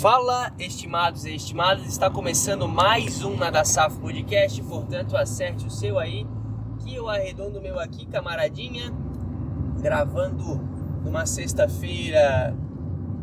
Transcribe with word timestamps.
Fala, 0.00 0.50
estimados 0.58 1.26
e 1.26 1.34
estimadas, 1.34 1.84
está 1.86 2.08
começando 2.08 2.66
mais 2.66 3.22
um 3.22 3.36
Nada 3.36 3.62
Safo 3.66 4.00
Podcast, 4.00 4.62
portanto 4.62 5.14
acerte 5.14 5.66
o 5.66 5.70
seu 5.70 5.98
aí, 5.98 6.26
que 6.78 6.94
eu 6.94 7.06
arredondo 7.06 7.60
meu 7.60 7.78
aqui, 7.78 8.06
camaradinha, 8.06 8.90
gravando 9.78 10.58
numa 11.04 11.26
sexta-feira 11.26 12.56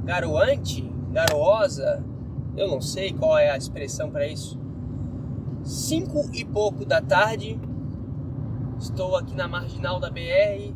garoante, 0.04 0.88
garoosa, 1.12 2.06
eu 2.56 2.68
não 2.68 2.80
sei 2.80 3.12
qual 3.12 3.40
é 3.40 3.50
a 3.50 3.58
expressão 3.58 4.12
para 4.12 4.28
isso, 4.28 4.60
cinco 5.64 6.30
e 6.32 6.46
pouco 6.46 6.86
da 6.86 7.02
tarde, 7.02 7.60
estou 8.78 9.16
aqui 9.16 9.34
na 9.34 9.48
marginal 9.48 10.00
da 10.00 10.12
BR, 10.12 10.76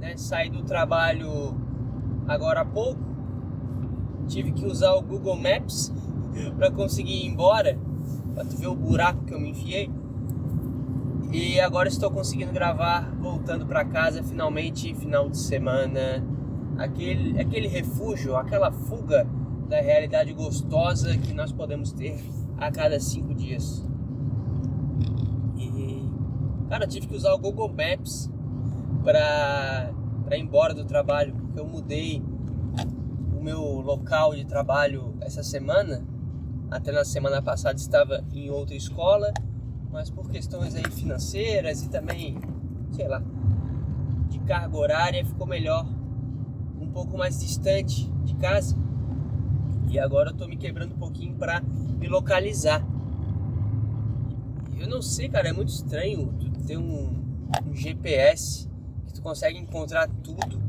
né, 0.00 0.16
saí 0.16 0.50
do 0.50 0.64
trabalho 0.64 1.54
agora 2.26 2.62
há 2.62 2.64
pouco, 2.64 3.07
tive 4.28 4.52
que 4.52 4.64
usar 4.64 4.94
o 4.94 5.02
Google 5.02 5.36
Maps 5.36 5.92
para 6.56 6.70
conseguir 6.70 7.24
ir 7.24 7.26
embora, 7.26 7.76
para 8.34 8.44
tu 8.44 8.56
ver 8.56 8.68
o 8.68 8.74
buraco 8.74 9.24
que 9.24 9.34
eu 9.34 9.40
me 9.40 9.50
enfiei. 9.50 9.90
E 11.32 11.60
agora 11.60 11.88
estou 11.88 12.10
conseguindo 12.10 12.52
gravar 12.52 13.14
voltando 13.20 13.66
para 13.66 13.84
casa 13.84 14.22
finalmente 14.22 14.94
final 14.94 15.28
de 15.28 15.38
semana. 15.38 16.24
Aquele, 16.78 17.40
aquele 17.40 17.66
refúgio, 17.66 18.36
aquela 18.36 18.70
fuga 18.70 19.26
da 19.68 19.80
realidade 19.80 20.32
gostosa 20.32 21.16
que 21.18 21.34
nós 21.34 21.52
podemos 21.52 21.92
ter 21.92 22.18
a 22.56 22.70
cada 22.70 22.98
cinco 23.00 23.34
dias. 23.34 23.84
E, 25.56 26.08
cara, 26.68 26.86
tive 26.86 27.06
que 27.08 27.16
usar 27.16 27.34
o 27.34 27.38
Google 27.38 27.68
Maps 27.68 28.30
para 29.02 29.90
ir 30.30 30.40
embora 30.40 30.72
do 30.72 30.84
trabalho, 30.84 31.34
porque 31.34 31.58
eu 31.58 31.66
mudei 31.66 32.22
meu 33.48 33.62
local 33.80 34.34
de 34.34 34.44
trabalho 34.44 35.14
essa 35.22 35.42
semana. 35.42 36.04
Até 36.70 36.92
na 36.92 37.02
semana 37.02 37.40
passada 37.40 37.76
estava 37.78 38.22
em 38.30 38.50
outra 38.50 38.74
escola, 38.74 39.32
mas 39.90 40.10
por 40.10 40.28
questões 40.28 40.74
aí 40.74 40.84
financeiras 40.90 41.82
e 41.82 41.88
também, 41.88 42.36
sei 42.92 43.08
lá, 43.08 43.22
de 44.28 44.38
carga 44.40 44.76
horária 44.76 45.24
ficou 45.24 45.46
melhor 45.46 45.86
um 46.78 46.88
pouco 46.88 47.16
mais 47.16 47.40
distante 47.40 48.12
de 48.22 48.34
casa. 48.34 48.76
E 49.88 49.98
agora 49.98 50.30
eu 50.30 50.36
tô 50.36 50.46
me 50.46 50.58
quebrando 50.58 50.94
um 50.94 50.98
pouquinho 50.98 51.34
para 51.34 51.62
me 51.62 52.06
localizar. 52.06 52.86
Eu 54.78 54.86
não 54.86 55.00
sei, 55.00 55.30
cara, 55.30 55.48
é 55.48 55.52
muito 55.54 55.70
estranho 55.70 56.34
ter 56.66 56.76
um, 56.76 57.14
um 57.66 57.74
GPS 57.74 58.68
que 59.06 59.14
tu 59.14 59.22
consegue 59.22 59.58
encontrar 59.58 60.06
tudo 60.22 60.67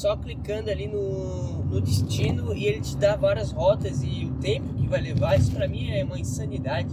só 0.00 0.16
clicando 0.16 0.70
ali 0.70 0.88
no, 0.88 1.62
no 1.64 1.78
destino 1.78 2.56
e 2.56 2.64
ele 2.64 2.80
te 2.80 2.96
dá 2.96 3.16
várias 3.16 3.52
rotas 3.52 4.02
e 4.02 4.24
o 4.24 4.30
tempo 4.40 4.72
que 4.72 4.88
vai 4.88 4.98
levar, 4.98 5.38
isso 5.38 5.52
para 5.52 5.68
mim 5.68 5.90
é 5.90 6.02
uma 6.02 6.18
insanidade 6.18 6.88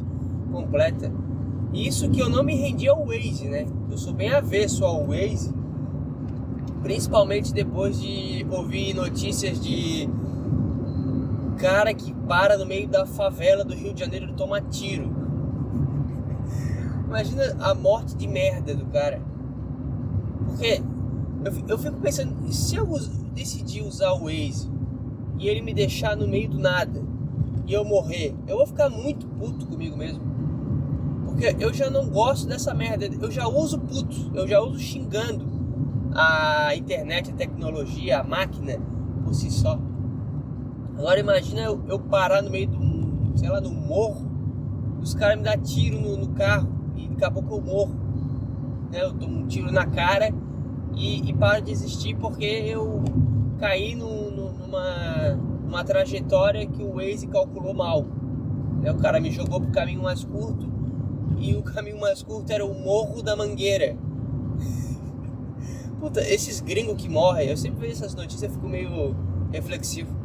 completa. 0.52 1.10
Isso 1.74 2.10
que 2.10 2.20
eu 2.20 2.30
não 2.30 2.44
me 2.44 2.54
rendi 2.54 2.86
ao 2.90 3.06
Waze, 3.06 3.48
né? 3.48 3.66
Eu 3.90 3.98
sou 3.98 4.12
bem 4.12 4.30
avesso 4.30 4.84
ao 4.84 5.08
Waze, 5.08 5.54
principalmente 6.84 7.54
depois 7.54 7.98
de 8.02 8.46
ouvir 8.52 8.94
notícias 8.94 9.58
de 9.62 10.10
cara 11.58 11.94
que 11.94 12.14
para 12.28 12.58
no 12.58 12.66
meio 12.66 12.90
da 12.90 13.06
favela 13.06 13.64
do 13.64 13.74
Rio 13.74 13.94
de 13.94 14.02
Janeiro 14.02 14.32
e 14.32 14.34
toma 14.34 14.60
tiro. 14.60 15.10
Imagina 17.06 17.56
a 17.62 17.74
morte 17.74 18.18
de 18.18 18.28
merda 18.28 18.76
do 18.76 18.86
cara. 18.88 19.22
Porque 20.46 20.82
eu, 21.68 21.78
fico 21.78 21.98
pensando, 22.02 22.52
se 22.52 22.76
eu 22.76 22.88
decidir 23.34 23.84
usar 23.84 24.12
o 24.14 24.26
Waze 24.26 24.70
e 25.38 25.48
ele 25.48 25.62
me 25.62 25.74
deixar 25.74 26.16
no 26.16 26.28
meio 26.28 26.50
do 26.50 26.60
nada 26.60 27.04
e 27.66 27.74
eu 27.74 27.86
morrer, 27.86 28.34
eu 28.48 28.58
vou 28.58 28.68
ficar 28.68 28.90
muito 28.90 29.28
puto 29.28 29.66
comigo 29.68 29.96
mesmo. 29.96 30.22
Porque 31.26 31.56
eu 31.60 31.74
já 31.74 31.90
não 31.90 32.10
gosto 32.10 32.48
dessa 32.48 32.74
merda. 32.74 33.06
Eu 33.06 33.30
já 33.30 33.48
uso 33.48 33.80
puto, 33.80 34.32
eu 34.34 34.48
já 34.48 34.60
uso 34.61 34.80
xingando 34.80 35.45
a 36.16 36.76
internet, 36.76 37.32
a 37.32 37.34
tecnologia, 37.34 38.20
a 38.20 38.23
máquina 38.23 38.80
por 39.23 39.36
si 39.36 39.52
só. 39.52 39.80
Agora 40.98 41.20
imagina 41.20 41.61
eu, 41.61 41.84
eu 41.88 42.00
parar 42.00 42.42
no 42.42 42.50
meio 42.50 42.67
do, 42.67 43.38
sei 43.38 43.50
lá, 43.50 43.60
do 43.60 43.70
morro, 43.70 44.26
os 45.00 45.14
caras 45.14 45.38
me 45.38 45.44
dão 45.44 45.58
tiro 45.61 46.00
no, 46.00 46.17
no, 46.17 46.30
carro 46.30 46.67
e 46.95 47.08
daqui 47.10 47.26
a 47.26 47.30
pouco 47.30 47.56
eu 47.56 47.61
morro. 47.61 47.95
Né? 48.92 49.04
Eu 49.04 49.14
tomo 49.14 49.40
um 49.40 49.48
tiro 49.48 49.72
na 49.72 49.86
cara 49.86 50.34
e, 50.98 51.30
e 51.30 51.34
paro 51.34 51.62
de 51.62 51.72
existir 51.72 52.16
porque 52.16 52.46
eu 52.46 53.04
caí 53.60 53.96
no, 53.96 54.32
no, 54.32 54.52
numa, 54.54 55.36
numa 55.64 55.84
trajetória 55.84 56.66
que 56.66 56.84
o 56.84 56.96
Waze 56.96 57.28
calculou 57.28 57.74
mal. 57.74 58.06
Né? 58.82 58.92
O 58.92 58.98
cara 58.98 59.20
me 59.20 59.32
jogou 59.32 59.62
pro 59.62 59.72
caminho 59.72 60.02
mais 60.02 60.24
curto 60.24 60.68
e 61.38 61.56
o 61.56 61.62
caminho 61.62 62.00
mais 62.00 62.24
curto 62.24 62.52
era 62.52 62.66
o 62.66 62.74
Morro 62.74 63.22
da 63.22 63.36
Mangueira. 63.36 63.96
Puta, 66.00 66.22
esses 66.22 66.62
gringos 66.62 67.02
que 67.02 67.08
morrem, 67.08 67.50
eu 67.50 67.58
sempre 67.58 67.82
vejo 67.82 67.94
essas 67.94 68.16
notícias 68.16 68.52
e 68.52 68.54
fico 68.54 68.68
meio 68.68 69.16
reflexivo. 69.52 70.16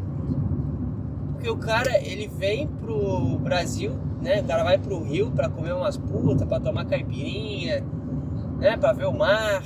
Porque 1.33 1.51
o 1.51 1.57
cara, 1.57 1.99
ele 1.99 2.29
vem 2.29 2.67
pro 2.67 3.39
Brasil, 3.39 3.93
né? 4.23 4.41
O 4.41 4.45
cara 4.45 4.65
vai 4.65 4.79
pro 4.79 5.03
Rio 5.03 5.31
pra 5.31 5.49
comer 5.49 5.75
umas 5.75 5.97
putas, 5.97 6.47
pra 6.47 6.61
tomar 6.61 6.85
caipirinha, 6.85 7.85
né? 8.59 8.77
Pra 8.77 8.93
ver 8.93 9.07
o 9.07 9.13
mar 9.13 9.63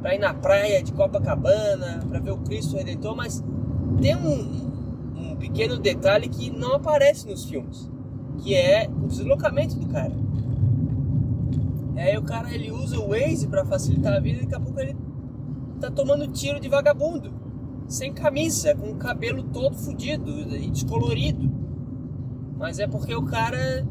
para 0.00 0.14
ir 0.14 0.18
na 0.18 0.34
praia 0.34 0.82
de 0.82 0.92
Copacabana, 0.92 2.04
para 2.08 2.20
ver 2.20 2.30
o 2.30 2.38
Cristo 2.38 2.76
Redentor, 2.76 3.16
mas 3.16 3.42
tem 4.00 4.14
um, 4.14 4.70
um 5.16 5.36
pequeno 5.36 5.78
detalhe 5.78 6.28
que 6.28 6.50
não 6.50 6.74
aparece 6.74 7.26
nos 7.26 7.44
filmes, 7.44 7.90
que 8.38 8.54
é 8.54 8.88
o 8.88 9.06
deslocamento 9.06 9.76
do 9.76 9.86
cara. 9.88 10.12
Aí 11.96 12.16
o 12.16 12.22
cara 12.22 12.54
ele 12.54 12.70
usa 12.70 12.98
o 12.98 13.08
Waze 13.08 13.48
para 13.48 13.64
facilitar 13.64 14.14
a 14.14 14.20
vida 14.20 14.38
e 14.38 14.42
daqui 14.42 14.54
a 14.54 14.60
pouco 14.60 14.78
ele 14.78 14.94
tá 15.80 15.90
tomando 15.90 16.26
tiro 16.28 16.60
de 16.60 16.68
vagabundo, 16.68 17.32
sem 17.88 18.12
camisa, 18.12 18.74
com 18.74 18.90
o 18.90 18.96
cabelo 18.96 19.42
todo 19.44 19.74
fodido 19.74 20.30
e 20.30 20.70
descolorido. 20.70 21.50
Mas 22.58 22.78
é 22.78 22.86
porque 22.86 23.14
o 23.14 23.22
cara 23.22 23.86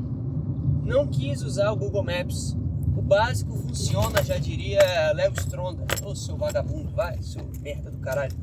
não 0.84 1.08
quis 1.08 1.42
usar 1.42 1.72
o 1.72 1.76
Google 1.76 2.04
Maps 2.04 2.56
o 2.96 3.02
básico 3.02 3.54
funciona, 3.54 4.24
já 4.24 4.38
diria 4.38 4.80
Léo 5.14 5.34
Stronda. 5.34 5.86
Ô 6.06 6.16
seu 6.16 6.38
vagabundo, 6.38 6.92
vai, 6.92 7.22
seu 7.22 7.46
merda 7.62 7.92
do 7.92 7.98
caralho. 8.00 8.36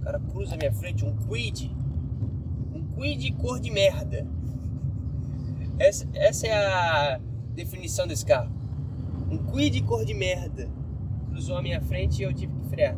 O 0.00 0.04
cara 0.04 0.18
cruza 0.18 0.56
minha 0.56 0.72
frente, 0.72 1.04
um 1.04 1.14
quid. 1.16 1.70
Um 2.74 2.82
quid 2.94 3.32
cor 3.32 3.60
de 3.60 3.70
merda. 3.70 4.26
Essa, 5.78 6.08
essa 6.14 6.46
é 6.46 6.52
a 6.54 7.20
definição 7.54 8.06
desse 8.06 8.24
carro. 8.24 8.50
Um 9.30 9.38
quid 9.38 9.82
cor 9.82 10.04
de 10.04 10.14
merda. 10.14 10.68
Cruzou 11.28 11.56
a 11.56 11.62
minha 11.62 11.80
frente 11.80 12.20
e 12.20 12.22
eu 12.22 12.32
tive 12.32 12.52
que 12.52 12.68
frear. 12.68 12.96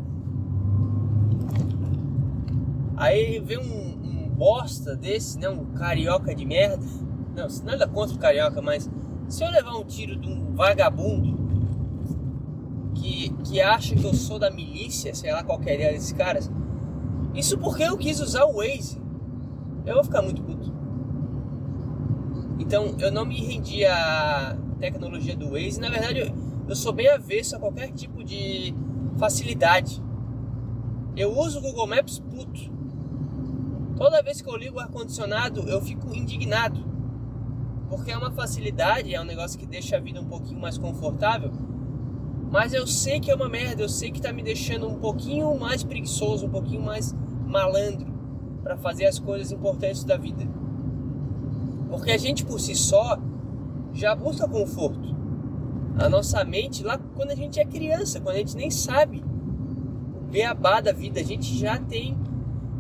Aí 2.97 3.41
vem 3.41 3.59
um, 3.59 4.27
um 4.27 4.29
bosta 4.29 4.97
desse, 4.97 5.39
né? 5.39 5.49
Um 5.49 5.67
carioca 5.73 6.35
de 6.35 6.45
merda. 6.45 6.85
Não, 7.35 7.49
nada 7.65 7.87
contra 7.87 8.15
o 8.15 8.19
carioca, 8.19 8.63
mas 8.63 8.89
se 9.29 9.45
eu 9.45 9.51
levar 9.51 9.77
um 9.77 9.85
tiro 9.85 10.17
de 10.17 10.29
um 10.29 10.55
vagabundo 10.55 11.37
que, 12.95 13.31
que 13.45 13.61
acha 13.61 13.95
que 13.95 14.05
eu 14.05 14.15
sou 14.15 14.39
da 14.39 14.51
milícia, 14.51 15.15
sei 15.15 15.33
lá 15.33 15.43
qual 15.43 15.61
é 15.67 15.77
desses 15.77 16.13
caras, 16.13 16.51
isso 17.35 17.59
porque 17.59 17.83
eu 17.83 17.97
quis 17.97 18.21
usar 18.21 18.45
o 18.45 18.57
Waze. 18.57 19.01
Eu 19.85 19.95
vou 19.95 20.05
ficar 20.05 20.23
muito 20.23 20.43
puto. 20.43 20.73
Então 22.59 22.97
eu 22.99 23.13
não 23.13 23.25
me 23.25 23.41
rendi 23.41 23.85
à 23.85 24.57
tecnologia 24.81 25.37
do 25.37 25.51
Waze. 25.51 25.81
Na 25.81 25.91
verdade, 25.91 26.21
eu, 26.21 26.35
eu 26.69 26.77
sou 26.77 26.93
bem 26.93 27.09
avesso 27.09 27.57
a 27.57 27.59
qualquer 27.59 27.93
tipo 27.93 28.25
de 28.25 28.75
facilidade. 29.19 30.03
Eu 31.17 31.39
uso 31.39 31.59
o 31.59 31.63
Google 31.63 31.87
Maps 31.87 32.19
puto. 32.19 32.75
Toda 33.97 34.23
vez 34.23 34.41
que 34.41 34.49
eu 34.49 34.57
ligo 34.57 34.77
o 34.77 34.81
ar-condicionado, 34.81 35.69
eu 35.69 35.81
fico 35.81 36.15
indignado 36.15 36.96
porque 37.89 38.11
é 38.11 38.17
uma 38.17 38.31
facilidade, 38.31 39.15
é 39.15 39.21
um 39.21 39.25
negócio 39.25 39.59
que 39.59 39.67
deixa 39.67 39.97
a 39.97 40.01
vida 40.01 40.21
um 40.21 40.27
pouquinho 40.27 40.61
mais 40.61 40.77
confortável. 40.77 41.53
Mas 42.51 42.73
eu 42.73 42.87
sei 42.87 43.21
que 43.21 43.31
é 43.31 43.35
uma 43.35 43.49
merda, 43.49 43.83
eu 43.83 43.89
sei 43.89 44.11
que 44.11 44.21
tá 44.21 44.33
me 44.33 44.43
deixando 44.43 44.89
um 44.89 44.97
pouquinho 44.97 45.59
mais 45.59 45.83
preguiçoso, 45.83 46.47
um 46.47 46.51
pouquinho 46.51 46.83
mais 46.83 47.15
malandro 47.47 48.07
para 48.63 48.77
fazer 48.77 49.07
as 49.07 49.19
coisas 49.19 49.53
importantes 49.53 50.05
da 50.05 50.17
vida. 50.17 50.47
Porque 51.89 52.11
a 52.11 52.19
gente 52.19 52.45
por 52.45 52.61
si 52.61 52.75
só 52.75 53.19
já 53.93 54.15
busca 54.15 54.49
conforto. 54.49 55.15
A 55.99 56.09
nossa 56.09 56.45
mente, 56.45 56.83
lá 56.85 56.99
quando 56.99 57.31
a 57.31 57.35
gente 57.35 57.59
é 57.59 57.65
criança, 57.65 58.21
quando 58.21 58.37
a 58.37 58.39
gente 58.39 58.57
nem 58.57 58.71
sabe 58.71 59.25
o 60.17 60.31
beabá 60.31 60.81
da 60.81 60.93
vida, 60.93 61.21
a 61.21 61.25
gente 61.25 61.57
já 61.57 61.79
tem 61.79 62.17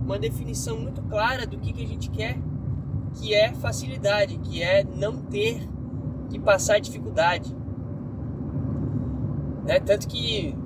uma 0.04 0.18
definição 0.18 0.78
muito 0.78 1.02
clara 1.02 1.46
do 1.46 1.58
que, 1.58 1.72
que 1.72 1.82
a 1.82 1.86
gente 1.86 2.10
quer 2.10 2.38
que 3.18 3.34
é 3.34 3.52
facilidade, 3.54 4.38
que 4.38 4.62
é 4.62 4.84
não 4.84 5.16
ter 5.22 5.68
que 6.30 6.38
passar 6.38 6.78
dificuldade. 6.78 7.54
Né? 9.64 9.80
Tanto 9.80 10.06
que 10.06 10.56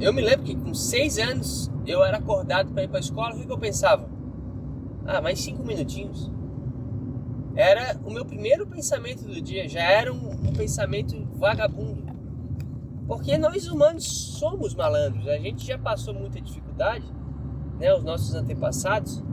eu 0.00 0.12
me 0.12 0.22
lembro 0.22 0.44
que 0.44 0.54
com 0.54 0.74
seis 0.74 1.18
anos 1.18 1.70
eu 1.86 2.04
era 2.04 2.18
acordado 2.18 2.72
para 2.72 2.84
ir 2.84 2.88
para 2.88 2.98
a 2.98 3.00
escola, 3.00 3.34
o 3.34 3.46
que 3.46 3.50
eu 3.50 3.58
pensava? 3.58 4.08
Ah, 5.06 5.20
mais 5.20 5.40
cinco 5.40 5.64
minutinhos. 5.64 6.30
Era 7.56 7.98
o 8.04 8.12
meu 8.12 8.24
primeiro 8.24 8.66
pensamento 8.66 9.24
do 9.24 9.40
dia, 9.40 9.68
já 9.68 9.82
era 9.82 10.12
um, 10.12 10.30
um 10.30 10.52
pensamento 10.52 11.26
vagabundo. 11.34 12.06
Porque 13.06 13.38
nós 13.38 13.66
humanos 13.66 14.04
somos 14.38 14.74
malandros, 14.74 15.26
a 15.26 15.38
gente 15.38 15.66
já 15.66 15.78
passou 15.78 16.12
muita 16.12 16.40
dificuldade, 16.40 17.06
né, 17.80 17.92
os 17.94 18.04
nossos 18.04 18.34
antepassados. 18.34 19.24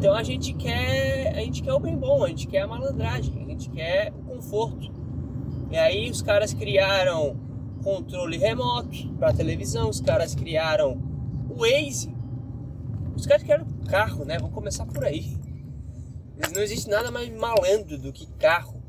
Então 0.00 0.14
a 0.14 0.22
gente 0.22 0.54
quer, 0.54 1.34
a 1.36 1.40
gente 1.40 1.62
quer 1.62 1.74
o 1.74 1.78
bem 1.78 1.94
bom, 1.94 2.24
a 2.24 2.28
gente 2.28 2.46
quer 2.46 2.62
a 2.62 2.66
malandragem, 2.66 3.34
a 3.38 3.44
gente 3.50 3.68
quer 3.68 4.10
o 4.14 4.22
conforto. 4.22 4.90
E 5.70 5.76
aí 5.76 6.10
os 6.10 6.22
caras 6.22 6.54
criaram 6.54 7.38
controle 7.84 8.38
remoto 8.38 9.12
para 9.18 9.34
televisão, 9.34 9.90
os 9.90 10.00
caras 10.00 10.34
criaram 10.34 10.92
o 11.50 11.56
Waze. 11.56 12.16
Os 13.14 13.26
caras 13.26 13.42
criaram 13.42 13.66
carro, 13.90 14.24
né? 14.24 14.38
Vou 14.38 14.48
começar 14.48 14.86
por 14.86 15.04
aí. 15.04 15.36
Não 16.50 16.62
existe 16.62 16.88
nada 16.88 17.10
mais 17.10 17.28
malandro 17.36 17.98
do 17.98 18.10
que 18.10 18.26
carro. 18.38 18.82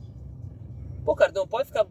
Pô, 1.03 1.13
cara, 1.13 1.33
não 1.33 1.45
pode 1.45 1.67
ficar 1.67 1.85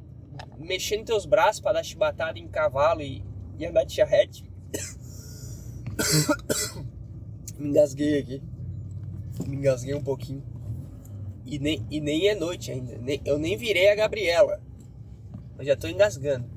mexendo 0.57 1.05
teus 1.05 1.27
braços 1.27 1.61
para 1.61 1.75
dar 1.75 1.83
chibatada 1.83 2.39
em 2.39 2.49
cavalo 2.49 3.03
e, 3.03 3.23
e 3.59 3.67
andar 3.67 3.85
de 3.85 3.93
charrete. 3.93 4.51
Me 7.59 7.69
engasguei 7.69 8.19
aqui. 8.19 8.60
Me 9.47 9.57
engasguei 9.57 9.95
um 9.95 10.03
pouquinho. 10.03 10.43
E 11.45 11.59
nem, 11.59 11.85
e 11.91 12.01
nem 12.01 12.29
é 12.29 12.35
noite 12.35 12.71
ainda. 12.71 12.97
Nem, 12.99 13.21
eu 13.25 13.39
nem 13.39 13.57
virei 13.57 13.91
a 13.91 13.95
Gabriela. 13.95 14.61
Eu 15.59 15.65
já 15.65 15.77
tô 15.77 15.89
engasgando. 15.89 16.49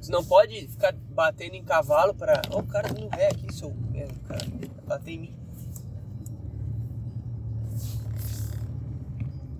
Você 0.00 0.10
não 0.10 0.24
pode 0.24 0.68
ficar 0.68 0.92
batendo 1.10 1.54
em 1.54 1.64
cavalo 1.64 2.14
pra. 2.14 2.40
Ó, 2.50 2.56
oh, 2.56 2.60
o 2.60 2.66
cara 2.66 2.88
não 2.92 3.08
vê 3.10 3.24
aqui, 3.26 3.52
seu. 3.52 3.74
É, 3.94 4.04
o 4.04 4.20
cara 4.20 4.46
bater 4.86 5.12
em 5.12 5.18
mim. 5.18 5.36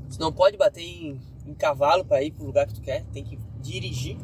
Você 0.08 0.18
não 0.18 0.32
pode 0.32 0.56
bater 0.56 0.82
em, 0.82 1.20
em 1.46 1.54
cavalo 1.54 2.04
para 2.04 2.22
ir 2.22 2.32
pro 2.32 2.46
lugar 2.46 2.66
que 2.66 2.74
tu 2.74 2.80
quer, 2.80 3.04
tem 3.12 3.22
que 3.22 3.38
dirigir. 3.60 4.16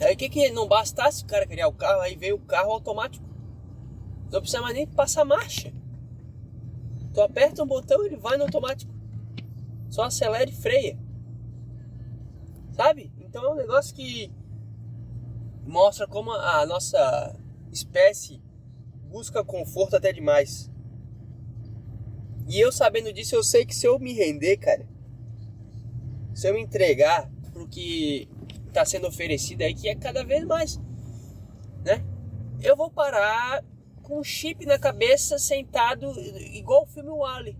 Aí 0.00 0.14
o 0.14 0.16
que 0.16 0.28
que 0.28 0.50
não 0.50 0.66
bastasse 0.66 1.22
o 1.22 1.26
cara 1.26 1.46
criar 1.46 1.68
o 1.68 1.72
carro, 1.72 2.00
aí 2.00 2.16
veio 2.16 2.36
o 2.36 2.40
carro 2.40 2.72
automático. 2.72 3.24
Não 4.32 4.40
precisa 4.40 4.60
mais 4.60 4.74
nem 4.74 4.86
passar 4.86 5.24
marcha. 5.24 5.72
Tu 7.14 7.20
aperta 7.20 7.62
um 7.62 7.66
botão, 7.66 8.04
ele 8.04 8.16
vai 8.16 8.36
no 8.36 8.42
automático. 8.42 8.92
Só 9.88 10.02
acelera 10.02 10.50
e 10.50 10.52
freia. 10.52 10.98
Sabe? 12.72 13.12
Então 13.20 13.44
é 13.44 13.50
um 13.50 13.56
negócio 13.56 13.94
que 13.94 14.32
mostra 15.64 16.08
como 16.08 16.32
a 16.32 16.66
nossa 16.66 17.38
espécie 17.70 18.42
busca 19.08 19.44
conforto 19.44 19.94
até 19.94 20.12
demais. 20.12 20.68
E 22.48 22.58
eu 22.60 22.72
sabendo 22.72 23.12
disso, 23.12 23.36
eu 23.36 23.44
sei 23.44 23.64
que 23.64 23.74
se 23.74 23.86
eu 23.86 23.98
me 23.98 24.12
render, 24.12 24.56
cara, 24.56 24.86
se 26.34 26.48
eu 26.48 26.54
me 26.54 26.60
entregar 26.60 27.30
pro 27.52 27.68
que 27.68 28.28
tá 28.72 28.84
sendo 28.84 29.06
oferecido 29.06 29.62
aí, 29.62 29.72
que 29.72 29.88
é 29.88 29.94
cada 29.94 30.24
vez 30.24 30.44
mais, 30.44 30.80
né? 31.84 32.04
Eu 32.60 32.76
vou 32.76 32.90
parar 32.90 33.64
com 34.04 34.20
um 34.20 34.22
chip 34.22 34.64
na 34.64 34.78
cabeça, 34.78 35.38
sentado, 35.38 36.12
igual 36.52 36.84
o 36.84 36.86
filme 36.86 37.10
Wally. 37.10 37.58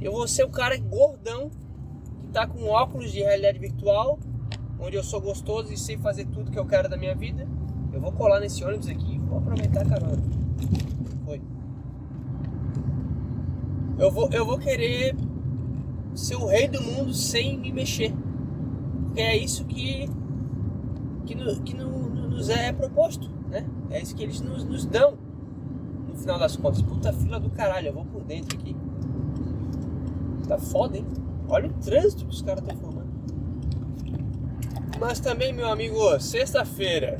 Eu 0.00 0.12
vou 0.12 0.26
ser 0.26 0.42
o 0.42 0.50
cara 0.50 0.76
gordão 0.78 1.50
que 2.18 2.26
tá 2.28 2.46
com 2.46 2.64
óculos 2.64 3.12
de 3.12 3.20
realidade 3.20 3.58
virtual, 3.58 4.18
onde 4.80 4.96
eu 4.96 5.04
sou 5.04 5.20
gostoso 5.20 5.72
e 5.72 5.76
sei 5.76 5.96
fazer 5.96 6.24
tudo 6.26 6.50
que 6.50 6.58
eu 6.58 6.66
quero 6.66 6.88
da 6.88 6.96
minha 6.96 7.14
vida. 7.14 7.46
Eu 7.92 8.00
vou 8.00 8.10
colar 8.10 8.40
nesse 8.40 8.64
ônibus 8.64 8.88
aqui 8.88 9.14
e 9.14 9.18
vou 9.18 9.38
aproveitar 9.38 9.82
a 9.82 9.88
carona. 9.88 10.22
Foi 11.24 11.40
eu 13.98 14.10
vou, 14.10 14.28
eu 14.32 14.44
vou 14.44 14.58
querer 14.58 15.14
ser 16.14 16.34
o 16.34 16.46
rei 16.46 16.66
do 16.66 16.82
mundo 16.82 17.14
sem 17.14 17.56
me 17.56 17.70
mexer. 17.70 18.12
Porque 19.04 19.20
é 19.20 19.36
isso 19.36 19.64
que, 19.64 20.08
que, 21.22 21.34
no, 21.34 21.60
que 21.62 21.74
no, 21.74 22.08
no, 22.08 22.30
nos 22.30 22.48
é 22.48 22.72
proposto, 22.72 23.30
né? 23.48 23.66
É 23.90 24.00
isso 24.00 24.14
que 24.14 24.22
eles 24.22 24.40
nos, 24.40 24.64
nos 24.64 24.84
dão 24.84 25.16
no 26.08 26.16
final 26.16 26.38
das 26.38 26.56
contas. 26.56 26.82
Puta 26.82 27.12
fila 27.12 27.38
do 27.38 27.50
caralho, 27.50 27.88
eu 27.88 27.92
vou 27.92 28.04
por 28.04 28.22
dentro 28.24 28.58
aqui. 28.58 28.76
Tá 30.46 30.58
foda, 30.58 30.96
hein? 30.96 31.06
Olha 31.48 31.68
o 31.68 31.72
trânsito 31.74 32.24
que 32.24 32.30
os 32.30 32.42
caras 32.42 32.62
estão 32.62 32.76
formando. 32.76 33.12
Mas 34.98 35.20
também, 35.20 35.52
meu 35.52 35.68
amigo, 35.68 36.18
sexta-feira, 36.20 37.18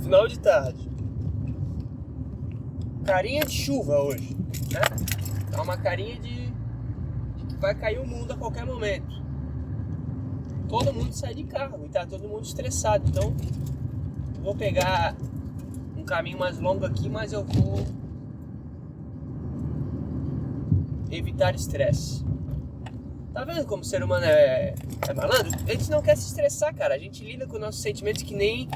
final 0.00 0.26
de 0.26 0.38
tarde. 0.38 0.88
Carinha 3.04 3.44
de 3.44 3.52
chuva 3.52 3.98
hoje, 3.98 4.36
né? 4.72 4.80
Dá 5.50 5.62
uma 5.62 5.76
carinha 5.76 6.18
de, 6.18 6.46
de 6.46 7.46
que 7.46 7.56
vai 7.56 7.74
cair 7.74 7.98
o 7.98 8.06
mundo 8.06 8.32
a 8.32 8.36
qualquer 8.36 8.64
momento. 8.64 9.19
Todo 10.70 10.94
mundo 10.94 11.12
sai 11.12 11.34
de 11.34 11.42
carro 11.42 11.84
e 11.84 11.88
tá 11.88 12.06
todo 12.06 12.28
mundo 12.28 12.44
estressado. 12.44 13.04
Então, 13.08 13.34
vou 14.40 14.54
pegar 14.54 15.16
um 15.96 16.04
caminho 16.04 16.38
mais 16.38 16.60
longo 16.60 16.86
aqui, 16.86 17.08
mas 17.08 17.32
eu 17.32 17.44
vou 17.44 17.84
evitar 21.10 21.56
estresse. 21.56 22.24
Tá 23.32 23.44
vendo 23.44 23.66
como 23.66 23.82
o 23.82 23.84
ser 23.84 24.00
humano 24.04 24.24
é, 24.24 24.76
é 25.08 25.12
malandro? 25.12 25.58
A 25.66 25.72
gente 25.72 25.90
não 25.90 26.00
quer 26.00 26.16
se 26.16 26.28
estressar, 26.28 26.72
cara. 26.72 26.94
A 26.94 26.98
gente 26.98 27.24
lida 27.24 27.48
com 27.48 27.58
nossos 27.58 27.82
sentimentos 27.82 28.22
que 28.22 28.34
nem 28.34 28.68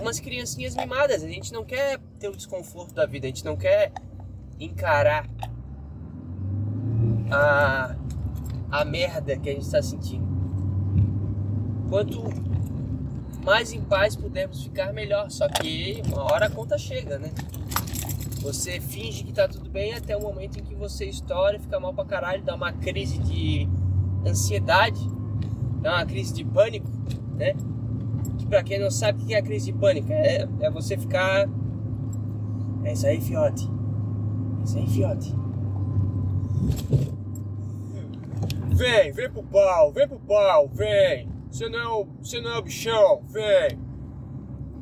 umas 0.00 0.18
criancinhas 0.18 0.74
mimadas. 0.74 1.22
A 1.22 1.28
gente 1.28 1.52
não 1.52 1.64
quer 1.64 2.00
ter 2.18 2.28
o 2.28 2.34
desconforto 2.34 2.92
da 2.92 3.06
vida. 3.06 3.28
A 3.28 3.28
gente 3.28 3.44
não 3.44 3.56
quer 3.56 3.92
encarar 4.58 5.28
a, 7.30 7.94
a 8.68 8.84
merda 8.84 9.36
que 9.38 9.48
a 9.48 9.52
gente 9.52 9.64
está 9.64 9.80
sentindo. 9.80 10.29
Quanto 11.90 12.22
mais 13.44 13.72
em 13.72 13.82
paz 13.82 14.16
pudermos 14.16 14.62
ficar, 14.62 14.92
melhor. 14.92 15.30
Só 15.30 15.48
que 15.48 16.00
uma 16.06 16.22
hora 16.22 16.46
a 16.46 16.50
conta 16.50 16.78
chega, 16.78 17.18
né? 17.18 17.30
Você 18.40 18.80
finge 18.80 19.24
que 19.24 19.32
tá 19.32 19.46
tudo 19.46 19.68
bem 19.68 19.92
até 19.92 20.16
o 20.16 20.22
momento 20.22 20.58
em 20.58 20.62
que 20.62 20.74
você 20.74 21.04
estoura, 21.04 21.58
fica 21.58 21.78
mal 21.78 21.92
pra 21.92 22.06
caralho, 22.06 22.42
dá 22.42 22.54
uma 22.54 22.72
crise 22.72 23.18
de 23.18 23.68
ansiedade, 24.26 25.00
dá 25.82 25.96
uma 25.96 26.06
crise 26.06 26.32
de 26.32 26.44
pânico, 26.44 26.88
né? 27.36 27.54
Que 28.38 28.46
pra 28.46 28.62
quem 28.62 28.78
não 28.78 28.90
sabe 28.90 29.22
o 29.22 29.26
que 29.26 29.34
é 29.34 29.38
a 29.38 29.42
crise 29.42 29.70
de 29.70 29.78
pânico, 29.78 30.10
é, 30.10 30.48
é 30.60 30.70
você 30.70 30.96
ficar. 30.96 31.46
É 32.84 32.92
isso 32.94 33.06
aí, 33.06 33.20
fiote 33.20 33.68
sem 34.64 34.86
fiote. 34.86 35.34
Vem, 38.68 39.12
vem 39.12 39.30
pro 39.30 39.42
pau, 39.42 39.92
vem 39.92 40.08
pro 40.08 40.18
pau, 40.20 40.68
vem. 40.68 41.28
Você 41.50 41.68
não 41.68 41.78
é 41.78 41.88
o, 41.88 42.04
você 42.22 42.40
não 42.40 42.50
é 42.50 42.58
o 42.58 42.62
bichão, 42.62 43.22
vem. 43.28 43.78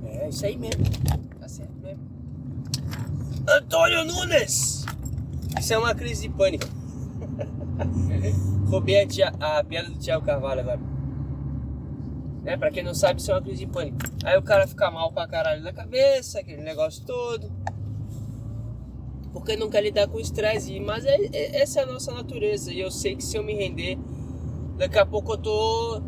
É 0.05 0.29
isso 0.29 0.47
aí 0.47 0.57
mesmo. 0.57 0.85
Tá 1.41 1.49
certo 1.49 1.75
mesmo. 1.81 2.07
Antônio 3.49 4.05
Nunes! 4.05 4.85
Isso 5.59 5.73
é 5.73 5.79
uma 5.79 5.95
crise 5.95 6.29
de 6.29 6.35
pânico. 6.35 6.67
Roubei 8.69 9.03
a, 9.03 9.07
tia, 9.07 9.33
a 9.41 9.65
piada 9.65 9.89
do 9.89 9.99
Thiago 9.99 10.25
Carvalho 10.25 10.61
agora. 10.61 10.81
Né? 12.43 12.57
Pra 12.57 12.71
quem 12.71 12.83
não 12.83 12.95
sabe, 12.95 13.21
isso 13.21 13.31
é 13.31 13.35
uma 13.35 13.43
crise 13.43 13.65
de 13.65 13.67
pânico. 13.67 13.99
Aí 14.25 14.37
o 14.37 14.43
cara 14.43 14.67
fica 14.67 14.91
mal 14.91 15.13
pra 15.13 15.27
caralho 15.27 15.63
na 15.63 15.73
cabeça, 15.73 16.41
aquele 16.41 16.63
negócio 16.63 17.05
todo 17.05 17.51
porque 19.33 19.57
não 19.57 19.71
quer 19.71 19.83
lidar 19.83 20.09
com 20.09 20.19
estresse. 20.19 20.79
Mas 20.81 21.05
é, 21.05 21.17
é, 21.33 21.61
essa 21.61 21.81
é 21.81 21.83
a 21.85 21.87
nossa 21.87 22.13
natureza. 22.13 22.73
E 22.73 22.81
eu 22.81 22.91
sei 22.91 23.17
que 23.17 23.25
se 23.25 23.37
eu 23.37 23.43
me 23.43 23.55
render, 23.55 23.99
daqui 24.77 24.99
a 24.99 25.07
pouco 25.07 25.33
eu 25.33 25.39
tô. 25.39 26.03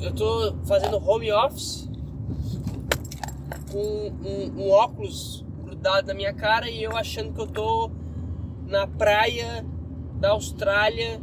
Eu 0.00 0.12
tô 0.14 0.56
fazendo 0.66 0.96
home 0.96 1.32
office 1.32 1.88
com 3.70 3.78
um, 3.78 4.60
um, 4.60 4.70
óculos 4.70 5.44
grudado 5.64 6.08
na 6.08 6.14
minha 6.14 6.32
cara 6.32 6.68
e 6.68 6.82
eu 6.82 6.96
achando 6.96 7.32
que 7.32 7.40
eu 7.40 7.46
tô 7.46 7.90
na 8.66 8.86
praia 8.86 9.64
da 10.20 10.30
Austrália 10.30 11.20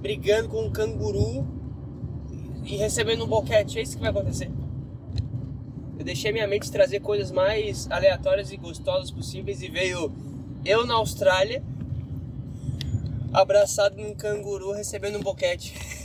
brigando 0.00 0.48
com 0.48 0.66
um 0.66 0.70
canguru 0.70 1.46
e 2.64 2.76
recebendo 2.76 3.24
um 3.24 3.26
boquete. 3.26 3.78
É 3.78 3.82
isso 3.82 3.96
que 3.96 4.02
vai 4.02 4.10
acontecer. 4.10 4.50
Eu 5.98 6.04
deixei 6.04 6.32
minha 6.32 6.46
mente 6.46 6.70
trazer 6.70 7.00
coisas 7.00 7.32
mais 7.32 7.90
aleatórias 7.90 8.52
e 8.52 8.56
gostosas 8.56 9.10
possíveis 9.10 9.62
e 9.62 9.68
veio 9.68 10.12
eu 10.64 10.86
na 10.86 10.94
Austrália, 10.94 11.62
abraçado 13.32 13.96
num 13.96 14.14
canguru 14.14 14.72
recebendo 14.72 15.18
um 15.18 15.22
boquete. 15.22 15.74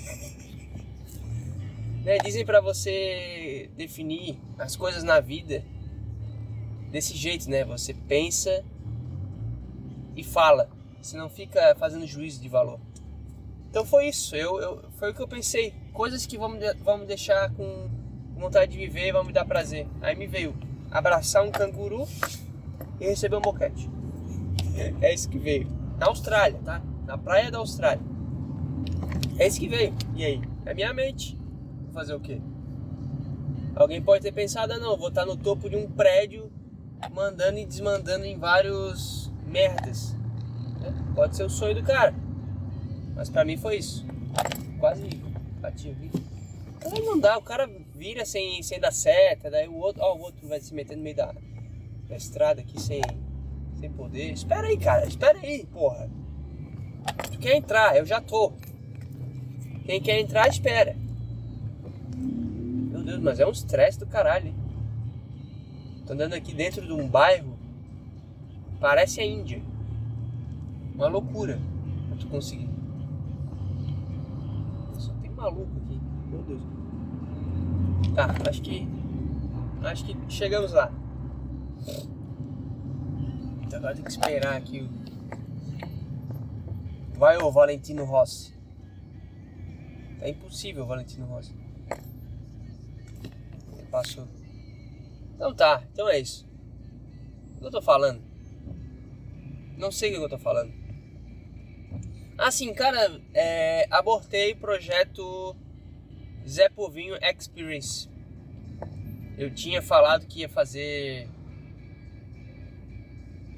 né? 2.03 2.17
Dizem 2.17 2.45
para 2.45 2.59
você 2.61 3.69
definir 3.75 4.37
as 4.57 4.75
coisas 4.75 5.03
na 5.03 5.19
vida 5.19 5.63
desse 6.91 7.15
jeito, 7.15 7.49
né? 7.49 7.63
Você 7.65 7.93
pensa 7.93 8.63
e 10.15 10.23
fala. 10.23 10.69
Você 11.01 11.17
não 11.17 11.29
fica 11.29 11.75
fazendo 11.77 12.05
juízo 12.05 12.41
de 12.41 12.47
valor. 12.47 12.79
Então 13.69 13.85
foi 13.85 14.07
isso. 14.07 14.35
Eu, 14.35 14.61
eu, 14.61 14.83
foi 14.97 15.11
o 15.11 15.13
que 15.13 15.21
eu 15.21 15.27
pensei. 15.27 15.73
Coisas 15.91 16.25
que 16.25 16.37
vão, 16.37 16.57
vão 16.83 16.99
me 16.99 17.05
deixar 17.05 17.51
com 17.53 17.89
vontade 18.35 18.71
de 18.71 18.77
viver, 18.77 19.11
vão 19.11 19.23
me 19.23 19.33
dar 19.33 19.45
prazer. 19.45 19.87
Aí 20.01 20.15
me 20.15 20.27
veio 20.27 20.55
abraçar 20.91 21.43
um 21.43 21.51
canguru 21.51 22.07
e 22.99 23.05
receber 23.05 23.35
um 23.35 23.41
boquete. 23.41 23.89
é 25.01 25.13
isso 25.13 25.29
que 25.29 25.39
veio. 25.39 25.67
Na 25.97 26.07
Austrália, 26.07 26.59
tá? 26.63 26.81
Na 27.05 27.17
praia 27.17 27.51
da 27.51 27.57
Austrália. 27.57 28.03
É 29.37 29.47
isso 29.47 29.59
que 29.59 29.67
veio. 29.67 29.93
E 30.15 30.23
aí? 30.23 30.41
É 30.65 30.73
minha 30.73 30.93
mente. 30.93 31.37
Fazer 31.93 32.15
o 32.15 32.19
quê? 32.19 32.41
Alguém 33.75 34.01
pode 34.01 34.23
ter 34.23 34.31
pensado, 34.31 34.73
ah, 34.73 34.79
não, 34.79 34.97
vou 34.97 35.09
estar 35.09 35.25
no 35.25 35.37
topo 35.37 35.69
de 35.69 35.75
um 35.75 35.89
prédio 35.89 36.51
mandando 37.13 37.59
e 37.59 37.65
desmandando 37.65 38.25
em 38.25 38.37
vários 38.37 39.31
merdas. 39.45 40.15
É, 40.83 41.13
pode 41.15 41.35
ser 41.35 41.43
o 41.43 41.49
sonho 41.49 41.75
do 41.75 41.83
cara. 41.83 42.13
Mas 43.15 43.29
pra 43.29 43.45
mim 43.45 43.57
foi 43.57 43.77
isso. 43.77 44.05
Quase 44.79 45.07
bati 45.59 45.89
aqui. 45.89 46.11
Não 47.03 47.19
dá, 47.19 47.37
o 47.37 47.41
cara 47.41 47.69
vira 47.95 48.25
sem, 48.25 48.61
sem 48.61 48.79
dar 48.79 48.91
seta, 48.91 49.49
daí 49.49 49.67
o 49.67 49.75
outro, 49.75 50.01
ó, 50.03 50.15
o 50.15 50.21
outro 50.21 50.47
vai 50.47 50.59
se 50.59 50.73
meter 50.73 50.97
no 50.97 51.03
meio 51.03 51.15
da, 51.15 51.33
da 52.09 52.15
estrada 52.15 52.61
aqui 52.61 52.79
sem, 52.81 53.01
sem 53.79 53.91
poder. 53.91 54.31
Espera 54.31 54.67
aí, 54.67 54.77
cara, 54.77 55.05
espera 55.05 55.39
aí, 55.39 55.65
porra. 55.65 56.09
Tu 57.31 57.39
quer 57.39 57.55
entrar, 57.55 57.95
eu 57.95 58.05
já 58.05 58.19
tô. 58.19 58.51
Quem 59.85 60.01
quer 60.01 60.19
entrar, 60.19 60.47
espera. 60.47 61.02
Meu 63.03 63.11
Deus, 63.11 63.19
mas 63.19 63.39
é 63.41 63.45
um 63.45 63.51
estresse 63.51 63.99
do 63.99 64.07
caralho. 64.07 64.47
Hein? 64.47 64.55
Tô 66.07 66.13
andando 66.13 66.33
aqui 66.33 66.53
dentro 66.53 66.81
de 66.85 66.93
um 66.93 67.05
bairro. 67.05 67.57
Parece 68.79 69.19
a 69.19 69.25
Índia. 69.25 69.61
Uma 70.95 71.07
loucura 71.07 71.59
pra 72.07 72.17
tu 72.17 72.27
conseguir. 72.27 72.69
Só 74.97 75.11
tem 75.15 75.31
maluco 75.31 75.69
aqui. 75.83 75.99
Meu 76.29 76.43
Deus. 76.43 76.61
Tá, 78.15 78.49
acho 78.49 78.61
que. 78.61 78.87
Acho 79.83 80.05
que 80.05 80.15
chegamos 80.29 80.71
lá. 80.71 80.89
Então 83.63 83.79
agora 83.79 83.95
tem 83.95 84.03
que 84.05 84.11
esperar 84.11 84.55
aqui. 84.55 84.89
Vai 87.15 87.37
o 87.37 87.51
Valentino 87.51 88.05
Rossi. 88.05 88.53
É 90.21 90.29
impossível, 90.29 90.85
Valentino 90.85 91.25
Rossi. 91.25 91.62
Passou. 93.93 94.27
Então 95.35 95.53
tá, 95.53 95.83
então 95.93 96.09
é 96.09 96.19
isso. 96.19 96.49
O 97.57 97.59
que 97.59 97.65
eu 97.67 97.69
tô 97.69 97.79
falando? 97.79 98.23
Não 99.77 99.91
sei 99.91 100.09
o 100.09 100.17
que 100.17 100.25
eu 100.25 100.29
tô 100.29 100.39
falando. 100.39 100.73
Assim, 102.35 102.73
cara, 102.73 103.21
é, 103.35 103.85
abortei 103.91 104.55
projeto 104.55 105.55
Zé 106.47 106.69
Povinho 106.69 107.15
Experience. 107.21 108.09
Eu 109.37 109.53
tinha 109.53 109.79
falado 109.79 110.25
que 110.25 110.39
ia 110.39 110.49
fazer 110.49 111.29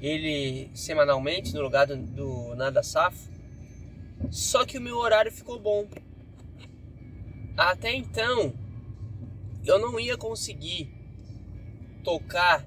ele 0.02 0.70
semanalmente 0.74 1.54
no 1.54 1.62
lugar 1.62 1.86
do, 1.86 1.96
do 1.96 2.54
Nada 2.56 2.82
Safo. 2.82 3.30
Só 4.30 4.66
que 4.66 4.76
o 4.76 4.82
meu 4.82 4.98
horário 4.98 5.32
ficou 5.32 5.58
bom. 5.58 5.88
Até 7.56 7.94
então, 7.94 8.65
eu 9.66 9.78
não 9.78 9.98
ia 9.98 10.16
conseguir 10.16 10.90
tocar 12.04 12.64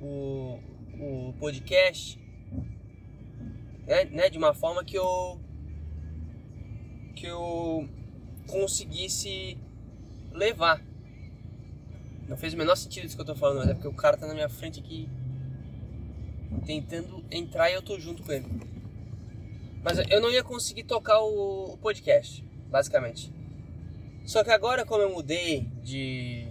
o, 0.00 0.58
o 0.98 1.34
podcast 1.38 2.18
né, 3.86 4.04
né, 4.06 4.30
de 4.30 4.38
uma 4.38 4.54
forma 4.54 4.84
que 4.84 4.96
eu 4.96 5.40
que 7.14 7.26
eu 7.26 7.88
conseguisse 8.46 9.58
levar. 10.32 10.80
Não 12.28 12.36
fez 12.36 12.54
o 12.54 12.56
menor 12.56 12.76
sentido 12.76 13.06
isso 13.06 13.16
que 13.16 13.22
eu 13.22 13.26
tô 13.26 13.34
falando, 13.34 13.58
mas 13.58 13.68
é 13.68 13.74
porque 13.74 13.88
o 13.88 13.94
cara 13.94 14.16
tá 14.16 14.26
na 14.26 14.34
minha 14.34 14.48
frente 14.48 14.78
aqui 14.78 15.08
tentando 16.64 17.24
entrar 17.30 17.70
e 17.70 17.74
eu 17.74 17.82
tô 17.82 17.98
junto 17.98 18.22
com 18.22 18.32
ele. 18.32 18.46
Mas 19.82 19.98
eu 20.10 20.20
não 20.20 20.30
ia 20.30 20.44
conseguir 20.44 20.84
tocar 20.84 21.20
o, 21.20 21.72
o 21.72 21.78
podcast, 21.78 22.44
basicamente. 22.70 23.32
Só 24.24 24.44
que 24.44 24.50
agora, 24.50 24.84
como 24.84 25.02
eu 25.02 25.10
mudei 25.10 25.66
de, 25.88 26.46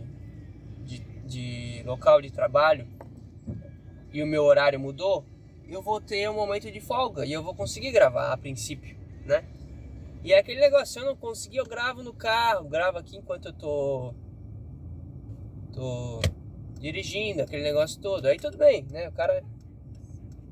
de, 0.83 0.99
de 1.25 1.83
local 1.85 2.21
de 2.21 2.31
trabalho 2.31 2.87
e 4.11 4.23
o 4.23 4.27
meu 4.27 4.43
horário 4.43 4.79
mudou, 4.79 5.23
eu 5.67 5.81
vou 5.81 6.01
ter 6.01 6.27
um 6.29 6.33
momento 6.33 6.71
de 6.71 6.79
folga 6.79 7.25
e 7.25 7.31
eu 7.31 7.43
vou 7.43 7.53
conseguir 7.53 7.91
gravar 7.91 8.33
a 8.33 8.37
princípio, 8.37 8.97
né? 9.25 9.45
E 10.23 10.33
é 10.33 10.39
aquele 10.39 10.59
negócio, 10.59 10.87
se 10.87 10.99
eu 10.99 11.05
não 11.05 11.15
conseguir, 11.15 11.57
eu 11.57 11.65
gravo 11.65 12.01
no 12.01 12.13
carro, 12.13 12.67
gravo 12.67 12.97
aqui 12.97 13.15
enquanto 13.15 13.49
eu 13.49 13.53
tô 13.53 14.13
tô 15.71 16.19
dirigindo, 16.79 17.43
aquele 17.43 17.61
negócio 17.61 18.01
todo. 18.01 18.25
Aí 18.25 18.39
tudo 18.39 18.57
bem, 18.57 18.87
né? 18.89 19.07
O 19.07 19.11
cara 19.11 19.43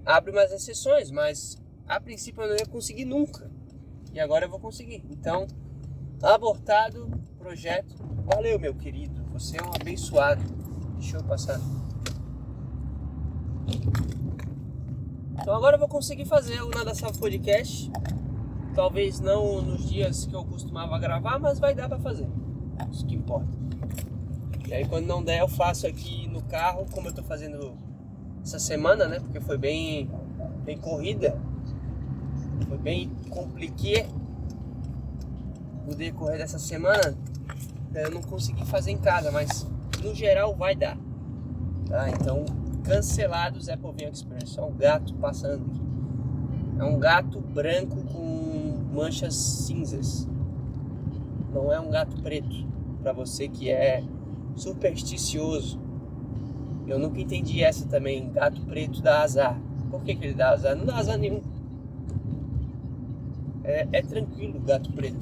abre 0.06 0.32
umas 0.32 0.52
exceções, 0.52 1.10
mas 1.10 1.60
a 1.88 2.00
princípio 2.00 2.44
eu 2.44 2.50
não 2.50 2.56
ia 2.56 2.66
conseguir 2.68 3.06
nunca. 3.06 3.50
E 4.14 4.20
agora 4.20 4.46
eu 4.46 4.50
vou 4.50 4.60
conseguir. 4.60 5.04
Então, 5.10 5.48
abortado 6.22 7.10
projeto. 7.46 7.96
Valeu, 8.26 8.60
meu 8.60 8.74
querido. 8.74 9.24
Você 9.32 9.58
é 9.58 9.64
um 9.64 9.70
abençoado. 9.80 10.42
Deixa 10.98 11.18
eu 11.18 11.24
passar. 11.24 11.62
Então 15.40 15.56
agora 15.56 15.76
eu 15.76 15.80
vou 15.80 15.88
conseguir 15.88 16.26
fazer 16.26 16.60
o 16.64 16.70
Nada 16.70 16.96
Salvo 16.96 17.20
Podcast. 17.20 17.92
Talvez 18.74 19.20
não 19.20 19.62
nos 19.62 19.88
dias 19.88 20.26
que 20.26 20.36
eu 20.36 20.44
costumava 20.44 20.98
gravar, 20.98 21.38
mas 21.38 21.60
vai 21.60 21.76
dar 21.76 21.88
para 21.88 22.00
fazer. 22.00 22.28
Isso 22.92 23.06
que 23.06 23.14
importa. 23.14 23.56
E 24.68 24.74
aí 24.74 24.88
quando 24.88 25.06
não 25.06 25.24
der 25.24 25.42
eu 25.42 25.48
faço 25.48 25.86
aqui 25.86 26.28
no 26.28 26.42
carro, 26.42 26.88
como 26.92 27.10
eu 27.10 27.14
tô 27.14 27.22
fazendo 27.22 27.78
essa 28.42 28.58
semana, 28.58 29.08
né? 29.08 29.20
Porque 29.20 29.40
foi 29.40 29.60
bem, 29.60 30.10
bem 30.64 30.80
corrida. 30.80 31.40
Foi 32.68 32.78
bem 32.80 33.12
compliqué 33.30 34.08
o 35.88 35.96
decorrer 35.96 36.38
dessa 36.38 36.60
semana, 36.60 37.16
eu 37.94 38.12
não 38.12 38.22
consegui 38.22 38.66
fazer 38.66 38.92
em 38.92 38.98
casa, 38.98 39.32
mas 39.32 39.68
no 40.04 40.14
geral 40.14 40.56
vai 40.56 40.76
dar. 40.76 40.98
Tá? 41.88 42.10
Então, 42.10 42.44
cancelado 42.84 43.60
o 43.60 43.78
Povinho 43.78 44.12
Experience. 44.12 44.60
É 44.60 44.64
um 44.64 44.74
gato 44.74 45.14
passando 45.16 45.66
aqui. 45.66 45.82
É 46.78 46.84
um 46.84 47.00
gato 47.00 47.40
branco 47.40 48.04
com 48.12 48.84
manchas 48.94 49.36
cinzas. 49.36 50.28
Não 51.54 51.72
é 51.72 51.80
um 51.80 51.90
gato 51.90 52.22
preto. 52.22 52.66
Para 53.02 53.14
você 53.14 53.48
que 53.48 53.70
é 53.70 54.04
supersticioso. 54.56 55.80
Eu 56.88 57.00
nunca 57.00 57.20
entendi 57.20 57.64
essa 57.64 57.88
também. 57.88 58.32
Gato 58.32 58.62
preto 58.62 59.02
dá 59.02 59.22
azar. 59.22 59.60
Por 59.90 60.04
que, 60.04 60.16
que 60.16 60.26
ele 60.26 60.34
dá 60.34 60.52
azar? 60.52 60.76
Não 60.76 60.86
dá 60.86 60.98
azar 60.98 61.18
nenhum. 61.18 61.42
É, 63.64 63.88
é 63.92 64.02
tranquilo 64.02 64.58
o 64.58 64.62
gato 64.62 64.92
preto. 64.92 65.18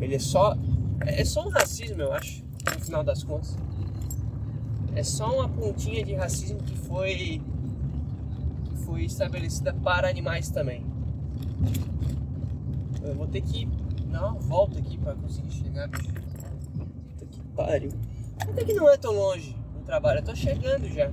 Ele 0.00 0.14
é 0.14 0.18
só. 0.18 0.56
É 1.00 1.24
só 1.24 1.46
um 1.46 1.50
racismo, 1.50 2.02
eu 2.02 2.12
acho, 2.12 2.44
no 2.74 2.84
final 2.84 3.04
das 3.04 3.22
contas. 3.22 3.56
É 4.94 5.02
só 5.02 5.32
uma 5.32 5.48
pontinha 5.48 6.04
de 6.04 6.14
racismo 6.14 6.58
que 6.58 6.76
foi. 6.76 7.40
que 8.64 8.76
foi 8.84 9.04
estabelecida 9.04 9.72
para 9.72 10.08
animais 10.08 10.50
também. 10.50 10.84
Eu 13.02 13.14
vou 13.14 13.26
ter 13.26 13.40
que 13.42 13.66
dar 14.10 14.26
uma 14.26 14.40
volta 14.40 14.78
aqui 14.78 14.98
para 14.98 15.14
conseguir 15.14 15.52
chegar. 15.52 15.88
Puta 15.88 17.26
que 17.30 17.40
pariu. 17.54 17.90
Até 18.40 18.64
que 18.64 18.74
não 18.74 18.88
é 18.88 18.96
tão 18.96 19.12
longe 19.12 19.56
do 19.74 19.84
trabalho, 19.84 20.20
eu 20.20 20.24
tô 20.24 20.34
chegando 20.34 20.88
já. 20.88 21.10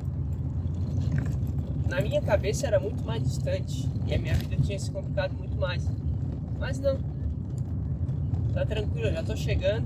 Na 1.88 2.02
minha 2.02 2.22
cabeça 2.22 2.66
era 2.68 2.80
muito 2.80 3.04
mais 3.04 3.24
distante 3.24 3.90
e 4.08 4.14
a 4.14 4.20
minha 4.20 4.34
vida 4.34 4.56
tinha 4.58 4.80
se 4.80 4.90
complicado 4.92 5.34
muito 5.38 5.56
mais. 5.58 5.88
Mas 6.60 6.80
não, 6.80 6.98
Tá 8.56 8.66
tranquilo, 8.66 9.12
já 9.12 9.22
tô 9.22 9.36
chegando. 9.36 9.86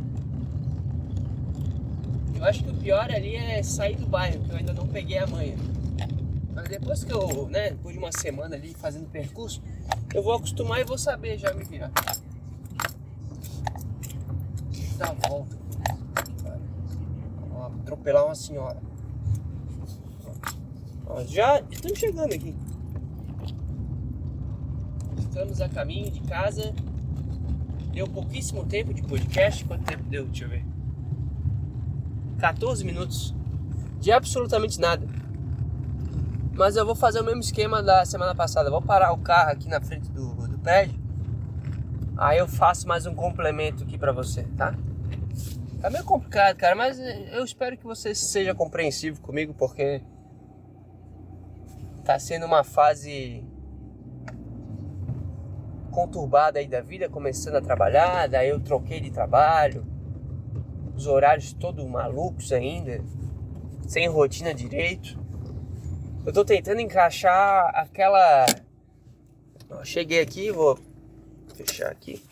Eu 2.35 2.45
acho 2.45 2.63
que 2.63 2.69
o 2.69 2.73
pior 2.75 3.09
ali 3.11 3.35
é 3.35 3.63
sair 3.63 3.95
do 3.95 4.05
bairro, 4.05 4.43
que 4.43 4.51
eu 4.51 4.57
ainda 4.57 4.73
não 4.73 4.87
peguei 4.87 5.17
a 5.17 5.25
manha. 5.25 5.57
Mas 6.53 6.69
depois 6.69 7.03
que 7.03 7.11
eu, 7.11 7.47
né, 7.47 7.71
depois 7.71 7.95
de 7.95 7.99
uma 7.99 8.11
semana 8.11 8.55
ali 8.55 8.75
fazendo 8.75 9.09
percurso, 9.09 9.59
eu 10.13 10.21
vou 10.21 10.33
acostumar 10.33 10.79
e 10.79 10.83
vou 10.83 10.99
saber 10.99 11.39
já 11.39 11.51
me 11.51 11.63
virar. 11.63 11.91
Dá 14.97 15.07
a 15.07 15.27
volta. 15.27 15.57
Ó, 17.51 17.65
atropelar 17.65 18.23
uma 18.23 18.35
senhora. 18.35 18.79
Ó, 21.07 21.23
já 21.25 21.59
estamos 21.71 21.97
chegando 21.97 22.35
aqui. 22.35 22.55
Estamos 25.17 25.59
a 25.59 25.67
caminho 25.67 26.11
de 26.11 26.21
casa 26.21 26.71
Deu 27.99 28.07
pouquíssimo 28.07 28.65
tempo 28.65 28.93
de 28.93 29.01
podcast. 29.01 29.65
Quanto 29.65 29.83
tempo 29.83 30.03
deu? 30.03 30.25
Deixa 30.25 30.45
eu 30.45 30.49
ver. 30.49 30.65
14 32.37 32.85
minutos. 32.85 33.35
De 33.99 34.09
absolutamente 34.09 34.79
nada. 34.79 35.05
Mas 36.53 36.77
eu 36.77 36.85
vou 36.85 36.95
fazer 36.95 37.19
o 37.19 37.25
mesmo 37.25 37.41
esquema 37.41 37.83
da 37.83 38.05
semana 38.05 38.33
passada. 38.33 38.71
vou 38.71 38.81
parar 38.81 39.11
o 39.11 39.17
carro 39.17 39.51
aqui 39.51 39.67
na 39.67 39.81
frente 39.81 40.09
do, 40.11 40.33
do 40.47 40.57
prédio. 40.59 40.97
Aí 42.15 42.37
eu 42.37 42.47
faço 42.47 42.87
mais 42.87 43.05
um 43.05 43.13
complemento 43.13 43.83
aqui 43.83 43.97
pra 43.97 44.13
você, 44.13 44.43
tá? 44.55 44.73
Tá 45.81 45.89
meio 45.89 46.05
complicado, 46.05 46.55
cara, 46.55 46.77
mas 46.77 46.97
eu 46.97 47.43
espero 47.43 47.77
que 47.77 47.83
você 47.83 48.15
seja 48.15 48.55
compreensivo 48.55 49.19
comigo, 49.19 49.53
porque 49.53 50.01
tá 52.05 52.17
sendo 52.17 52.45
uma 52.45 52.63
fase 52.63 53.43
conturbada 55.89 56.59
aí 56.59 56.67
da 56.67 56.81
vida, 56.81 57.09
começando 57.09 57.55
a 57.55 57.61
trabalhar, 57.61 58.27
daí 58.27 58.49
eu 58.49 58.59
troquei 58.59 58.99
de 58.99 59.11
trabalho, 59.11 59.85
os 60.95 61.07
horários 61.07 61.53
todos 61.53 61.85
malucos 61.85 62.51
ainda, 62.51 63.03
sem 63.87 64.07
rotina 64.07 64.53
direito. 64.53 65.17
Eu 66.25 66.33
tô 66.33 66.45
tentando 66.45 66.81
encaixar 66.81 67.71
aquela. 67.73 68.45
Ó, 69.69 69.83
cheguei 69.83 70.19
aqui, 70.19 70.51
vou 70.51 70.77
fechar 71.55 71.89
aqui. 71.89 72.23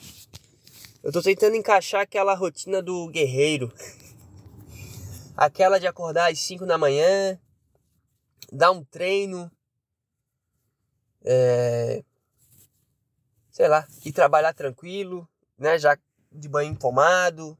Eu 1.03 1.11
tô 1.11 1.21
tentando 1.21 1.55
encaixar 1.55 2.01
aquela 2.01 2.35
rotina 2.35 2.81
do 2.81 3.07
guerreiro. 3.07 3.71
Aquela 5.35 5.79
de 5.79 5.87
acordar 5.87 6.31
às 6.31 6.39
5 6.39 6.65
da 6.65 6.77
manhã, 6.77 7.39
dar 8.51 8.71
um 8.71 8.83
treino, 8.83 9.51
é, 11.23 12.03
sei 13.57 13.67
lá, 13.67 13.87
ir 14.05 14.11
trabalhar 14.11 14.53
tranquilo, 14.53 15.27
né? 15.57 15.79
Já 15.79 15.97
de 16.31 16.47
banho 16.47 16.77
tomado. 16.77 17.57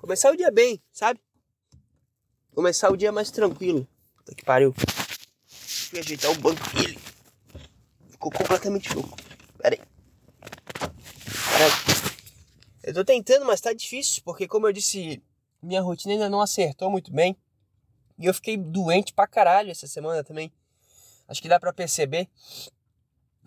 Começar 0.00 0.30
o 0.30 0.36
dia 0.36 0.52
bem, 0.52 0.80
sabe? 0.92 1.20
Começar 2.54 2.92
o 2.92 2.96
dia 2.96 3.10
mais 3.10 3.28
tranquilo. 3.32 3.88
Puta 4.14 4.36
que 4.36 4.44
pariu. 4.44 4.72
Eu 5.92 5.98
ajeitar 5.98 6.30
o 6.30 6.34
banco 6.36 6.62
dele. 6.76 6.96
Ficou 8.08 8.30
completamente 8.30 8.94
louco. 8.94 9.16
Pera 9.58 9.74
aí. 9.74 9.80
Aí. 10.80 11.70
Eu 12.84 12.94
tô 12.94 13.04
tentando, 13.04 13.44
mas 13.44 13.60
tá 13.60 13.72
difícil, 13.72 14.22
porque 14.24 14.46
como 14.46 14.68
eu 14.68 14.72
disse, 14.72 15.20
minha 15.60 15.82
rotina 15.82 16.14
ainda 16.14 16.30
não 16.30 16.40
acertou 16.40 16.88
muito 16.88 17.12
bem. 17.12 17.36
E 18.16 18.26
eu 18.26 18.32
fiquei 18.32 18.56
doente 18.56 19.12
pra 19.12 19.26
caralho 19.26 19.72
essa 19.72 19.88
semana 19.88 20.22
também. 20.22 20.52
Acho 21.26 21.42
que 21.42 21.48
dá 21.48 21.58
pra 21.58 21.72
perceber 21.72 22.28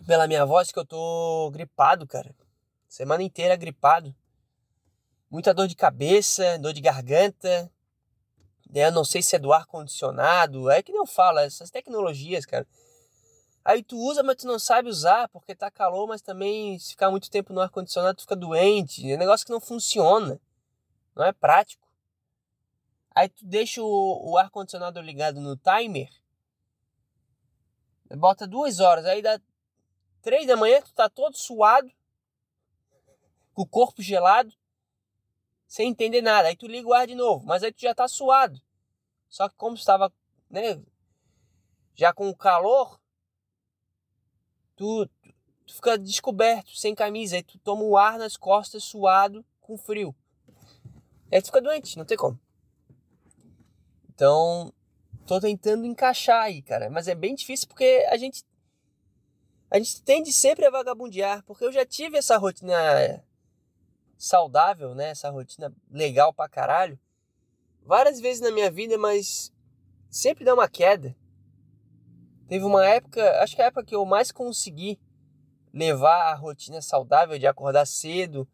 pela 0.06 0.26
minha 0.26 0.44
voz 0.44 0.72
que 0.72 0.78
eu 0.78 0.84
tô 0.84 1.50
gripado, 1.52 2.06
cara. 2.06 2.34
Semana 2.88 3.22
inteira 3.22 3.56
gripado. 3.56 4.14
Muita 5.30 5.54
dor 5.54 5.68
de 5.68 5.76
cabeça, 5.76 6.58
dor 6.58 6.72
de 6.72 6.80
garganta. 6.80 7.70
Né? 8.68 8.86
Eu 8.86 8.92
não 8.92 9.04
sei 9.04 9.22
se 9.22 9.36
é 9.36 9.38
do 9.38 9.52
ar 9.52 9.66
condicionado. 9.66 10.70
É 10.70 10.82
que 10.82 10.92
eu 10.92 11.06
falo, 11.06 11.38
essas 11.38 11.70
tecnologias, 11.70 12.44
cara. 12.44 12.66
Aí 13.64 13.82
tu 13.82 13.96
usa, 13.96 14.22
mas 14.22 14.36
tu 14.36 14.46
não 14.46 14.58
sabe 14.58 14.88
usar 14.88 15.28
porque 15.28 15.54
tá 15.54 15.70
calor, 15.70 16.08
mas 16.08 16.22
também 16.22 16.78
se 16.78 16.90
ficar 16.90 17.10
muito 17.10 17.30
tempo 17.30 17.52
no 17.52 17.60
ar 17.60 17.68
condicionado 17.68 18.16
tu 18.16 18.22
fica 18.22 18.34
doente. 18.34 19.10
É 19.10 19.14
um 19.14 19.18
negócio 19.18 19.46
que 19.46 19.52
não 19.52 19.60
funciona. 19.60 20.40
Não 21.14 21.24
é 21.24 21.32
prático. 21.32 21.86
Aí 23.14 23.28
tu 23.28 23.44
deixa 23.44 23.82
o, 23.82 24.30
o 24.30 24.38
ar 24.38 24.50
condicionado 24.50 25.00
ligado 25.00 25.40
no 25.40 25.56
timer. 25.56 26.08
Bota 28.16 28.46
duas 28.46 28.80
horas, 28.80 29.04
aí 29.04 29.22
dá 29.22 29.38
Três 30.22 30.46
da 30.46 30.56
manhã, 30.56 30.80
tu 30.82 30.92
tá 30.92 31.08
todo 31.08 31.36
suado, 31.36 31.90
com 33.54 33.62
o 33.62 33.66
corpo 33.66 34.02
gelado, 34.02 34.52
sem 35.66 35.88
entender 35.88 36.20
nada. 36.20 36.48
Aí 36.48 36.56
tu 36.56 36.66
liga 36.66 36.88
o 36.88 36.92
ar 36.92 37.06
de 37.06 37.14
novo, 37.14 37.46
mas 37.46 37.62
aí 37.62 37.72
tu 37.72 37.80
já 37.80 37.94
tá 37.94 38.06
suado. 38.06 38.60
Só 39.28 39.48
que 39.48 39.54
como 39.54 39.76
estava, 39.76 40.12
né, 40.50 40.82
já 41.94 42.12
com 42.12 42.28
o 42.28 42.36
calor, 42.36 43.00
tu, 44.76 45.06
tu 45.66 45.74
fica 45.74 45.96
descoberto, 45.96 46.76
sem 46.76 46.94
camisa. 46.94 47.36
Aí 47.36 47.42
tu 47.42 47.58
toma 47.58 47.82
o 47.82 47.96
ar 47.96 48.18
nas 48.18 48.36
costas, 48.36 48.84
suado, 48.84 49.44
com 49.60 49.78
frio. 49.78 50.14
Aí 51.30 51.40
tu 51.40 51.46
fica 51.46 51.62
doente, 51.62 51.96
não 51.96 52.04
tem 52.04 52.16
como. 52.16 52.38
Então, 54.08 54.72
tô 55.26 55.40
tentando 55.40 55.86
encaixar 55.86 56.42
aí, 56.42 56.60
cara. 56.60 56.90
Mas 56.90 57.06
é 57.06 57.14
bem 57.14 57.34
difícil 57.34 57.68
porque 57.68 58.06
a 58.10 58.16
gente 58.16 58.44
a 59.70 59.78
gente 59.78 60.02
tende 60.02 60.32
sempre 60.32 60.66
a 60.66 60.70
vagabundear, 60.70 61.44
porque 61.44 61.64
eu 61.64 61.72
já 61.72 61.86
tive 61.86 62.18
essa 62.18 62.36
rotina 62.36 63.24
saudável, 64.18 64.94
né? 64.94 65.10
Essa 65.10 65.30
rotina 65.30 65.72
legal 65.90 66.34
pra 66.34 66.48
caralho, 66.48 66.98
várias 67.82 68.20
vezes 68.20 68.42
na 68.42 68.50
minha 68.50 68.70
vida, 68.70 68.98
mas 68.98 69.52
sempre 70.10 70.44
dá 70.44 70.52
uma 70.54 70.68
queda. 70.68 71.16
Teve 72.48 72.64
uma 72.64 72.84
época, 72.84 73.40
acho 73.42 73.54
que 73.54 73.62
a 73.62 73.66
época 73.66 73.84
que 73.84 73.94
eu 73.94 74.04
mais 74.04 74.32
consegui 74.32 74.98
levar 75.72 76.32
a 76.32 76.34
rotina 76.34 76.82
saudável 76.82 77.38
de 77.38 77.46
acordar 77.46 77.86
cedo. 77.86 78.48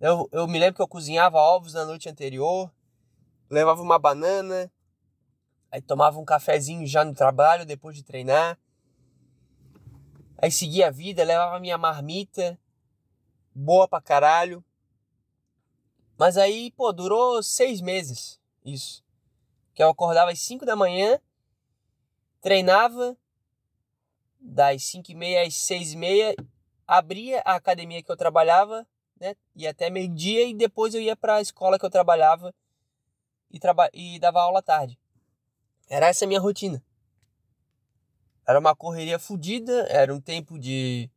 Eu, 0.00 0.28
eu 0.32 0.48
me 0.48 0.58
lembro 0.58 0.74
que 0.74 0.82
eu 0.82 0.88
cozinhava 0.88 1.38
ovos 1.38 1.74
na 1.74 1.84
noite 1.84 2.08
anterior, 2.08 2.72
levava 3.48 3.80
uma 3.82 4.00
banana, 4.00 4.70
aí 5.70 5.80
tomava 5.80 6.18
um 6.18 6.24
cafezinho 6.24 6.84
já 6.88 7.04
no 7.04 7.14
trabalho 7.14 7.64
depois 7.64 7.94
de 7.94 8.02
treinar. 8.02 8.58
Aí 10.42 10.50
seguia 10.50 10.88
a 10.88 10.90
vida, 10.90 11.22
levava 11.22 11.60
minha 11.60 11.76
marmita, 11.76 12.58
boa 13.54 13.86
pra 13.86 14.00
caralho. 14.00 14.64
Mas 16.16 16.38
aí, 16.38 16.70
pô, 16.72 16.92
durou 16.92 17.42
seis 17.42 17.80
meses 17.82 18.40
isso. 18.64 19.04
Que 19.74 19.82
eu 19.82 19.90
acordava 19.90 20.30
às 20.30 20.40
5 20.40 20.64
da 20.64 20.74
manhã, 20.74 21.18
treinava 22.40 23.16
das 24.40 24.82
5 24.84 25.12
e 25.12 25.14
meia 25.14 25.46
às 25.46 25.54
6 25.54 25.92
e 25.92 25.96
meia, 25.96 26.34
abria 26.86 27.42
a 27.44 27.54
academia 27.54 28.02
que 28.02 28.10
eu 28.10 28.16
trabalhava, 28.16 28.86
né? 29.20 29.36
Ia 29.54 29.70
até 29.70 29.90
meio-dia 29.90 30.46
e 30.46 30.54
depois 30.54 30.94
eu 30.94 31.00
ia 31.00 31.14
para 31.14 31.36
a 31.36 31.40
escola 31.40 31.78
que 31.78 31.84
eu 31.84 31.90
trabalhava 31.90 32.54
e, 33.50 33.58
traba 33.58 33.90
e 33.92 34.18
dava 34.18 34.40
aula 34.40 34.60
à 34.60 34.62
tarde. 34.62 34.98
Era 35.88 36.06
essa 36.06 36.24
a 36.24 36.28
minha 36.28 36.40
rotina. 36.40 36.82
Era 38.46 38.58
uma 38.58 38.74
correria 38.74 39.18
fodida, 39.18 39.86
era 39.88 40.12
um 40.14 40.20
tempo 40.20 40.58
de 40.58 41.10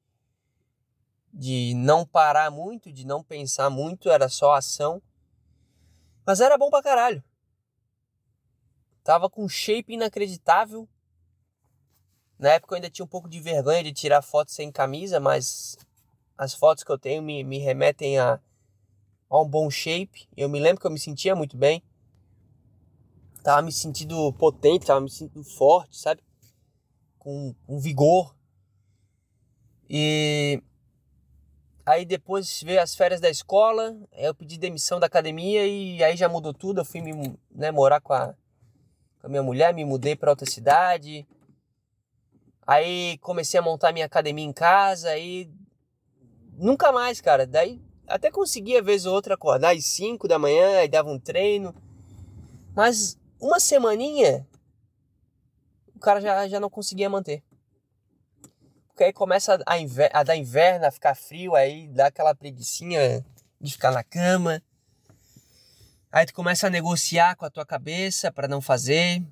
de 1.34 1.74
não 1.74 2.06
parar 2.06 2.52
muito, 2.52 2.92
de 2.92 3.06
não 3.06 3.24
pensar 3.24 3.70
muito, 3.70 4.10
era 4.10 4.30
só 4.30 4.54
ação. 4.54 5.02
Mas 6.26 6.40
era 6.40 6.58
bom 6.58 6.70
pra 6.70 6.84
caralho. 6.84 7.24
Tava 9.04 9.30
com 9.30 9.44
um 9.44 9.50
shape 9.50 9.94
inacreditável. 9.94 10.88
Na 12.38 12.50
época 12.50 12.74
eu 12.74 12.76
ainda 12.76 12.90
tinha 12.90 13.04
um 13.04 13.08
pouco 13.08 13.28
de 13.28 13.40
vergonha 13.40 13.84
de 13.84 13.92
tirar 13.92 14.22
fotos 14.22 14.54
sem 14.54 14.72
camisa, 14.72 15.20
mas 15.20 15.78
as 16.38 16.54
fotos 16.54 16.84
que 16.84 16.92
eu 16.92 17.00
tenho 17.00 17.22
me, 17.22 17.44
me 17.44 17.58
remetem 17.58 18.20
a, 18.20 18.40
a 19.30 19.42
um 19.42 19.48
bom 19.48 19.70
shape. 19.70 20.28
Eu 20.38 20.48
me 20.48 20.60
lembro 20.60 20.80
que 20.80 20.88
eu 20.88 20.92
me 20.92 21.00
sentia 21.00 21.36
muito 21.36 21.58
bem. 21.58 21.84
Tava 23.44 23.62
me 23.62 23.72
sentindo 23.72 24.32
potente, 24.34 24.86
tava 24.86 25.02
me 25.02 25.10
sentindo 25.10 25.44
forte, 25.44 25.98
sabe? 25.98 26.24
Com, 27.24 27.56
com 27.66 27.80
vigor. 27.80 28.36
E 29.90 30.62
aí 31.86 32.06
depois 32.06 32.62
veio 32.64 32.82
as 32.82 32.94
férias 32.96 33.22
da 33.22 33.30
escola, 33.30 33.96
eu 34.14 34.34
pedi 34.36 34.58
demissão 34.58 35.00
da 35.00 35.08
academia 35.08 35.66
e 35.66 36.04
aí 36.04 36.16
já 36.16 36.28
mudou 36.28 36.54
tudo. 36.54 36.82
Eu 36.82 36.86
fui 36.86 37.02
me, 37.02 37.38
né, 37.50 37.72
morar 37.72 38.02
com 38.02 38.14
a, 38.14 38.34
com 39.20 39.28
a 39.28 39.30
minha 39.30 39.44
mulher, 39.44 39.74
me 39.74 39.86
mudei 39.86 40.16
para 40.16 40.32
outra 40.32 40.50
cidade. 40.50 41.26
Aí 42.66 43.18
comecei 43.20 43.60
a 43.60 43.64
montar 43.64 43.92
minha 43.92 44.06
academia 44.06 44.46
em 44.46 44.54
casa, 44.54 45.10
aí 45.10 45.50
nunca 46.58 46.92
mais, 46.92 47.20
cara. 47.20 47.46
Daí 47.46 47.82
até 48.08 48.30
conseguia 48.32 48.82
vez 48.82 49.06
ou 49.06 49.14
outra 49.14 49.34
acordar 49.34 49.76
às 49.76 49.86
5 49.86 50.28
da 50.28 50.40
manhã, 50.40 50.78
aí 50.78 50.88
dava 50.88 51.10
um 51.10 51.20
treino. 51.20 51.74
Mas 52.74 53.18
uma 53.40 53.60
semaninha 53.60 54.48
cara 56.04 56.22
já, 56.22 56.48
já 56.48 56.60
não 56.60 56.70
conseguia 56.70 57.10
manter. 57.10 57.42
Porque 58.90 59.06
aí 59.06 59.14
começa 59.14 59.60
a, 59.66 59.80
inver, 59.80 60.12
a 60.14 60.22
dar 60.22 60.36
inverno, 60.36 60.86
a 60.86 60.92
ficar 60.92 61.16
frio, 61.16 61.56
aí 61.56 61.88
dá 61.88 62.08
aquela 62.08 62.36
preguiçinha 62.36 63.26
de 63.60 63.72
ficar 63.72 63.92
na 63.92 64.04
cama. 64.04 64.62
Aí 66.12 66.28
tu 66.28 66.34
começa 66.34 66.68
a 66.68 66.70
negociar 66.70 67.36
com 67.36 67.46
a 67.46 67.50
tua 67.50 67.66
cabeça 67.66 68.32
para 68.32 68.48
não 68.48 68.62
fazer. 68.62 69.24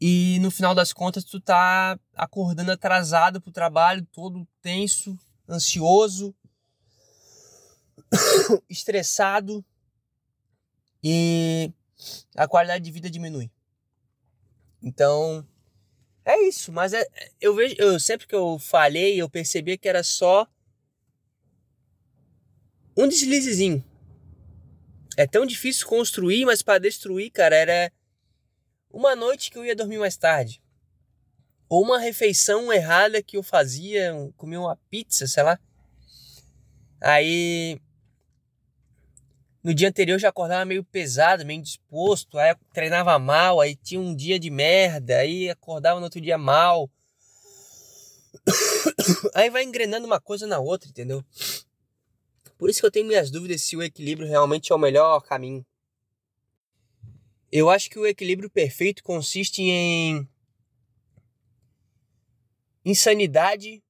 E 0.00 0.38
no 0.40 0.50
final 0.50 0.76
das 0.76 0.92
contas 0.92 1.24
tu 1.24 1.40
tá 1.40 1.98
acordando 2.14 2.70
atrasado 2.70 3.40
pro 3.40 3.50
trabalho, 3.50 4.06
todo 4.12 4.46
tenso, 4.62 5.18
ansioso, 5.48 6.32
estressado 8.70 9.64
e 11.02 11.72
a 12.36 12.46
qualidade 12.46 12.84
de 12.84 12.92
vida 12.92 13.10
diminui. 13.10 13.50
Então, 14.82 15.46
é 16.24 16.40
isso. 16.42 16.72
Mas 16.72 16.92
é, 16.92 17.06
eu 17.40 17.54
vejo, 17.54 17.74
eu 17.78 17.98
sempre 17.98 18.26
que 18.26 18.34
eu 18.34 18.58
falhei, 18.58 19.20
eu 19.20 19.28
percebi 19.28 19.78
que 19.78 19.88
era 19.88 20.02
só 20.02 20.46
um 22.96 23.08
deslizezinho. 23.08 23.84
É 25.16 25.26
tão 25.26 25.44
difícil 25.44 25.86
construir, 25.86 26.44
mas 26.44 26.62
para 26.62 26.78
destruir, 26.78 27.30
cara, 27.30 27.56
era 27.56 27.92
uma 28.90 29.16
noite 29.16 29.50
que 29.50 29.58
eu 29.58 29.64
ia 29.64 29.74
dormir 29.74 29.98
mais 29.98 30.16
tarde. 30.16 30.62
Ou 31.68 31.82
uma 31.82 31.98
refeição 31.98 32.72
errada 32.72 33.22
que 33.22 33.36
eu 33.36 33.42
fazia, 33.42 34.12
comia 34.36 34.60
uma 34.60 34.76
pizza, 34.88 35.26
sei 35.26 35.42
lá. 35.42 35.58
Aí 37.00 37.80
no 39.68 39.74
dia 39.74 39.90
anterior 39.90 40.14
eu 40.14 40.18
já 40.18 40.30
acordava 40.30 40.64
meio 40.64 40.82
pesado, 40.82 41.44
meio 41.44 41.60
disposto, 41.60 42.38
aí 42.38 42.56
treinava 42.72 43.18
mal, 43.18 43.60
aí 43.60 43.76
tinha 43.76 44.00
um 44.00 44.16
dia 44.16 44.38
de 44.38 44.48
merda, 44.48 45.18
aí 45.18 45.50
acordava 45.50 46.00
no 46.00 46.04
outro 46.04 46.22
dia 46.22 46.38
mal. 46.38 46.90
Aí 49.34 49.50
vai 49.50 49.64
engrenando 49.64 50.06
uma 50.06 50.18
coisa 50.18 50.46
na 50.46 50.58
outra, 50.58 50.88
entendeu? 50.88 51.22
Por 52.56 52.70
isso 52.70 52.80
que 52.80 52.86
eu 52.86 52.90
tenho 52.90 53.06
minhas 53.06 53.30
dúvidas 53.30 53.62
se 53.62 53.76
o 53.76 53.82
equilíbrio 53.82 54.26
realmente 54.26 54.72
é 54.72 54.74
o 54.74 54.78
melhor 54.78 55.20
caminho. 55.20 55.64
Eu 57.52 57.68
acho 57.68 57.90
que 57.90 57.98
o 57.98 58.06
equilíbrio 58.06 58.48
perfeito 58.48 59.02
consiste 59.02 59.60
em 59.62 60.26
insanidade 62.84 63.82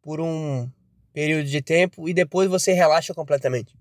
por 0.00 0.18
um 0.18 0.70
período 1.12 1.46
de 1.46 1.60
tempo 1.60 2.08
e 2.08 2.14
depois 2.14 2.48
você 2.48 2.72
relaxa 2.72 3.12
completamente. 3.12 3.76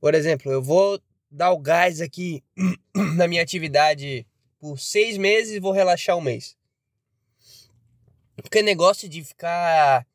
Por 0.00 0.14
exemplo, 0.14 0.50
eu 0.50 0.62
vou 0.62 1.00
dar 1.30 1.52
o 1.52 1.58
gás 1.58 2.00
aqui 2.00 2.42
na 3.16 3.26
minha 3.28 3.42
atividade 3.42 4.26
por 4.58 4.78
seis 4.78 5.16
meses 5.16 5.54
e 5.54 5.60
vou 5.60 5.72
relaxar 5.72 6.16
um 6.16 6.20
mês. 6.20 6.56
Porque 8.36 8.62
negócio 8.62 9.08
de 9.08 9.22
ficar. 9.24 10.06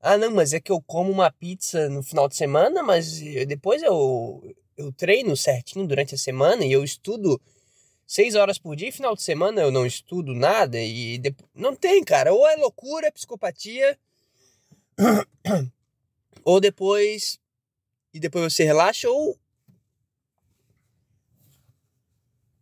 Ah, 0.00 0.16
não, 0.16 0.30
mas 0.30 0.52
é 0.52 0.60
que 0.60 0.70
eu 0.70 0.80
como 0.80 1.10
uma 1.10 1.30
pizza 1.30 1.88
no 1.88 2.02
final 2.02 2.28
de 2.28 2.36
semana, 2.36 2.82
mas 2.82 3.20
depois 3.48 3.82
eu, 3.82 4.54
eu 4.76 4.92
treino 4.92 5.36
certinho 5.36 5.86
durante 5.86 6.14
a 6.14 6.18
semana 6.18 6.64
e 6.64 6.70
eu 6.70 6.84
estudo 6.84 7.40
seis 8.06 8.36
horas 8.36 8.58
por 8.58 8.76
dia 8.76 8.88
e 8.88 8.92
final 8.92 9.16
de 9.16 9.22
semana 9.22 9.60
eu 9.60 9.72
não 9.72 9.84
estudo 9.84 10.32
nada 10.32 10.80
e 10.80 11.18
depois... 11.18 11.50
não 11.52 11.74
tem, 11.74 12.04
cara. 12.04 12.32
Ou 12.32 12.46
é 12.46 12.54
loucura, 12.54 13.08
é 13.08 13.10
psicopatia, 13.10 13.98
ou 16.44 16.60
depois 16.60 17.40
e 18.16 18.20
depois 18.20 18.50
você 18.50 18.64
relaxa 18.64 19.10
ou 19.10 19.38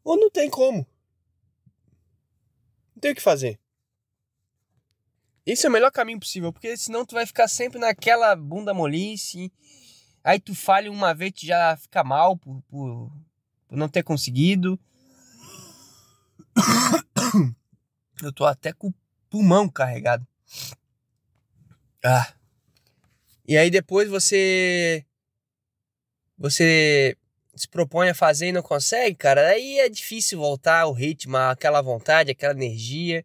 ou 0.03 0.19
não 0.19 0.29
tem 0.29 0.51
como. 0.51 0.85
Não 2.95 3.01
tem 3.01 3.13
o 3.13 3.15
que 3.15 3.23
fazer. 3.23 3.61
Esse 5.47 5.65
é 5.65 5.69
o 5.69 5.73
melhor 5.73 5.93
caminho 5.93 6.19
possível, 6.19 6.53
porque 6.53 6.77
senão 6.77 7.07
tu 7.07 7.15
vai 7.15 7.25
ficar 7.25 7.47
sempre 7.47 7.79
naquela 7.79 8.35
bunda 8.35 8.75
molice. 8.75 9.53
Aí 10.25 10.41
tu 10.41 10.57
falha 10.57 10.91
uma 10.91 11.15
vez, 11.15 11.33
tu 11.33 11.47
já 11.47 11.77
fica 11.77 12.03
mal 12.03 12.37
por, 12.37 12.61
por, 12.63 13.13
por 13.69 13.77
não 13.77 13.89
ter 13.89 14.03
conseguido. 14.03 14.79
Eu 18.21 18.33
tô 18.33 18.45
até 18.45 18.73
com 18.73 18.89
o 18.89 18.95
pulmão 19.31 19.69
carregado. 19.69 20.27
Ah. 22.05 22.35
E 23.47 23.57
aí 23.57 23.71
depois 23.71 24.09
você 24.09 25.07
você 26.37 27.17
se 27.55 27.69
propõe 27.69 28.09
a 28.09 28.15
fazer 28.15 28.49
e 28.49 28.53
não 28.53 28.63
consegue, 28.63 29.15
cara, 29.17 29.49
aí 29.49 29.79
é 29.79 29.89
difícil 29.89 30.39
voltar 30.39 30.81
ao 30.81 30.93
ritmo, 30.93 31.37
aquela 31.37 31.81
vontade, 31.81 32.31
aquela 32.31 32.53
energia. 32.53 33.25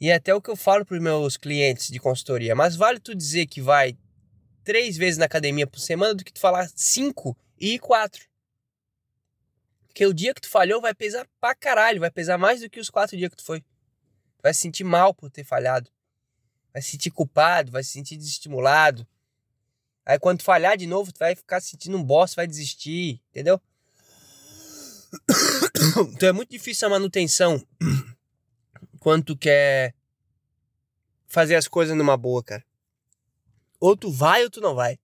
E 0.00 0.10
é 0.10 0.14
até 0.14 0.34
o 0.34 0.40
que 0.40 0.50
eu 0.50 0.56
falo 0.56 0.84
para 0.84 0.96
os 0.96 1.02
meus 1.02 1.36
clientes 1.36 1.88
de 1.88 1.98
consultoria. 1.98 2.54
Mas 2.54 2.76
vale 2.76 3.00
tu 3.00 3.14
dizer 3.14 3.46
que 3.46 3.60
vai 3.60 3.96
três 4.62 4.96
vezes 4.96 5.16
na 5.18 5.24
academia 5.24 5.66
por 5.66 5.78
semana 5.78 6.14
do 6.14 6.24
que 6.24 6.32
tu 6.32 6.40
falar 6.40 6.70
cinco 6.74 7.36
e 7.58 7.78
quatro. 7.78 8.26
Porque 9.86 10.04
o 10.04 10.12
dia 10.12 10.34
que 10.34 10.42
tu 10.42 10.48
falhou 10.48 10.80
vai 10.80 10.94
pesar 10.94 11.26
pra 11.40 11.54
caralho, 11.54 12.00
vai 12.00 12.10
pesar 12.10 12.36
mais 12.36 12.60
do 12.60 12.68
que 12.68 12.78
os 12.78 12.90
quatro 12.90 13.16
dias 13.16 13.30
que 13.30 13.36
tu 13.36 13.44
foi. 13.44 13.64
Vai 14.42 14.52
se 14.52 14.60
sentir 14.60 14.84
mal 14.84 15.14
por 15.14 15.30
ter 15.30 15.44
falhado. 15.44 15.90
Vai 16.72 16.82
se 16.82 16.90
sentir 16.90 17.10
culpado, 17.10 17.72
vai 17.72 17.82
se 17.82 17.92
sentir 17.92 18.16
desestimulado. 18.18 19.06
Aí 20.06 20.20
quando 20.20 20.42
falhar 20.42 20.76
de 20.76 20.86
novo, 20.86 21.12
tu 21.12 21.18
vai 21.18 21.34
ficar 21.34 21.60
sentindo 21.60 21.96
um 21.96 22.04
boss, 22.04 22.36
vai 22.36 22.46
desistir, 22.46 23.20
entendeu? 23.30 23.60
Então 26.12 26.28
é 26.28 26.32
muito 26.32 26.50
difícil 26.50 26.86
a 26.86 26.90
manutenção 26.90 27.64
quando 29.00 29.24
tu 29.24 29.36
quer 29.36 29.94
fazer 31.26 31.56
as 31.56 31.66
coisas 31.66 31.96
numa 31.96 32.16
boa, 32.16 32.42
cara. 32.42 32.64
Ou 33.80 33.96
tu 33.96 34.10
vai 34.10 34.44
ou 34.44 34.50
tu 34.50 34.60
não 34.60 34.74
vai. 34.74 34.98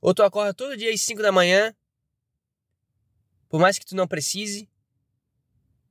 Ou 0.00 0.14
tu 0.14 0.22
acorda 0.22 0.54
todo 0.54 0.76
dia 0.76 0.92
às 0.92 1.00
5 1.00 1.20
da 1.22 1.32
manhã, 1.32 1.74
por 3.48 3.60
mais 3.60 3.78
que 3.78 3.86
tu 3.86 3.94
não 3.94 4.06
precise. 4.06 4.68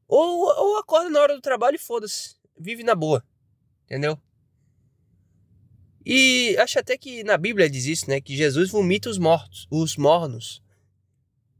Ou, 0.07 0.45
ou 0.45 0.77
acorda 0.77 1.09
na 1.09 1.21
hora 1.21 1.35
do 1.35 1.41
trabalho 1.41 1.75
e 1.75 1.79
foda-se. 1.79 2.35
Vive 2.57 2.83
na 2.83 2.95
boa. 2.95 3.23
Entendeu? 3.85 4.19
E 6.05 6.55
acho 6.57 6.79
até 6.79 6.97
que 6.97 7.23
na 7.23 7.37
Bíblia 7.37 7.69
diz 7.69 7.85
isso, 7.85 8.09
né? 8.09 8.19
Que 8.19 8.35
Jesus 8.35 8.71
vomita 8.71 9.09
os 9.09 9.17
mortos, 9.17 9.67
os 9.69 9.95
mornos. 9.95 10.61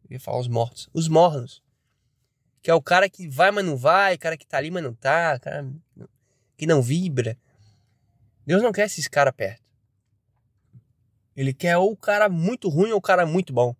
Eu 0.10 0.15
ia 0.15 0.19
falar 0.19 0.39
os 0.39 0.47
mortos, 0.47 0.89
os 0.93 1.08
mornos. 1.08 1.62
Que 2.62 2.69
é 2.69 2.73
o 2.73 2.82
cara 2.82 3.10
que 3.10 3.27
vai, 3.27 3.51
mas 3.51 3.65
não 3.65 3.77
vai, 3.77 4.17
cara 4.17 4.38
que 4.38 4.45
tá 4.45 4.58
ali, 4.58 4.71
mas 4.71 4.84
não 4.84 4.93
tá, 4.93 5.39
cara 5.39 5.67
que 6.58 6.67
não 6.67 6.80
vibra. 6.80 7.36
Deus 8.45 8.62
não 8.62 8.71
quer 8.71 8.86
esses 8.86 9.08
caras 9.08 9.34
perto. 9.36 9.63
Ele 11.36 11.54
quer 11.54 11.77
ou 11.77 11.91
o 11.91 11.97
cara 11.97 12.30
muito 12.30 12.69
ruim 12.69 12.91
ou 12.91 12.99
o 12.99 13.01
cara 13.01 13.25
muito 13.25 13.51
bom. 13.51 13.75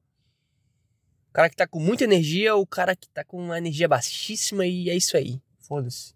O 1.30 1.34
cara 1.34 1.48
que 1.48 1.56
tá 1.56 1.68
com 1.68 1.80
muita 1.80 2.04
energia 2.04 2.56
ou 2.56 2.64
o 2.64 2.68
cara 2.68 2.96
que 2.96 3.08
tá 3.10 3.24
com 3.24 3.38
uma 3.38 3.58
energia 3.58 3.88
baixíssima 3.88 4.66
e 4.66 4.90
é 4.90 4.96
isso 4.96 5.16
aí. 5.16 5.40
Foda-se. 5.60 6.16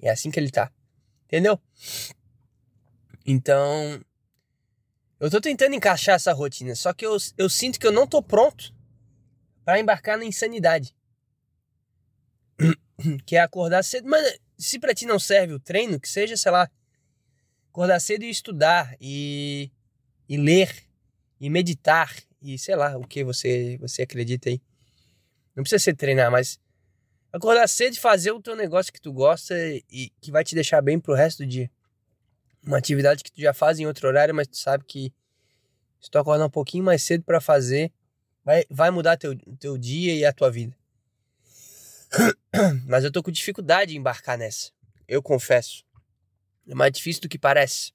É 0.00 0.10
assim 0.10 0.30
que 0.30 0.40
ele 0.40 0.50
tá. 0.50 0.72
Entendeu? 1.26 1.60
Então, 3.26 4.00
eu 5.18 5.28
tô 5.28 5.40
tentando 5.40 5.74
encaixar 5.74 6.14
essa 6.14 6.32
rotina, 6.32 6.76
só 6.76 6.92
que 6.92 7.04
eu, 7.04 7.16
eu 7.36 7.50
sinto 7.50 7.80
que 7.80 7.86
eu 7.86 7.90
não 7.90 8.06
tô 8.06 8.22
pronto 8.22 8.72
para 9.64 9.80
embarcar 9.80 10.16
na 10.16 10.24
insanidade. 10.24 10.94
que 13.26 13.34
é 13.34 13.40
acordar 13.40 13.82
cedo, 13.82 14.08
mas 14.08 14.38
se 14.56 14.78
para 14.78 14.94
ti 14.94 15.06
não 15.06 15.18
serve 15.18 15.54
o 15.54 15.60
treino, 15.60 15.98
que 15.98 16.08
seja, 16.08 16.36
sei 16.36 16.52
lá, 16.52 16.70
acordar 17.68 17.98
cedo 17.98 18.22
e 18.22 18.30
estudar 18.30 18.96
e, 19.00 19.72
e 20.28 20.36
ler 20.36 20.86
e 21.40 21.50
meditar 21.50 22.14
e 22.40 22.56
sei 22.56 22.76
lá 22.76 22.96
o 22.96 23.06
que 23.06 23.24
você 23.24 23.76
você 23.78 24.02
acredita 24.02 24.48
aí. 24.48 24.62
Não 25.54 25.64
precisa 25.64 25.82
ser 25.82 25.96
treinar, 25.96 26.30
mas 26.30 26.60
acordar 27.32 27.68
cedo 27.68 27.94
e 27.94 28.00
fazer 28.00 28.30
o 28.30 28.40
teu 28.40 28.54
negócio 28.54 28.92
que 28.92 29.00
tu 29.00 29.12
gosta 29.12 29.54
e 29.90 30.10
que 30.20 30.30
vai 30.30 30.44
te 30.44 30.54
deixar 30.54 30.80
bem 30.80 30.98
pro 30.98 31.12
resto 31.12 31.38
do 31.38 31.46
dia 31.46 31.70
uma 32.66 32.78
atividade 32.78 33.22
que 33.22 33.30
tu 33.30 33.40
já 33.40 33.54
faz 33.54 33.78
em 33.78 33.86
outro 33.86 34.08
horário, 34.08 34.34
mas 34.34 34.48
tu 34.48 34.56
sabe 34.56 34.84
que 34.84 35.12
se 36.00 36.10
tu 36.10 36.18
acordar 36.18 36.46
um 36.46 36.50
pouquinho 36.50 36.84
mais 36.84 37.02
cedo 37.02 37.22
para 37.24 37.40
fazer, 37.40 37.92
vai, 38.44 38.64
vai 38.68 38.90
mudar 38.90 39.16
teu, 39.16 39.36
teu 39.58 39.78
dia 39.78 40.14
e 40.14 40.24
a 40.24 40.32
tua 40.32 40.50
vida. 40.50 40.76
Mas 42.86 43.04
eu 43.04 43.10
tô 43.10 43.22
com 43.22 43.30
dificuldade 43.30 43.94
em 43.94 43.98
embarcar 43.98 44.38
nessa, 44.38 44.70
eu 45.08 45.22
confesso. 45.22 45.84
É 46.68 46.74
mais 46.74 46.92
difícil 46.92 47.22
do 47.22 47.28
que 47.28 47.38
parece. 47.38 47.92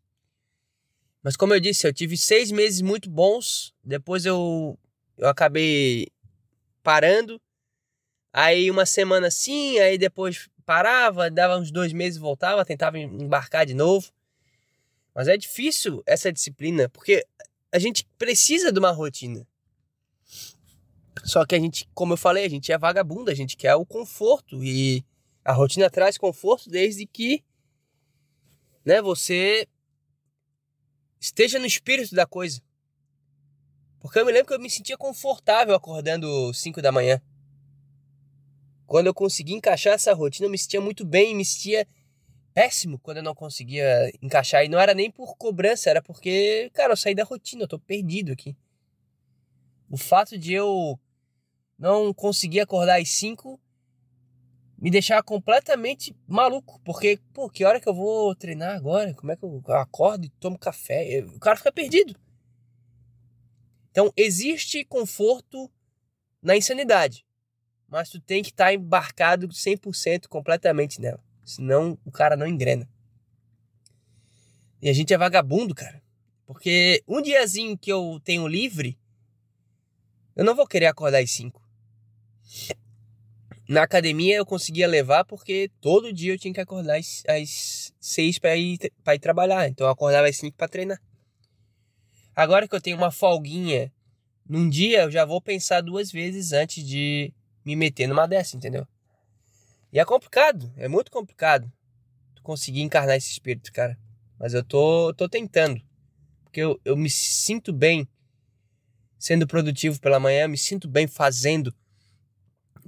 Mas 1.24 1.36
como 1.36 1.54
eu 1.54 1.60
disse, 1.60 1.88
eu 1.88 1.94
tive 1.94 2.18
seis 2.18 2.52
meses 2.52 2.82
muito 2.82 3.10
bons, 3.10 3.74
depois 3.84 4.26
eu, 4.26 4.78
eu 5.18 5.28
acabei 5.28 6.08
parando, 6.82 7.40
aí 8.34 8.72
uma 8.72 8.86
semana 8.86 9.30
sim, 9.30 9.78
aí 9.80 9.98
depois 9.98 10.50
parava, 10.66 11.30
dava 11.30 11.58
uns 11.58 11.72
dois 11.72 11.94
meses 11.94 12.18
voltava, 12.18 12.66
tentava 12.66 12.98
embarcar 12.98 13.66
de 13.66 13.74
novo. 13.74 14.12
Mas 15.14 15.28
é 15.28 15.38
difícil 15.38 16.02
essa 16.06 16.32
disciplina, 16.32 16.90
porque 16.90 17.26
a 17.72 17.80
gente 17.80 18.06
precisa 18.18 18.72
de 18.72 18.80
uma 18.80 18.92
rotina. 18.92 19.46
Só 21.24 21.46
que 21.46 21.56
a 21.56 21.60
gente, 21.60 21.88
como 21.94 22.14
eu 22.14 22.18
falei, 22.18 22.46
a 22.46 22.50
gente 22.50 22.72
é 22.72 22.78
vagabundo, 22.78 23.30
a 23.30 23.36
gente 23.36 23.58
quer 23.58 23.76
o 23.76 23.86
conforto 23.86 24.64
e 24.64 25.06
a 25.44 25.54
rotina 25.54 25.90
traz 25.90 26.18
conforto 26.18 26.70
desde 26.70 27.06
que 27.06 27.44
né, 28.86 29.02
você 29.02 29.68
esteja 31.20 31.60
no 31.60 31.66
espírito 31.66 32.16
da 32.16 32.26
coisa. 32.26 32.62
Porque 34.00 34.20
eu 34.20 34.26
me 34.26 34.32
lembro 34.32 34.48
que 34.48 34.54
eu 34.54 34.60
me 34.60 34.70
sentia 34.70 34.98
confortável 34.98 35.76
acordando 35.76 36.52
5 36.54 36.82
da 36.82 36.92
manhã. 36.92 37.22
Quando 38.88 39.08
eu 39.08 39.14
consegui 39.14 39.54
encaixar 39.54 39.94
essa 39.94 40.14
rotina, 40.14 40.48
eu 40.48 40.52
me 40.52 40.58
sentia 40.58 40.82
muito 40.82 41.06
bem, 41.06 41.36
me 41.36 41.46
sentia 41.46 41.88
péssimo 42.54 43.00
quando 43.00 43.18
eu 43.18 43.24
não 43.24 43.36
conseguia 43.36 44.12
encaixar. 44.22 44.64
E 44.64 44.70
não 44.70 44.80
era 44.80 44.94
nem 44.94 45.10
por 45.10 45.36
cobrança, 45.36 45.90
era 45.90 46.02
porque, 46.02 46.70
cara, 46.74 46.94
eu 46.94 46.98
saí 46.98 47.16
da 47.16 47.24
rotina, 47.24 47.64
eu 47.64 47.68
tô 47.68 47.80
perdido 47.80 48.32
aqui. 48.32 48.56
O 49.90 49.98
fato 49.98 50.38
de 50.38 50.54
eu 50.54 51.00
não 51.78 52.14
conseguir 52.14 52.62
acordar 52.62 53.02
às 53.02 53.10
5 53.10 53.60
me 54.78 54.90
deixava 54.90 55.22
completamente 55.22 56.16
maluco. 56.28 56.80
Porque, 56.84 57.20
pô, 57.34 57.50
que 57.50 57.64
hora 57.64 57.80
que 57.80 57.88
eu 57.88 57.94
vou 57.94 58.34
treinar 58.36 58.76
agora? 58.76 59.14
Como 59.14 59.32
é 59.32 59.36
que 59.36 59.44
eu 59.44 59.62
acordo 59.68 60.26
e 60.26 60.30
tomo 60.30 60.58
café? 60.58 61.24
O 61.36 61.40
cara 61.40 61.58
fica 61.58 61.72
perdido. 61.72 62.16
Então, 63.92 64.12
existe 64.16 64.84
conforto 64.86 65.70
na 66.42 66.56
insanidade. 66.56 67.26
Mas 67.88 68.10
tu 68.10 68.20
tem 68.20 68.42
que 68.42 68.50
estar 68.50 68.66
tá 68.66 68.74
embarcado 68.74 69.48
100% 69.50 70.28
completamente 70.28 71.00
nela. 71.00 71.22
Senão 71.44 71.98
o 72.06 72.12
cara 72.12 72.36
não 72.36 72.48
engrena. 72.48 72.88
E 74.82 74.90
a 74.90 74.94
gente 74.94 75.14
é 75.14 75.18
vagabundo, 75.18 75.76
cara. 75.76 76.02
Porque 76.46 77.04
um 77.08 77.22
diazinho 77.22 77.78
que 77.78 77.92
eu 77.92 78.20
tenho 78.24 78.48
livre, 78.48 78.98
eu 80.36 80.44
não 80.44 80.56
vou 80.56 80.68
querer 80.68 80.88
acordar 80.88 81.22
às 81.22 81.32
5. 81.32 81.62
Na 83.70 83.84
academia 83.84 84.36
eu 84.36 84.46
conseguia 84.46 84.88
levar 84.88 85.24
porque 85.24 85.72
todo 85.80 86.12
dia 86.12 86.34
eu 86.34 86.38
tinha 86.38 86.54
que 86.54 86.60
acordar 86.60 86.98
às, 86.98 87.24
às 87.28 87.94
6 88.02 88.40
para 88.40 88.58
ir, 88.58 88.78
pra 89.04 89.16
ir 89.16 89.20
trabalhar. 89.20 89.70
Então 89.70 89.88
eu 89.88 89.92
acordava 89.92 90.28
às 90.28 90.36
5 90.36 90.58
para 90.58 90.68
treinar. 90.68 91.02
Agora 92.36 92.68
que 92.68 92.76
eu 92.76 92.82
tenho 92.82 92.98
uma 92.98 93.12
folguinha 93.12 93.92
num 94.48 94.68
dia, 94.68 95.04
eu 95.04 95.12
já 95.12 95.24
vou 95.24 95.42
pensar 95.42 95.80
duas 95.80 96.12
vezes 96.12 96.52
antes 96.52 96.86
de 96.86 97.34
me 97.64 97.76
meter 97.76 98.08
numa 98.08 98.28
dessa, 98.28 98.58
entendeu? 98.58 98.86
E 99.92 100.00
é 100.00 100.06
complicado, 100.06 100.72
é 100.78 100.88
muito 100.88 101.12
complicado 101.12 101.72
conseguir 102.42 102.82
encarnar 102.82 103.16
esse 103.16 103.32
espírito, 103.32 103.72
cara. 103.72 103.98
Mas 104.40 104.54
eu 104.54 104.64
tô, 104.64 105.14
tô 105.14 105.30
tentando. 105.30 105.82
Porque 106.44 106.60
eu, 106.60 106.80
eu 106.84 106.98
me 106.98 107.10
sinto 107.10 107.72
bem 107.72 108.08
sendo 109.18 109.46
produtivo 109.46 110.00
pela 110.00 110.20
manhã, 110.20 110.48
me 110.48 110.58
sinto 110.58 110.88
bem 110.88 111.08
fazendo. 111.08 111.74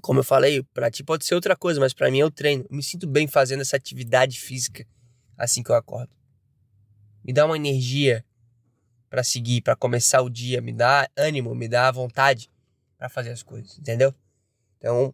Como 0.01 0.19
eu 0.19 0.23
falei, 0.23 0.63
para 0.73 0.89
ti 0.89 1.03
pode 1.03 1.25
ser 1.25 1.35
outra 1.35 1.55
coisa, 1.55 1.79
mas 1.79 1.93
para 1.93 2.09
mim 2.09 2.19
é 2.19 2.25
o 2.25 2.31
treino. 2.31 2.65
Eu 2.69 2.75
me 2.75 2.83
sinto 2.83 3.05
bem 3.05 3.27
fazendo 3.27 3.61
essa 3.61 3.75
atividade 3.75 4.39
física 4.39 4.85
assim 5.37 5.61
que 5.61 5.71
eu 5.71 5.75
acordo. 5.75 6.11
Me 7.23 7.31
dá 7.31 7.45
uma 7.45 7.55
energia 7.55 8.25
para 9.09 9.23
seguir, 9.23 9.61
para 9.61 9.75
começar 9.75 10.21
o 10.21 10.29
dia, 10.29 10.59
me 10.59 10.73
dá 10.73 11.07
ânimo, 11.15 11.53
me 11.53 11.67
dá 11.67 11.91
vontade 11.91 12.49
para 12.97 13.07
fazer 13.07 13.31
as 13.31 13.43
coisas, 13.43 13.77
entendeu? 13.77 14.13
Então, 14.77 15.13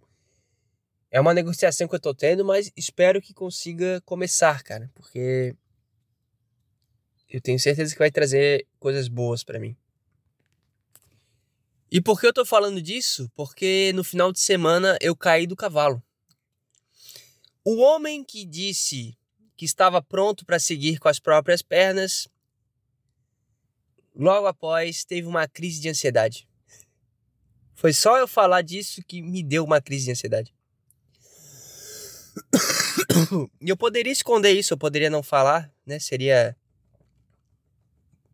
é 1.12 1.20
uma 1.20 1.34
negociação 1.34 1.88
que 1.88 1.96
eu 1.96 2.00
tô 2.00 2.14
tendo, 2.14 2.46
mas 2.46 2.72
espero 2.76 3.22
que 3.22 3.34
consiga 3.34 4.02
começar, 4.02 4.64
cara, 4.64 4.92
porque 4.94 5.56
eu 7.30 7.42
tenho 7.42 7.60
certeza 7.60 7.94
que 7.94 8.00
vai 8.00 8.12
trazer 8.12 8.68
coisas 8.80 9.08
boas 9.08 9.44
para 9.44 9.60
mim. 9.60 9.76
E 11.92 12.00
por 12.00 12.20
que 12.20 12.28
eu 12.28 12.34
tô 12.34 12.46
falando 12.46 12.80
disso? 12.82 13.32
Porque 13.36 13.92
no 13.96 14.04
final 14.04 14.32
de 14.32 14.40
semana 14.40 14.98
eu 15.02 15.16
caí 15.16 15.48
do 15.48 15.56
cavalo. 15.56 16.02
O 17.64 17.78
homem 17.78 18.24
que 18.24 18.46
disse 18.46 19.18
que 19.58 19.66
estava 19.66 20.02
pronto 20.02 20.46
para 20.46 20.60
seguir 20.60 21.00
com 21.00 21.10
as 21.10 21.20
próprias 21.20 21.62
pernas, 21.62 22.28
logo 24.16 24.46
após 24.46 25.04
teve 25.04 25.28
uma 25.28 25.48
crise 25.48 25.82
de 25.82 25.90
ansiedade. 25.90 26.48
Foi 27.74 27.94
só 27.94 28.18
eu 28.18 28.28
falar 28.28 28.62
disso 28.62 29.02
que 29.08 29.22
me 29.22 29.42
deu 29.44 29.64
uma 29.64 29.82
crise 29.82 30.06
de 30.06 30.12
ansiedade. 30.12 30.54
E 33.62 33.70
eu 33.70 33.78
poderia 33.78 34.12
esconder 34.12 34.52
isso, 34.52 34.74
eu 34.74 34.78
poderia 34.78 35.10
não 35.10 35.22
falar, 35.22 35.72
né? 35.86 36.00
Seria. 36.00 36.56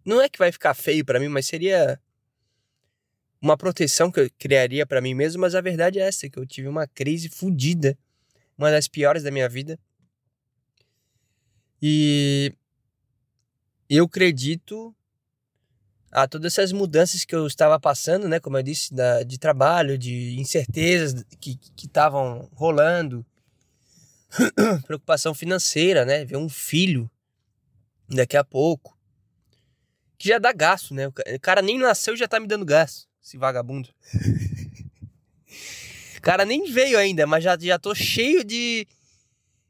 Não 0.03 0.21
é 0.21 0.29
que 0.29 0.37
vai 0.37 0.51
ficar 0.51 0.73
feio 0.73 1.03
para 1.03 1.19
mim, 1.19 1.27
mas 1.27 1.47
seria 1.47 1.99
uma 3.41 3.57
proteção 3.57 4.11
que 4.11 4.19
eu 4.19 4.29
criaria 4.37 4.85
para 4.85 5.01
mim 5.01 5.13
mesmo, 5.13 5.41
mas 5.41 5.55
a 5.55 5.61
verdade 5.61 5.99
é 5.99 6.03
essa, 6.03 6.29
que 6.29 6.37
eu 6.37 6.45
tive 6.45 6.67
uma 6.67 6.87
crise 6.87 7.29
fodida, 7.29 7.97
uma 8.57 8.71
das 8.71 8.87
piores 8.87 9.23
da 9.23 9.31
minha 9.31 9.49
vida. 9.49 9.79
E 11.81 12.53
eu 13.89 14.05
acredito 14.05 14.95
a 16.11 16.27
todas 16.27 16.53
essas 16.53 16.71
mudanças 16.71 17.25
que 17.25 17.35
eu 17.35 17.45
estava 17.45 17.79
passando, 17.79 18.27
né, 18.27 18.39
como 18.39 18.57
eu 18.57 18.63
disse, 18.63 18.93
da, 18.93 19.21
de 19.21 19.37
trabalho, 19.37 19.97
de 19.97 20.39
incertezas 20.39 21.25
que 21.39 21.59
estavam 21.77 22.49
rolando, 22.53 23.25
preocupação 24.85 25.33
financeira, 25.33 26.05
né? 26.05 26.25
Ver 26.25 26.37
um 26.37 26.49
filho 26.49 27.09
daqui 28.09 28.37
a 28.37 28.43
pouco. 28.43 28.97
Que 30.17 30.29
já 30.29 30.39
dá 30.39 30.51
gasto, 30.51 30.93
né? 30.93 31.07
O 31.07 31.13
cara 31.41 31.61
nem 31.61 31.77
nasceu 31.77 32.13
e 32.13 32.17
já 32.17 32.27
tá 32.27 32.39
me 32.39 32.47
dando 32.47 32.65
gasto. 32.65 33.07
Esse 33.23 33.37
vagabundo. 33.37 33.89
o 36.17 36.21
cara 36.21 36.45
nem 36.45 36.71
veio 36.71 36.97
ainda, 36.97 37.27
mas 37.27 37.43
já, 37.43 37.57
já 37.59 37.77
tô 37.77 37.93
cheio 37.93 38.43
de, 38.43 38.87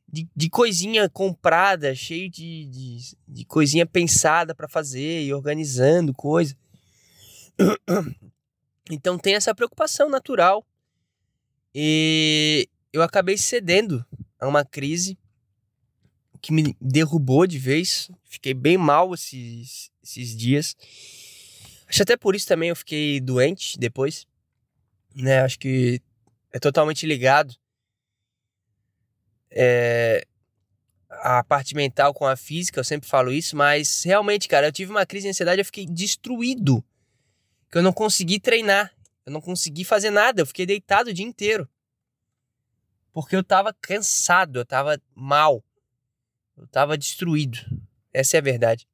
de, 0.08 0.28
de 0.36 0.50
coisinha 0.50 1.10
comprada, 1.10 1.96
cheio 1.96 2.30
de, 2.30 2.66
de, 2.66 3.18
de 3.28 3.46
coisinha 3.46 3.86
pensada 3.86 4.54
para 4.54 4.68
fazer 4.68 5.24
e 5.24 5.34
organizando 5.34 6.14
coisa. 6.14 6.56
Então 8.88 9.18
tem 9.18 9.34
essa 9.34 9.56
preocupação 9.56 10.10
natural. 10.10 10.64
E 11.74 12.70
eu 12.94 13.02
acabei 13.02 13.38
cedendo 13.38 14.06
a 14.40 14.48
uma 14.48 14.64
crise 14.66 15.18
que 16.42 16.52
me 16.52 16.76
derrubou 16.80 17.48
de 17.48 17.58
vez. 17.58 18.12
Fiquei 18.24 18.54
bem 18.54 18.78
mal 18.78 19.14
esses, 19.14 19.92
esses 20.04 20.36
dias. 20.36 20.76
Acho 21.88 22.04
até 22.04 22.18
por 22.18 22.36
isso 22.36 22.48
também 22.48 22.70
eu 22.70 22.76
fiquei 22.76 23.20
doente 23.20 23.80
depois. 23.80 24.28
Né? 25.16 25.40
Acho 25.40 25.58
que 25.58 26.02
é 26.52 26.60
totalmente 26.60 27.06
ligado. 27.06 27.56
É, 29.50 30.28
a 31.10 31.44
parte 31.44 31.74
mental 31.76 32.14
com 32.14 32.26
a 32.26 32.36
física, 32.36 32.80
eu 32.80 32.84
sempre 32.84 33.10
falo 33.10 33.32
isso, 33.32 33.56
mas 33.56 34.04
realmente, 34.04 34.48
cara, 34.48 34.68
eu 34.68 34.72
tive 34.72 34.92
uma 34.92 35.06
crise 35.06 35.24
de 35.24 35.30
ansiedade, 35.30 35.62
eu 35.62 35.66
fiquei 35.66 35.86
destruído. 35.86 36.84
Que 37.72 37.78
eu 37.78 37.84
não 37.84 37.94
consegui 37.94 38.40
treinar, 38.40 38.94
eu 39.26 39.32
não 39.32 39.42
consegui 39.42 39.84
fazer 39.84 40.10
nada, 40.10 40.42
eu 40.42 40.46
fiquei 40.46 40.66
deitado 40.66 41.10
o 41.10 41.14
dia 41.14 41.26
inteiro 41.26 41.68
porque 43.16 43.34
eu 43.34 43.46
tava 43.46 43.74
cansado, 43.74 44.60
eu 44.60 44.66
tava 44.66 45.02
mal, 45.16 45.64
eu 46.58 46.68
tava 46.68 46.98
destruído. 46.98 47.60
Essa 48.12 48.36
é 48.36 48.40
a 48.40 48.44
verdade. 48.44 48.86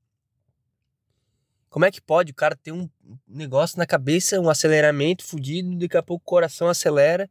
Como 1.71 1.86
é 1.86 1.91
que 1.91 1.99
pode 1.99 2.31
o 2.31 2.36
cara 2.36 2.55
ter 2.55 2.71
um 2.71 2.88
negócio 3.27 3.79
na 3.79 3.86
cabeça, 3.88 4.39
um 4.39 4.47
aceleramento 4.47 5.25
fudido, 5.25 5.75
daqui 5.75 5.97
a 5.97 6.03
pouco 6.03 6.21
o 6.21 6.29
coração 6.29 6.67
acelera. 6.69 7.27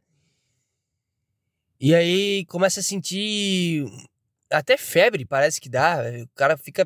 E 1.79 1.95
aí 1.95 2.45
começa 2.47 2.81
a 2.81 2.83
sentir 2.83 3.85
até 4.49 4.75
febre, 4.75 5.23
parece 5.23 5.61
que 5.61 5.69
dá. 5.69 5.99
O 6.23 6.35
cara 6.35 6.57
fica 6.57 6.85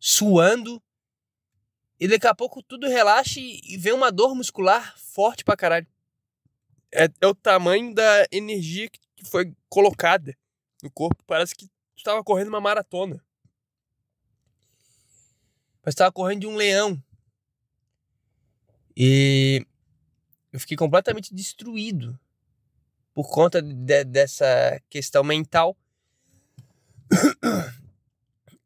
suando. 0.00 0.82
E 2.00 2.08
daqui 2.08 2.26
a 2.26 2.34
pouco 2.34 2.62
tudo 2.62 2.88
relaxa 2.88 3.38
e 3.38 3.76
vem 3.76 3.92
uma 3.92 4.10
dor 4.10 4.34
muscular 4.34 4.96
forte 4.96 5.44
pra 5.44 5.58
caralho 5.58 5.86
é, 6.94 7.08
é 7.20 7.26
o 7.26 7.34
tamanho 7.34 7.92
da 7.92 8.26
energia 8.30 8.88
que, 8.88 9.00
foi 9.26 9.54
colocada 9.70 10.36
no 10.82 10.90
corpo. 10.90 11.24
Parece 11.26 11.54
que 11.54 11.66
tu 11.66 11.72
estava 11.96 12.22
correndo 12.22 12.48
uma 12.48 12.60
maratona. 12.60 13.24
Mas 15.82 15.94
estava 15.94 16.12
correndo 16.12 16.42
de 16.42 16.46
um 16.46 16.56
leão. 16.56 17.02
E 18.94 19.66
eu 20.52 20.60
fiquei 20.60 20.76
completamente 20.76 21.34
destruído 21.34 22.20
por 23.14 23.30
conta 23.30 23.62
de, 23.62 24.04
dessa 24.04 24.78
questão 24.90 25.24
mental. 25.24 25.74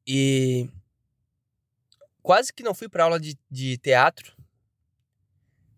E 0.04 0.68
quase 2.20 2.52
que 2.52 2.62
não 2.62 2.74
fui 2.74 2.88
para 2.88 3.04
aula 3.04 3.20
de, 3.20 3.38
de 3.48 3.78
teatro 3.78 4.37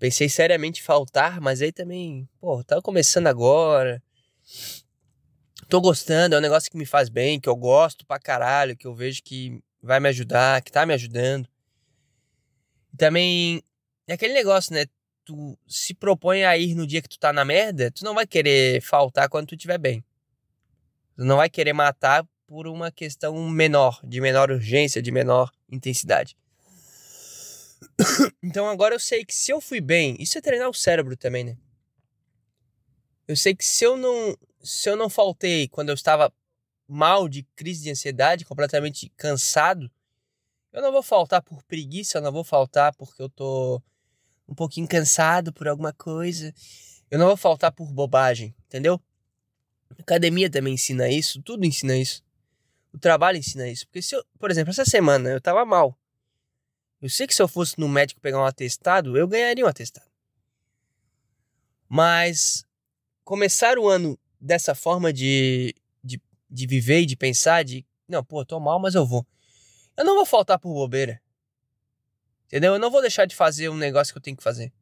Pensei 0.00 0.30
seriamente 0.30 0.80
em 0.80 0.82
faltar, 0.82 1.42
mas 1.42 1.60
aí 1.60 1.70
também, 1.70 2.26
pô, 2.40 2.64
tava 2.64 2.80
começando 2.80 3.26
agora. 3.26 4.02
Tô 5.68 5.78
gostando, 5.78 6.34
é 6.34 6.38
um 6.38 6.40
negócio 6.40 6.70
que 6.70 6.78
me 6.78 6.86
faz 6.86 7.10
bem, 7.10 7.38
que 7.38 7.50
eu 7.50 7.54
gosto 7.54 8.06
pra 8.06 8.18
caralho, 8.18 8.74
que 8.74 8.86
eu 8.86 8.94
vejo 8.94 9.22
que 9.22 9.62
vai 9.82 10.00
me 10.00 10.08
ajudar, 10.08 10.62
que 10.62 10.72
tá 10.72 10.86
me 10.86 10.94
ajudando. 10.94 11.46
Também 12.96 13.62
é 14.08 14.14
aquele 14.14 14.32
negócio, 14.32 14.72
né? 14.72 14.86
Tu 15.22 15.58
se 15.68 15.92
propõe 15.92 16.44
a 16.44 16.56
ir 16.56 16.74
no 16.74 16.86
dia 16.86 17.02
que 17.02 17.08
tu 17.08 17.18
tá 17.18 17.30
na 17.30 17.44
merda, 17.44 17.90
tu 17.90 18.02
não 18.02 18.14
vai 18.14 18.26
querer 18.26 18.80
faltar 18.80 19.28
quando 19.28 19.48
tu 19.48 19.54
estiver 19.54 19.76
bem. 19.76 20.02
Tu 21.14 21.24
não 21.24 21.36
vai 21.36 21.50
querer 21.50 21.74
matar 21.74 22.26
por 22.46 22.66
uma 22.66 22.90
questão 22.90 23.36
menor, 23.50 24.00
de 24.02 24.18
menor 24.18 24.50
urgência, 24.50 25.02
de 25.02 25.12
menor 25.12 25.52
intensidade. 25.70 26.38
Então 28.42 28.68
agora 28.68 28.94
eu 28.94 29.00
sei 29.00 29.24
que 29.24 29.34
se 29.34 29.50
eu 29.52 29.60
fui 29.60 29.80
bem, 29.80 30.16
isso 30.18 30.38
é 30.38 30.40
treinar 30.40 30.68
o 30.68 30.74
cérebro 30.74 31.16
também, 31.16 31.44
né? 31.44 31.56
Eu 33.28 33.36
sei 33.36 33.54
que 33.54 33.64
se 33.64 33.84
eu 33.84 33.96
não, 33.96 34.36
se 34.62 34.88
eu 34.88 34.96
não 34.96 35.08
faltei 35.08 35.68
quando 35.68 35.90
eu 35.90 35.94
estava 35.94 36.32
mal 36.88 37.28
de 37.28 37.44
crise 37.54 37.84
de 37.84 37.90
ansiedade, 37.90 38.44
completamente 38.44 39.08
cansado, 39.16 39.90
eu 40.72 40.82
não 40.82 40.90
vou 40.90 41.02
faltar 41.02 41.42
por 41.42 41.62
preguiça, 41.62 42.18
eu 42.18 42.22
não 42.22 42.32
vou 42.32 42.44
faltar 42.44 42.94
porque 42.96 43.22
eu 43.22 43.28
tô 43.28 43.80
um 44.48 44.54
pouquinho 44.54 44.88
cansado 44.88 45.52
por 45.52 45.68
alguma 45.68 45.92
coisa. 45.92 46.52
Eu 47.10 47.18
não 47.18 47.26
vou 47.26 47.36
faltar 47.36 47.72
por 47.72 47.92
bobagem, 47.92 48.54
entendeu? 48.66 49.00
A 49.90 50.02
academia 50.02 50.50
também 50.50 50.74
ensina 50.74 51.08
isso, 51.08 51.42
tudo 51.42 51.64
ensina 51.64 51.96
isso. 51.96 52.24
O 52.92 52.98
trabalho 52.98 53.38
ensina 53.38 53.68
isso. 53.68 53.86
Porque 53.86 54.02
se 54.02 54.16
eu, 54.16 54.24
por 54.38 54.50
exemplo, 54.50 54.70
essa 54.70 54.84
semana 54.84 55.30
eu 55.30 55.40
tava 55.40 55.64
mal. 55.64 55.96
Eu 57.00 57.08
sei 57.08 57.26
que 57.26 57.34
se 57.34 57.40
eu 57.40 57.48
fosse 57.48 57.78
no 57.78 57.88
médico 57.88 58.20
pegar 58.20 58.38
um 58.38 58.44
atestado, 58.44 59.16
eu 59.16 59.26
ganharia 59.26 59.64
um 59.64 59.68
atestado. 59.68 60.10
Mas 61.88 62.64
começar 63.24 63.78
o 63.78 63.88
ano 63.88 64.18
dessa 64.40 64.74
forma 64.74 65.12
de, 65.12 65.74
de, 66.04 66.20
de 66.48 66.66
viver 66.66 67.00
e 67.00 67.06
de 67.06 67.16
pensar, 67.16 67.64
de 67.64 67.86
não, 68.06 68.22
pô, 68.22 68.44
tô 68.44 68.60
mal, 68.60 68.78
mas 68.78 68.94
eu 68.94 69.06
vou. 69.06 69.26
Eu 69.96 70.04
não 70.04 70.14
vou 70.14 70.26
faltar 70.26 70.58
por 70.58 70.72
bobeira. 70.74 71.20
Entendeu? 72.46 72.74
Eu 72.74 72.78
não 72.78 72.90
vou 72.90 73.00
deixar 73.00 73.24
de 73.24 73.34
fazer 73.34 73.68
um 73.68 73.76
negócio 73.76 74.12
que 74.12 74.18
eu 74.18 74.22
tenho 74.22 74.36
que 74.36 74.42
fazer. 74.42 74.72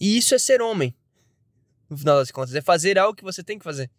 E 0.00 0.16
isso 0.16 0.34
é 0.34 0.38
ser 0.38 0.62
homem. 0.62 0.94
No 1.88 1.98
final 1.98 2.18
das 2.18 2.30
contas, 2.30 2.54
é 2.54 2.62
fazer 2.62 2.98
algo 2.98 3.16
que 3.16 3.24
você 3.24 3.42
tem 3.42 3.58
que 3.58 3.64
fazer. 3.64 3.90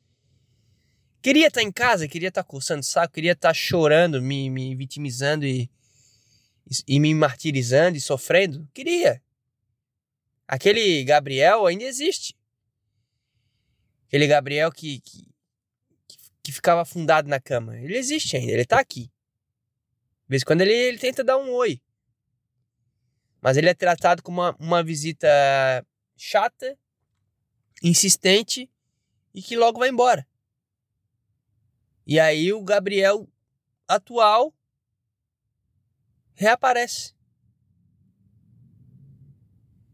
Queria 1.21 1.47
estar 1.47 1.61
em 1.61 1.71
casa, 1.71 2.07
queria 2.07 2.29
estar 2.29 2.43
coçando 2.43 2.81
o 2.81 2.83
saco, 2.83 3.13
queria 3.13 3.33
estar 3.33 3.53
chorando, 3.53 4.21
me, 4.21 4.49
me 4.49 4.75
vitimizando 4.75 5.45
e, 5.45 5.69
e, 6.87 6.99
me 6.99 7.13
martirizando 7.13 7.97
e 7.97 8.01
sofrendo. 8.01 8.67
Queria. 8.73 9.21
Aquele 10.47 11.03
Gabriel 11.03 11.65
ainda 11.65 11.83
existe. 11.83 12.35
Aquele 14.07 14.27
Gabriel 14.27 14.71
que, 14.71 14.99
que, 15.01 15.27
que 16.43 16.51
ficava 16.51 16.81
afundado 16.81 17.27
na 17.27 17.39
cama. 17.39 17.77
Ele 17.77 17.97
existe 17.97 18.35
ainda, 18.35 18.51
ele 18.51 18.65
tá 18.65 18.79
aqui. 18.79 19.05
De 19.05 20.29
vez 20.29 20.41
em 20.41 20.45
quando 20.45 20.61
ele, 20.61 20.73
ele 20.73 20.97
tenta 20.97 21.23
dar 21.23 21.37
um 21.37 21.51
oi. 21.51 21.81
Mas 23.41 23.57
ele 23.57 23.69
é 23.69 23.73
tratado 23.73 24.23
como 24.23 24.41
uma, 24.41 24.55
uma 24.59 24.83
visita 24.83 25.27
chata, 26.15 26.77
insistente 27.83 28.69
e 29.33 29.41
que 29.41 29.55
logo 29.55 29.79
vai 29.79 29.89
embora. 29.89 30.27
E 32.07 32.19
aí 32.19 32.53
o 32.53 32.63
Gabriel 32.63 33.27
atual 33.87 34.53
reaparece. 36.35 37.13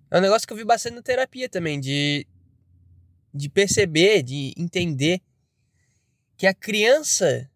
É 0.10 0.18
um 0.18 0.22
negócio 0.22 0.46
que 0.46 0.54
eu 0.54 0.58
vi 0.58 0.66
bastante 0.66 0.96
na 0.96 1.02
terapia 1.02 1.48
também, 1.48 1.80
de, 1.80 2.28
de 3.34 3.50
perceber, 3.50 4.22
de 4.24 4.54
entender 4.58 5.22
que 6.36 6.46
a 6.46 6.54
criança 6.54 7.50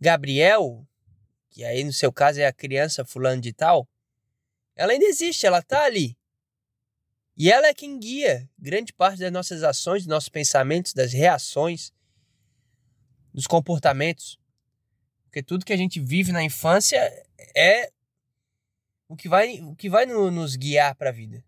Gabriel, 0.00 0.86
que 1.50 1.64
aí 1.64 1.82
no 1.84 1.92
seu 1.92 2.12
caso 2.12 2.40
é 2.40 2.46
a 2.46 2.52
criança 2.52 3.04
fulano 3.04 3.40
de 3.40 3.52
tal, 3.52 3.88
ela 4.76 4.92
ainda 4.92 5.04
existe, 5.04 5.46
ela 5.46 5.62
tá 5.62 5.84
ali. 5.84 6.16
E 7.36 7.50
ela 7.50 7.66
é 7.66 7.74
quem 7.74 7.98
guia 7.98 8.48
grande 8.58 8.92
parte 8.92 9.18
das 9.18 9.32
nossas 9.32 9.62
ações, 9.62 10.02
dos 10.02 10.08
nossos 10.08 10.28
pensamentos, 10.28 10.92
das 10.92 11.12
reações, 11.12 11.92
dos 13.32 13.46
comportamentos. 13.46 14.38
Porque 15.34 15.42
tudo 15.42 15.64
que 15.64 15.72
a 15.72 15.76
gente 15.76 15.98
vive 15.98 16.30
na 16.30 16.44
infância 16.44 16.96
é 17.56 17.90
o 19.08 19.16
que 19.16 19.28
vai, 19.28 19.60
o 19.62 19.74
que 19.74 19.90
vai 19.90 20.06
no, 20.06 20.30
nos 20.30 20.54
guiar 20.54 20.94
para 20.94 21.10
a 21.10 21.12
vida. 21.12 21.44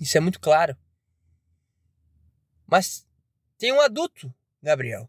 Isso 0.00 0.18
é 0.18 0.20
muito 0.20 0.40
claro. 0.40 0.76
Mas 2.66 3.06
tem 3.56 3.72
um 3.72 3.80
adulto, 3.80 4.34
Gabriel. 4.60 5.08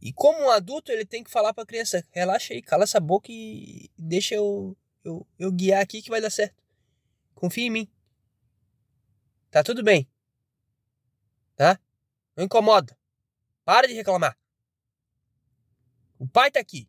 E 0.00 0.12
como 0.12 0.38
um 0.38 0.50
adulto, 0.50 0.92
ele 0.92 1.04
tem 1.04 1.24
que 1.24 1.32
falar 1.32 1.52
para 1.52 1.64
a 1.64 1.66
criança: 1.66 2.06
relaxa 2.12 2.54
aí, 2.54 2.62
cala 2.62 2.84
essa 2.84 3.00
boca 3.00 3.32
e 3.32 3.90
deixa 3.98 4.36
eu, 4.36 4.76
eu, 5.02 5.26
eu 5.36 5.50
guiar 5.50 5.82
aqui 5.82 6.00
que 6.00 6.10
vai 6.10 6.20
dar 6.20 6.30
certo. 6.30 6.62
Confia 7.34 7.66
em 7.66 7.70
mim. 7.70 7.90
Tá 9.50 9.64
tudo 9.64 9.82
bem. 9.82 10.08
Tá? 11.56 11.76
Não 12.36 12.44
incomoda. 12.44 12.96
Para 13.64 13.88
de 13.88 13.94
reclamar. 13.94 14.38
O 16.28 16.30
pai 16.30 16.50
tá 16.50 16.60
aqui. 16.60 16.86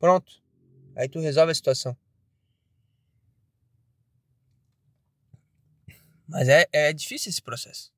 Pronto. 0.00 0.42
Aí 0.96 1.08
tu 1.08 1.20
resolve 1.20 1.52
a 1.52 1.54
situação. 1.54 1.96
Mas 6.26 6.48
é, 6.48 6.66
é 6.72 6.92
difícil 6.92 7.30
esse 7.30 7.40
processo. 7.40 7.92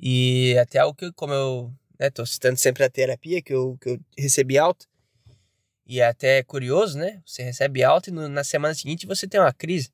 E 0.00 0.58
até 0.58 0.80
algo 0.80 0.96
que, 0.96 1.12
como 1.12 1.32
eu 1.32 1.72
né, 1.96 2.10
tô 2.10 2.26
citando 2.26 2.56
sempre 2.56 2.82
a 2.82 2.90
terapia 2.90 3.40
que 3.40 3.54
eu, 3.54 3.78
que 3.80 3.90
eu 3.90 4.00
recebi 4.18 4.58
alta. 4.58 4.84
E 5.86 6.00
é 6.00 6.06
até 6.08 6.42
curioso, 6.42 6.98
né? 6.98 7.22
Você 7.24 7.44
recebe 7.44 7.84
alta 7.84 8.10
e 8.10 8.12
no, 8.12 8.28
na 8.28 8.42
semana 8.42 8.74
seguinte 8.74 9.06
você 9.06 9.28
tem 9.28 9.38
uma 9.38 9.52
crise. 9.52 9.92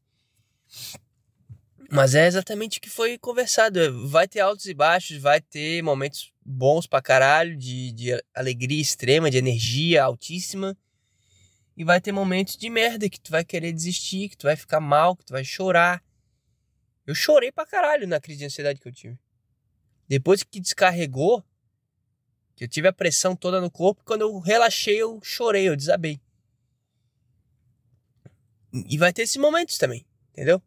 Mas 1.90 2.14
é 2.14 2.26
exatamente 2.26 2.78
o 2.78 2.80
que 2.80 2.88
foi 2.88 3.18
conversado. 3.18 4.08
Vai 4.08 4.26
ter 4.26 4.40
altos 4.40 4.64
e 4.64 4.72
baixos, 4.72 5.18
vai 5.18 5.42
ter 5.42 5.82
momentos 5.82 6.33
bons 6.44 6.86
pra 6.86 7.00
caralho, 7.00 7.56
de, 7.56 7.92
de 7.92 8.24
alegria 8.34 8.80
extrema, 8.80 9.30
de 9.30 9.38
energia 9.38 10.04
altíssima. 10.04 10.76
E 11.76 11.82
vai 11.82 12.00
ter 12.00 12.12
momentos 12.12 12.56
de 12.56 12.70
merda 12.70 13.08
que 13.08 13.20
tu 13.20 13.30
vai 13.30 13.44
querer 13.44 13.72
desistir, 13.72 14.28
que 14.28 14.36
tu 14.36 14.44
vai 14.44 14.54
ficar 14.54 14.80
mal, 14.80 15.16
que 15.16 15.24
tu 15.24 15.32
vai 15.32 15.44
chorar. 15.44 16.04
Eu 17.06 17.14
chorei 17.14 17.50
pra 17.50 17.66
caralho 17.66 18.06
na 18.06 18.20
crise 18.20 18.40
de 18.40 18.44
ansiedade 18.44 18.80
que 18.80 18.86
eu 18.86 18.92
tive. 18.92 19.18
Depois 20.06 20.42
que 20.42 20.60
descarregou, 20.60 21.42
que 22.54 22.64
eu 22.64 22.68
tive 22.68 22.86
a 22.86 22.92
pressão 22.92 23.34
toda 23.34 23.60
no 23.60 23.70
corpo, 23.70 24.04
quando 24.04 24.20
eu 24.20 24.38
relaxei, 24.38 25.02
eu 25.02 25.18
chorei, 25.22 25.68
eu 25.68 25.76
desabei. 25.76 26.20
E 28.72 28.96
vai 28.98 29.12
ter 29.12 29.22
esses 29.22 29.36
momentos 29.36 29.78
também, 29.78 30.06
entendeu? 30.32 30.62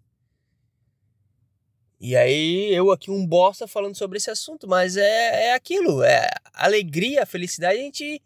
E 1.99 2.15
aí 2.15 2.73
eu 2.73 2.91
aqui 2.91 3.09
um 3.09 3.25
bosta 3.25 3.67
falando 3.67 3.95
sobre 3.95 4.17
esse 4.17 4.29
assunto, 4.29 4.67
mas 4.67 4.97
é, 4.97 5.47
é 5.47 5.53
aquilo, 5.53 6.03
é 6.03 6.29
alegria, 6.53 7.25
felicidade, 7.25 7.79
a 7.79 7.81
gente 7.81 8.21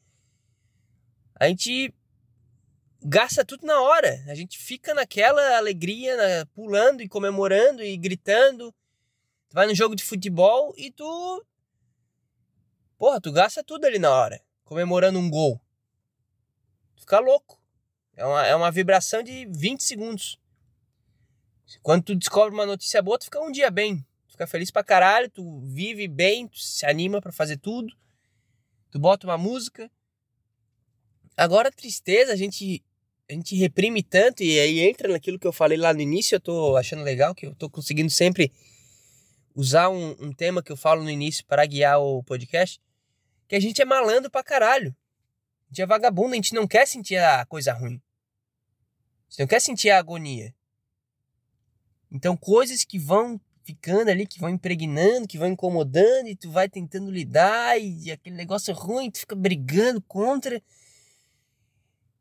a 1.40 1.48
gente 1.48 1.94
gasta 3.04 3.44
tudo 3.44 3.66
na 3.66 3.82
hora. 3.82 4.24
A 4.28 4.36
gente 4.36 4.58
fica 4.58 4.94
naquela 4.94 5.58
alegria, 5.58 6.16
na, 6.16 6.46
pulando 6.54 7.02
e 7.02 7.10
comemorando 7.10 7.84
e 7.84 7.98
gritando. 7.98 8.72
Tu 9.50 9.54
vai 9.54 9.68
no 9.68 9.74
jogo 9.74 9.96
de 9.96 10.04
futebol 10.04 10.74
e 10.78 10.92
tu. 10.92 11.46
Porra, 12.98 13.20
tu 13.20 13.32
gasta 13.32 13.64
tudo 13.64 13.86
ali 13.86 13.98
na 13.98 14.12
hora, 14.12 14.42
comemorando 14.64 15.18
um 15.18 15.30
gol. 15.30 15.60
Tu 16.96 17.02
fica 17.02 17.20
louco. 17.20 17.60
É 18.16 18.26
uma, 18.26 18.46
é 18.46 18.56
uma 18.56 18.70
vibração 18.70 19.24
de 19.24 19.48
20 19.48 19.82
segundos. 19.82 20.40
Quando 21.82 22.04
tu 22.04 22.16
descobre 22.16 22.54
uma 22.54 22.66
notícia 22.66 23.02
boa, 23.02 23.18
tu 23.18 23.26
fica 23.26 23.40
um 23.40 23.52
dia 23.52 23.70
bem. 23.70 23.98
Tu 24.28 24.32
fica 24.32 24.48
feliz 24.48 24.72
pra 24.72 24.84
caralho, 24.84 25.30
tu 25.30 25.62
vive 25.62 26.08
bem, 26.08 26.48
tu 26.48 26.60
se 26.60 26.86
anima 26.86 27.22
para 27.22 27.32
fazer 27.32 27.58
tudo. 27.58 27.96
Tu 28.92 29.00
bota 29.00 29.28
uma 29.28 29.38
música. 29.38 29.90
Agora, 31.38 31.72
tristeza, 31.72 32.34
a 32.34 32.36
gente 32.36 32.84
a 33.30 33.34
gente 33.34 33.56
reprime 33.56 34.04
tanto 34.04 34.44
e 34.44 34.60
aí 34.60 34.82
entra 34.82 35.10
naquilo 35.10 35.40
que 35.40 35.48
eu 35.48 35.54
falei 35.54 35.78
lá 35.78 35.94
no 35.94 36.02
início, 36.02 36.36
eu 36.36 36.40
tô 36.40 36.76
achando 36.76 37.02
legal 37.02 37.34
que 37.34 37.46
eu 37.46 37.56
tô 37.56 37.70
conseguindo 37.70 38.10
sempre 38.10 38.52
usar 39.56 39.90
um, 39.90 40.12
um 40.20 40.34
tema 40.34 40.62
que 40.62 40.70
eu 40.72 40.76
falo 40.76 41.02
no 41.02 41.10
início 41.10 41.46
para 41.46 41.66
guiar 41.66 42.02
o 42.02 42.22
podcast, 42.24 42.82
que 43.48 43.56
a 43.56 43.60
gente 43.60 43.82
é 43.82 43.86
malandro 43.86 44.30
pra 44.30 44.44
caralho. 44.44 44.94
A 45.66 45.70
gente 45.70 45.82
é 45.82 45.86
vagabundo, 45.86 46.34
a 46.34 46.36
gente 46.36 46.54
não 46.54 46.68
quer 46.68 46.86
sentir 46.86 47.18
a 47.18 47.46
coisa 47.46 47.72
ruim. 47.72 48.02
A 49.28 49.32
gente 49.32 49.40
não 49.40 49.48
quer 49.48 49.62
sentir 49.62 49.90
a 49.90 49.98
agonia. 49.98 50.54
Então, 52.12 52.36
coisas 52.36 52.84
que 52.84 53.00
vão 53.00 53.40
ficando 53.64 54.10
ali, 54.10 54.28
que 54.28 54.40
vão 54.40 54.50
impregnando, 54.50 55.28
que 55.28 55.38
vão 55.38 55.48
incomodando, 55.48 56.28
e 56.28 56.36
tu 56.36 56.52
vai 56.52 56.68
tentando 56.68 57.10
lidar, 57.10 57.80
e, 57.80 58.08
e 58.08 58.12
aquele 58.12 58.36
negócio 58.36 58.74
ruim, 58.74 59.10
tu 59.10 59.20
fica 59.20 59.36
brigando 59.36 60.02
contra. 60.02 60.62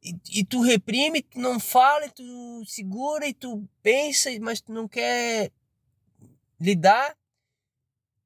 E, 0.03 0.17
e, 0.31 0.45
tu 0.45 0.61
reprime, 0.63 1.23
tu 1.23 1.39
não 1.39 1.59
fala, 1.59 2.09
tu 2.09 2.63
segura 2.67 3.27
e 3.27 3.35
tu 3.35 3.69
pensa, 3.83 4.31
mas 4.41 4.61
tu 4.61 4.73
não 4.73 4.89
quer 4.89 5.51
lidar. 6.59 7.17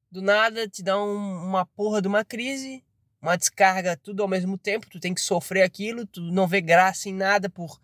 Do 0.09 0.21
nada 0.21 0.67
te 0.69 0.81
dá 0.81 1.01
um, 1.01 1.47
uma 1.47 1.65
porra 1.65 2.01
de 2.01 2.07
uma 2.07 2.23
crise, 2.23 2.81
uma 3.21 3.35
descarga, 3.35 3.97
tudo 3.97 4.21
ao 4.21 4.29
mesmo 4.29 4.57
tempo. 4.57 4.89
Tu 4.89 4.99
tem 4.99 5.13
que 5.13 5.19
sofrer 5.19 5.63
aquilo, 5.63 6.05
tu 6.05 6.21
não 6.21 6.47
vê 6.47 6.61
graça 6.61 7.09
em 7.09 7.13
nada 7.13 7.49
por 7.49 7.81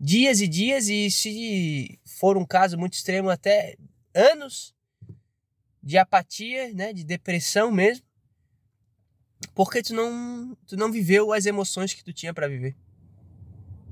dias 0.00 0.40
e 0.40 0.48
dias. 0.48 0.88
E 0.88 1.10
se 1.10 2.00
for 2.04 2.38
um 2.38 2.46
caso 2.46 2.78
muito 2.78 2.94
extremo, 2.94 3.28
até 3.28 3.76
anos 4.14 4.74
de 5.82 5.98
apatia, 5.98 6.72
né, 6.72 6.92
de 6.92 7.04
depressão 7.04 7.70
mesmo. 7.70 8.04
Porque 9.54 9.82
tu 9.82 9.94
não, 9.94 10.56
tu 10.66 10.76
não 10.76 10.90
viveu 10.90 11.32
as 11.32 11.46
emoções 11.46 11.92
que 11.92 12.04
tu 12.04 12.12
tinha 12.12 12.32
para 12.32 12.48
viver. 12.48 12.76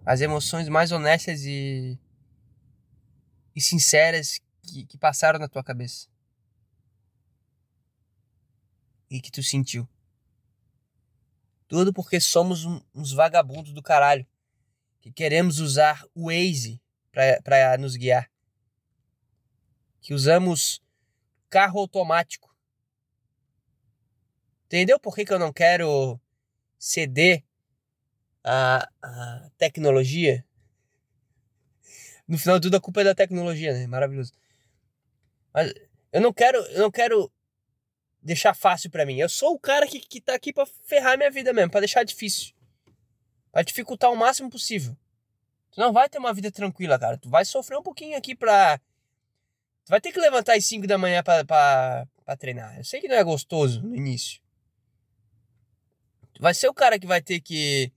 As 0.04 0.20
emoções 0.20 0.68
mais 0.68 0.92
honestas 0.92 1.42
e, 1.44 1.98
e 3.54 3.60
sinceras 3.60 4.40
que, 4.62 4.86
que 4.86 4.98
passaram 4.98 5.38
na 5.38 5.48
tua 5.48 5.62
cabeça. 5.62 6.08
E 9.10 9.20
que 9.20 9.30
tu 9.30 9.42
sentiu. 9.42 9.88
Tudo 11.66 11.92
porque 11.92 12.20
somos 12.20 12.64
um, 12.64 12.80
uns 12.94 13.12
vagabundos 13.12 13.72
do 13.72 13.82
caralho. 13.82 14.26
Que 15.08 15.14
queremos 15.14 15.58
usar 15.58 16.04
o 16.14 16.26
Waze 16.26 16.80
para 17.12 17.76
nos 17.78 17.96
guiar. 17.96 18.30
Que 20.00 20.14
usamos 20.14 20.82
carro 21.48 21.80
automático 21.80 22.48
Entendeu 24.68 25.00
por 25.00 25.14
que, 25.14 25.24
que 25.24 25.32
eu 25.32 25.38
não 25.38 25.50
quero 25.50 26.20
ceder 26.78 27.42
a, 28.44 28.86
a 29.02 29.50
tecnologia? 29.56 30.44
No 32.28 32.36
final 32.36 32.58
de 32.58 32.64
tudo, 32.64 32.76
a 32.76 32.80
culpa 32.80 33.00
é 33.00 33.04
da 33.04 33.14
tecnologia, 33.14 33.72
né? 33.72 33.86
Maravilhoso. 33.86 34.34
Mas 35.54 35.72
eu 36.12 36.20
não 36.20 36.34
quero, 36.34 36.58
eu 36.58 36.80
não 36.80 36.90
quero 36.90 37.32
deixar 38.20 38.52
fácil 38.52 38.90
para 38.90 39.06
mim. 39.06 39.18
Eu 39.18 39.28
sou 39.30 39.54
o 39.54 39.58
cara 39.58 39.86
que, 39.86 40.00
que 40.00 40.20
tá 40.20 40.34
aqui 40.34 40.52
para 40.52 40.66
ferrar 40.84 41.16
minha 41.16 41.30
vida 41.30 41.50
mesmo, 41.54 41.70
para 41.70 41.80
deixar 41.80 42.04
difícil. 42.04 42.52
Vai 43.52 43.64
dificultar 43.64 44.10
o 44.12 44.16
máximo 44.16 44.50
possível. 44.50 44.96
Tu 45.70 45.80
não 45.80 45.92
vai 45.92 46.08
ter 46.08 46.18
uma 46.18 46.32
vida 46.32 46.50
tranquila, 46.50 46.98
cara. 46.98 47.16
Tu 47.18 47.28
vai 47.28 47.44
sofrer 47.44 47.78
um 47.78 47.82
pouquinho 47.82 48.16
aqui 48.16 48.34
pra. 48.34 48.78
Tu 49.84 49.90
vai 49.90 50.00
ter 50.00 50.12
que 50.12 50.20
levantar 50.20 50.56
às 50.56 50.64
5 50.64 50.86
da 50.86 50.98
manhã 50.98 51.22
pra, 51.22 51.44
pra, 51.44 52.06
pra 52.24 52.36
treinar. 52.36 52.76
Eu 52.76 52.84
sei 52.84 53.00
que 53.00 53.08
não 53.08 53.16
é 53.16 53.24
gostoso 53.24 53.82
no 53.82 53.94
início. 53.94 54.40
Tu 56.34 56.42
vai 56.42 56.54
ser 56.54 56.68
o 56.68 56.74
cara 56.74 56.98
que 56.98 57.06
vai 57.06 57.22
ter 57.22 57.40
que 57.40 57.92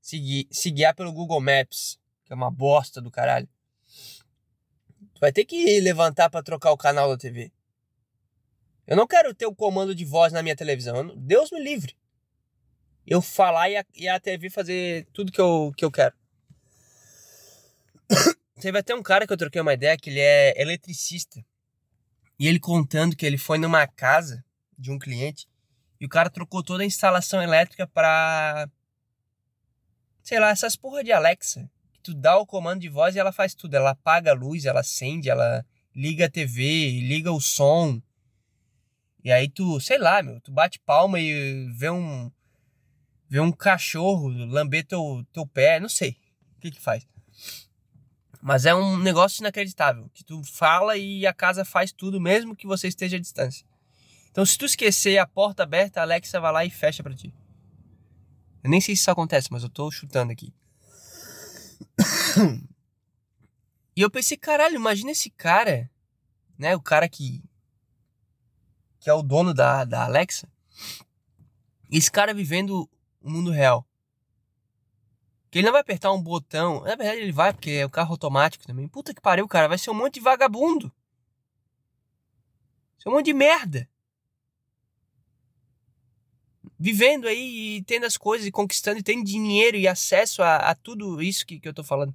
se, 0.00 0.48
se 0.50 0.70
guiar 0.70 0.94
pelo 0.94 1.12
Google 1.12 1.40
Maps, 1.40 1.98
que 2.24 2.32
é 2.32 2.36
uma 2.36 2.50
bosta 2.50 3.00
do 3.00 3.10
caralho. 3.10 3.48
Tu 5.14 5.20
vai 5.20 5.32
ter 5.32 5.44
que 5.44 5.80
levantar 5.80 6.28
para 6.28 6.42
trocar 6.42 6.72
o 6.72 6.76
canal 6.76 7.08
da 7.08 7.16
TV. 7.16 7.52
Eu 8.86 8.96
não 8.96 9.06
quero 9.06 9.34
ter 9.34 9.46
o 9.46 9.54
comando 9.54 9.94
de 9.94 10.04
voz 10.04 10.32
na 10.32 10.42
minha 10.42 10.56
televisão. 10.56 11.14
Deus 11.16 11.50
me 11.50 11.62
livre. 11.62 11.96
Eu 13.06 13.20
falar 13.20 13.68
e 13.70 13.76
a, 13.76 13.84
e 13.94 14.08
a 14.08 14.18
TV 14.18 14.48
fazer 14.50 15.06
tudo 15.12 15.32
que 15.32 15.40
eu, 15.40 15.72
que 15.76 15.84
eu 15.84 15.90
quero. 15.90 16.14
Teve 18.60 18.78
até 18.78 18.94
um 18.94 19.02
cara 19.02 19.26
que 19.26 19.32
eu 19.32 19.36
troquei 19.36 19.60
uma 19.60 19.74
ideia 19.74 19.96
que 19.96 20.10
ele 20.10 20.20
é 20.20 20.60
eletricista. 20.60 21.44
E 22.38 22.48
ele 22.48 22.58
contando 22.58 23.14
que 23.14 23.26
ele 23.26 23.38
foi 23.38 23.58
numa 23.58 23.86
casa 23.86 24.44
de 24.78 24.90
um 24.90 24.98
cliente 24.98 25.46
e 26.00 26.06
o 26.06 26.08
cara 26.08 26.30
trocou 26.30 26.62
toda 26.62 26.82
a 26.82 26.86
instalação 26.86 27.42
elétrica 27.42 27.86
para 27.86 28.68
sei 30.24 30.40
lá, 30.40 30.50
essas 30.50 30.74
porra 30.74 31.04
de 31.04 31.12
Alexa. 31.12 31.70
Que 31.92 32.00
tu 32.00 32.14
dá 32.14 32.36
o 32.38 32.46
comando 32.46 32.80
de 32.80 32.88
voz 32.88 33.14
e 33.14 33.18
ela 33.18 33.30
faz 33.30 33.54
tudo. 33.54 33.74
Ela 33.74 33.90
apaga 33.90 34.30
a 34.30 34.34
luz, 34.34 34.64
ela 34.64 34.80
acende, 34.80 35.30
ela 35.30 35.64
liga 35.94 36.26
a 36.26 36.30
TV, 36.30 36.90
liga 37.02 37.30
o 37.30 37.40
som. 37.40 38.02
E 39.22 39.30
aí 39.30 39.48
tu, 39.48 39.78
sei 39.80 39.98
lá, 39.98 40.22
meu, 40.22 40.40
tu 40.40 40.50
bate 40.50 40.80
palma 40.80 41.20
e 41.20 41.70
vê 41.72 41.90
um 41.90 42.30
vê 43.28 43.40
um 43.40 43.52
cachorro 43.52 44.28
lamber 44.28 44.86
teu, 44.86 45.26
teu 45.32 45.46
pé, 45.46 45.80
não 45.80 45.88
sei 45.88 46.16
o 46.56 46.60
que 46.60 46.70
que 46.70 46.80
faz. 46.80 47.06
Mas 48.42 48.66
é 48.66 48.74
um 48.74 48.98
negócio 48.98 49.40
inacreditável, 49.40 50.10
que 50.12 50.22
tu 50.22 50.42
fala 50.44 50.96
e 50.96 51.26
a 51.26 51.32
casa 51.32 51.64
faz 51.64 51.92
tudo 51.92 52.20
mesmo 52.20 52.54
que 52.54 52.66
você 52.66 52.88
esteja 52.88 53.16
à 53.16 53.20
distância. 53.20 53.66
Então 54.30 54.44
se 54.44 54.58
tu 54.58 54.64
esquecer 54.64 55.18
a 55.18 55.26
porta 55.26 55.62
aberta, 55.62 56.00
a 56.00 56.02
Alexa 56.02 56.40
vai 56.40 56.52
lá 56.52 56.64
e 56.64 56.70
fecha 56.70 57.02
para 57.02 57.14
ti. 57.14 57.34
Eu 58.62 58.70
nem 58.70 58.80
sei 58.80 58.96
se 58.96 59.02
isso 59.02 59.10
acontece, 59.10 59.48
mas 59.50 59.62
eu 59.62 59.68
tô 59.68 59.90
chutando 59.90 60.32
aqui. 60.32 60.52
E 63.96 64.00
eu 64.00 64.10
pensei, 64.10 64.36
caralho, 64.36 64.74
imagina 64.74 65.12
esse 65.12 65.30
cara, 65.30 65.88
né? 66.58 66.74
O 66.74 66.80
cara 66.80 67.08
que. 67.08 67.42
que 68.98 69.08
é 69.08 69.14
o 69.14 69.22
dono 69.22 69.54
da, 69.54 69.84
da 69.84 70.04
Alexa. 70.04 70.48
Esse 71.90 72.10
cara 72.10 72.34
vivendo 72.34 72.90
o 73.24 73.30
mundo 73.30 73.50
real. 73.50 73.84
Que 75.50 75.58
ele 75.58 75.66
não 75.66 75.72
vai 75.72 75.80
apertar 75.80 76.12
um 76.12 76.22
botão. 76.22 76.82
Na 76.82 76.94
verdade, 76.94 77.20
ele 77.20 77.32
vai, 77.32 77.52
porque 77.52 77.70
é 77.70 77.86
o 77.86 77.90
carro 77.90 78.12
automático 78.12 78.66
também. 78.66 78.86
Puta 78.86 79.14
que 79.14 79.20
pariu, 79.20 79.48
cara. 79.48 79.68
Vai 79.68 79.78
ser 79.78 79.90
um 79.90 79.94
monte 79.94 80.14
de 80.14 80.20
vagabundo. 80.20 80.88
Vai 82.92 83.00
ser 83.00 83.08
um 83.08 83.12
monte 83.12 83.26
de 83.26 83.32
merda 83.32 83.88
vivendo 86.78 87.26
aí 87.26 87.76
e 87.76 87.82
tendo 87.84 88.04
as 88.04 88.16
coisas 88.18 88.46
e 88.46 88.52
conquistando 88.52 88.98
e 88.98 89.02
tendo 89.02 89.24
dinheiro 89.24 89.74
e 89.74 89.88
acesso 89.88 90.42
a, 90.42 90.56
a 90.56 90.74
tudo 90.74 91.22
isso 91.22 91.46
que, 91.46 91.58
que 91.58 91.66
eu 91.66 91.72
tô 91.72 91.82
falando. 91.82 92.14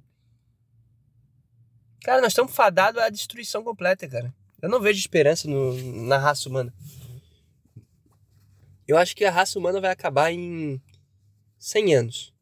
Cara, 2.04 2.20
nós 2.20 2.30
estamos 2.32 2.54
fadados 2.54 3.02
à 3.02 3.08
destruição 3.08 3.64
completa, 3.64 4.08
cara. 4.08 4.32
Eu 4.62 4.68
não 4.68 4.80
vejo 4.80 5.00
esperança 5.00 5.48
no, 5.48 5.74
na 6.06 6.18
raça 6.18 6.48
humana. 6.48 6.72
Eu 8.86 8.96
acho 8.96 9.16
que 9.16 9.24
a 9.24 9.30
raça 9.30 9.58
humana 9.58 9.80
vai 9.80 9.90
acabar 9.90 10.32
em 10.32 10.80
100 11.60 11.94
anos. 11.94 12.34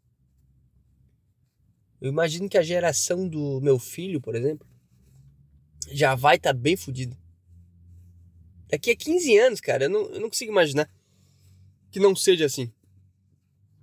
Eu 2.01 2.09
imagino 2.09 2.49
que 2.49 2.57
a 2.57 2.63
geração 2.63 3.29
do 3.29 3.61
meu 3.61 3.79
filho, 3.79 4.21
por 4.21 4.37
exemplo, 4.37 4.67
já 5.91 6.15
vai 6.15 6.37
estar 6.37 6.55
tá 6.55 6.59
bem 6.59 6.77
fodida. 6.77 7.19
Daqui 8.69 8.93
a 8.93 8.97
15 8.97 9.39
anos, 9.39 9.61
cara, 9.61 9.85
eu 9.85 9.91
não, 9.91 10.03
eu 10.11 10.21
não 10.21 10.29
consigo 10.29 10.53
imaginar 10.53 10.89
que 11.91 11.99
não 11.99 12.15
seja 12.15 12.47
assim. 12.47 12.73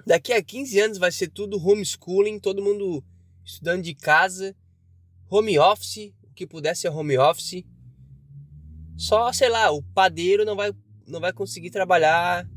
Daqui 0.06 0.32
a 0.32 0.42
15 0.42 0.80
anos 0.80 0.98
vai 0.98 1.12
ser 1.12 1.30
tudo 1.30 1.58
homeschooling, 1.58 2.40
todo 2.40 2.64
mundo 2.64 3.04
estudando 3.44 3.82
de 3.82 3.94
casa, 3.94 4.56
home 5.30 5.60
office, 5.60 6.14
o 6.24 6.34
que 6.34 6.48
puder 6.48 6.76
ser 6.76 6.90
home 6.90 7.18
office. 7.18 7.66
Só, 8.96 9.34
sei 9.34 9.50
lá, 9.50 9.72
o 9.72 9.84
padeiro 9.84 10.46
não 10.46 10.56
vai, 10.56 10.72
não 11.06 11.20
vai 11.20 11.34
conseguir 11.34 11.72
trabalhar 11.72 12.48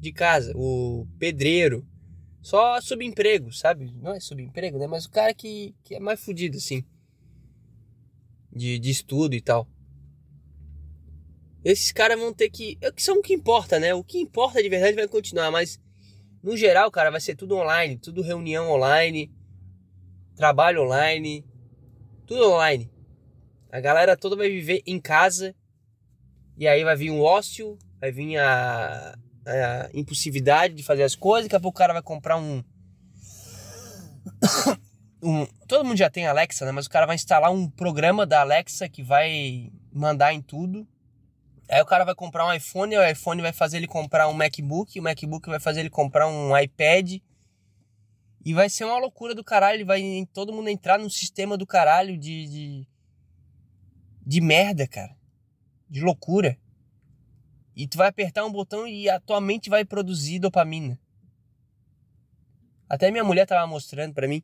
de 0.00 0.12
casa, 0.12 0.52
o 0.56 1.06
pedreiro. 1.18 1.86
Só 2.44 2.80
subemprego, 2.80 3.52
sabe? 3.52 3.92
Não 4.00 4.14
é 4.14 4.20
subemprego, 4.20 4.78
né? 4.78 4.86
Mas 4.86 5.06
o 5.06 5.10
cara 5.10 5.34
que, 5.34 5.74
que 5.82 5.96
é 5.96 5.98
mais 5.98 6.20
fudido, 6.20 6.58
assim. 6.58 6.84
De, 8.52 8.78
de 8.78 8.90
estudo 8.90 9.34
e 9.34 9.40
tal 9.40 9.66
esses 11.64 11.90
caras 11.90 12.20
vão 12.20 12.32
ter 12.32 12.50
que. 12.50 12.76
É 12.80 12.92
que 12.92 13.02
são 13.02 13.18
o 13.18 13.22
que 13.22 13.32
importa, 13.32 13.80
né? 13.80 13.94
O 13.94 14.04
que 14.04 14.18
importa 14.18 14.62
de 14.62 14.68
verdade 14.68 14.94
vai 14.94 15.08
continuar, 15.08 15.50
mas 15.50 15.80
no 16.42 16.56
geral, 16.56 16.90
cara, 16.90 17.10
vai 17.10 17.20
ser 17.20 17.34
tudo 17.34 17.56
online, 17.56 17.96
tudo 17.96 18.20
reunião 18.20 18.70
online, 18.70 19.32
trabalho 20.36 20.82
online, 20.82 21.42
tudo 22.26 22.50
online. 22.50 22.90
A 23.72 23.80
galera 23.80 24.16
toda 24.16 24.36
vai 24.36 24.50
viver 24.50 24.82
em 24.86 25.00
casa 25.00 25.54
e 26.56 26.68
aí 26.68 26.84
vai 26.84 26.94
vir 26.94 27.10
um 27.10 27.22
ócio, 27.22 27.78
vai 27.98 28.12
vir 28.12 28.36
a, 28.36 29.18
a 29.46 29.90
impulsividade 29.94 30.74
de 30.74 30.82
fazer 30.82 31.02
as 31.02 31.14
coisas, 31.14 31.46
daqui 31.46 31.56
a 31.56 31.60
pouco 31.60 31.76
o 31.76 31.78
cara 31.78 31.92
vai 31.92 32.02
comprar 32.02 32.36
um. 32.36 32.62
um 35.22 35.46
todo 35.66 35.84
mundo 35.84 35.96
já 35.96 36.10
tem 36.10 36.26
Alexa, 36.26 36.64
né? 36.64 36.72
Mas 36.72 36.86
o 36.86 36.90
cara 36.90 37.06
vai 37.06 37.14
instalar 37.14 37.50
um 37.50 37.68
programa 37.68 38.26
da 38.26 38.40
Alexa 38.40 38.88
que 38.88 39.02
vai 39.02 39.70
mandar 39.92 40.32
em 40.32 40.40
tudo 40.40 40.86
Aí 41.68 41.80
o 41.80 41.86
cara 41.86 42.04
vai 42.04 42.14
comprar 42.14 42.46
um 42.46 42.52
iPhone, 42.52 42.96
o 42.96 43.08
iPhone 43.08 43.40
vai 43.40 43.52
fazer 43.52 43.78
ele 43.78 43.86
comprar 43.86 44.28
um 44.28 44.34
MacBook, 44.34 44.98
o 44.98 45.02
MacBook 45.02 45.48
vai 45.48 45.58
fazer 45.58 45.80
ele 45.80 45.90
comprar 45.90 46.28
um 46.28 46.56
iPad. 46.56 47.20
E 48.44 48.52
vai 48.52 48.68
ser 48.68 48.84
uma 48.84 48.98
loucura 48.98 49.34
do 49.34 49.42
caralho, 49.42 49.76
ele 49.76 49.84
vai 49.84 50.28
todo 50.32 50.52
mundo 50.52 50.68
entrar 50.68 50.98
num 50.98 51.08
sistema 51.08 51.56
do 51.56 51.66
caralho 51.66 52.18
de, 52.18 52.46
de, 52.46 52.88
de 54.26 54.40
merda, 54.42 54.86
cara. 54.86 55.16
De 55.88 56.02
loucura. 56.02 56.58
E 57.74 57.88
tu 57.88 57.98
vai 57.98 58.08
apertar 58.08 58.44
um 58.44 58.52
botão 58.52 58.86
e 58.86 59.08
a 59.08 59.18
tua 59.18 59.40
mente 59.40 59.68
vai 59.68 59.84
produzir 59.84 60.38
dopamina. 60.38 60.98
Até 62.88 63.10
minha 63.10 63.24
mulher 63.24 63.46
tava 63.46 63.66
mostrando 63.66 64.14
para 64.14 64.28
mim. 64.28 64.42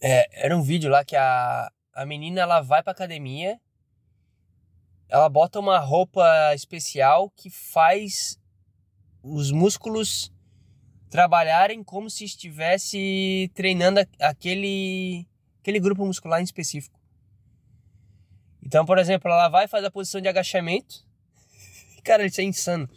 É, 0.00 0.46
era 0.46 0.56
um 0.56 0.62
vídeo 0.62 0.90
lá 0.90 1.04
que 1.04 1.14
a, 1.14 1.70
a 1.94 2.04
menina 2.04 2.40
ela 2.40 2.60
vai 2.60 2.82
pra 2.82 2.92
academia 2.92 3.60
ela 5.12 5.28
bota 5.28 5.60
uma 5.60 5.78
roupa 5.78 6.54
especial 6.54 7.28
que 7.36 7.50
faz 7.50 8.40
os 9.22 9.52
músculos 9.52 10.32
trabalharem 11.10 11.84
como 11.84 12.08
se 12.08 12.24
estivesse 12.24 13.50
treinando 13.52 14.00
aquele, 14.18 15.28
aquele 15.60 15.78
grupo 15.78 16.06
muscular 16.06 16.40
em 16.40 16.44
específico. 16.44 16.98
Então, 18.62 18.86
por 18.86 18.96
exemplo, 18.96 19.30
ela 19.30 19.50
vai 19.50 19.68
fazer 19.68 19.88
a 19.88 19.90
posição 19.90 20.18
de 20.18 20.28
agachamento. 20.28 21.06
Cara, 22.02 22.26
isso 22.26 22.40
é 22.40 22.44
insano. 22.44 22.88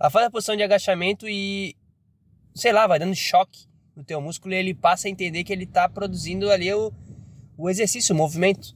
Ela 0.00 0.10
faz 0.10 0.26
a 0.26 0.30
posição 0.30 0.56
de 0.56 0.62
agachamento 0.62 1.28
e, 1.28 1.76
sei 2.54 2.72
lá, 2.72 2.86
vai 2.86 2.98
dando 2.98 3.14
choque 3.14 3.66
no 3.94 4.04
teu 4.04 4.20
músculo 4.20 4.54
e 4.54 4.56
ele 4.56 4.74
passa 4.74 5.06
a 5.06 5.10
entender 5.10 5.44
que 5.44 5.52
ele 5.52 5.64
está 5.64 5.88
produzindo 5.88 6.50
ali 6.50 6.72
o, 6.72 6.92
o 7.56 7.68
exercício, 7.68 8.14
o 8.14 8.18
movimento. 8.18 8.74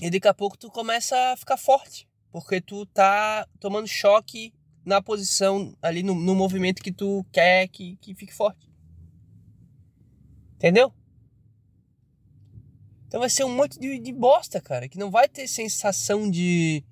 E 0.00 0.10
daqui 0.10 0.28
a 0.28 0.34
pouco 0.34 0.58
tu 0.58 0.70
começa 0.70 1.16
a 1.32 1.36
ficar 1.36 1.56
forte, 1.56 2.08
porque 2.30 2.60
tu 2.60 2.84
tá 2.86 3.46
tomando 3.60 3.86
choque 3.86 4.52
na 4.84 5.00
posição 5.00 5.76
ali 5.80 6.02
no, 6.02 6.14
no 6.14 6.34
movimento 6.34 6.82
que 6.82 6.92
tu 6.92 7.24
quer 7.32 7.68
que, 7.68 7.96
que 7.96 8.14
fique 8.14 8.34
forte. 8.34 8.68
Entendeu? 10.56 10.92
Então 13.12 13.20
vai 13.20 13.28
ser 13.28 13.44
um 13.44 13.54
monte 13.54 13.78
de, 13.78 13.98
de 13.98 14.10
bosta, 14.10 14.58
cara, 14.58 14.88
que 14.88 14.96
não 14.96 15.10
vai 15.10 15.28
ter 15.28 15.46
sensação 15.46 16.30
de, 16.30 16.82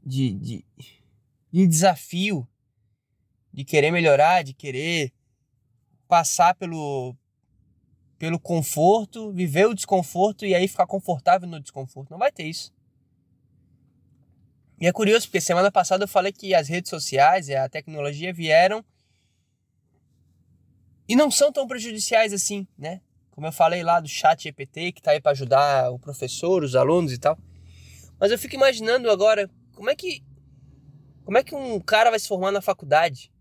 de, 0.00 0.30
de, 0.38 0.64
de 1.50 1.66
desafio, 1.66 2.46
de 3.52 3.64
querer 3.64 3.90
melhorar, 3.90 4.44
de 4.44 4.54
querer 4.54 5.12
passar 6.06 6.54
pelo, 6.54 7.16
pelo 8.16 8.38
conforto, 8.38 9.32
viver 9.32 9.66
o 9.66 9.74
desconforto 9.74 10.46
e 10.46 10.54
aí 10.54 10.68
ficar 10.68 10.86
confortável 10.86 11.48
no 11.48 11.58
desconforto. 11.58 12.10
Não 12.10 12.18
vai 12.18 12.30
ter 12.30 12.44
isso. 12.44 12.72
E 14.80 14.86
é 14.86 14.92
curioso 14.92 15.26
porque 15.26 15.40
semana 15.40 15.72
passada 15.72 16.04
eu 16.04 16.08
falei 16.08 16.30
que 16.30 16.54
as 16.54 16.68
redes 16.68 16.90
sociais 16.90 17.48
e 17.48 17.56
a 17.56 17.68
tecnologia 17.68 18.32
vieram 18.32 18.84
e 21.10 21.16
não 21.16 21.28
são 21.28 21.50
tão 21.50 21.66
prejudiciais 21.66 22.32
assim, 22.32 22.68
né? 22.78 23.00
Como 23.32 23.44
eu 23.44 23.50
falei 23.50 23.82
lá 23.82 23.98
do 23.98 24.06
chat 24.06 24.44
GPT 24.44 24.92
que 24.92 25.02
tá 25.02 25.10
aí 25.10 25.20
para 25.20 25.32
ajudar 25.32 25.90
o 25.90 25.98
professor, 25.98 26.62
os 26.62 26.76
alunos 26.76 27.12
e 27.12 27.18
tal. 27.18 27.36
Mas 28.16 28.30
eu 28.30 28.38
fico 28.38 28.54
imaginando 28.54 29.10
agora 29.10 29.50
como 29.72 29.90
é 29.90 29.96
que 29.96 30.22
Como 31.24 31.36
é 31.36 31.42
que 31.42 31.52
um 31.52 31.80
cara 31.80 32.10
vai 32.10 32.18
se 32.20 32.28
formar 32.28 32.52
na 32.52 32.62
faculdade 32.62 33.32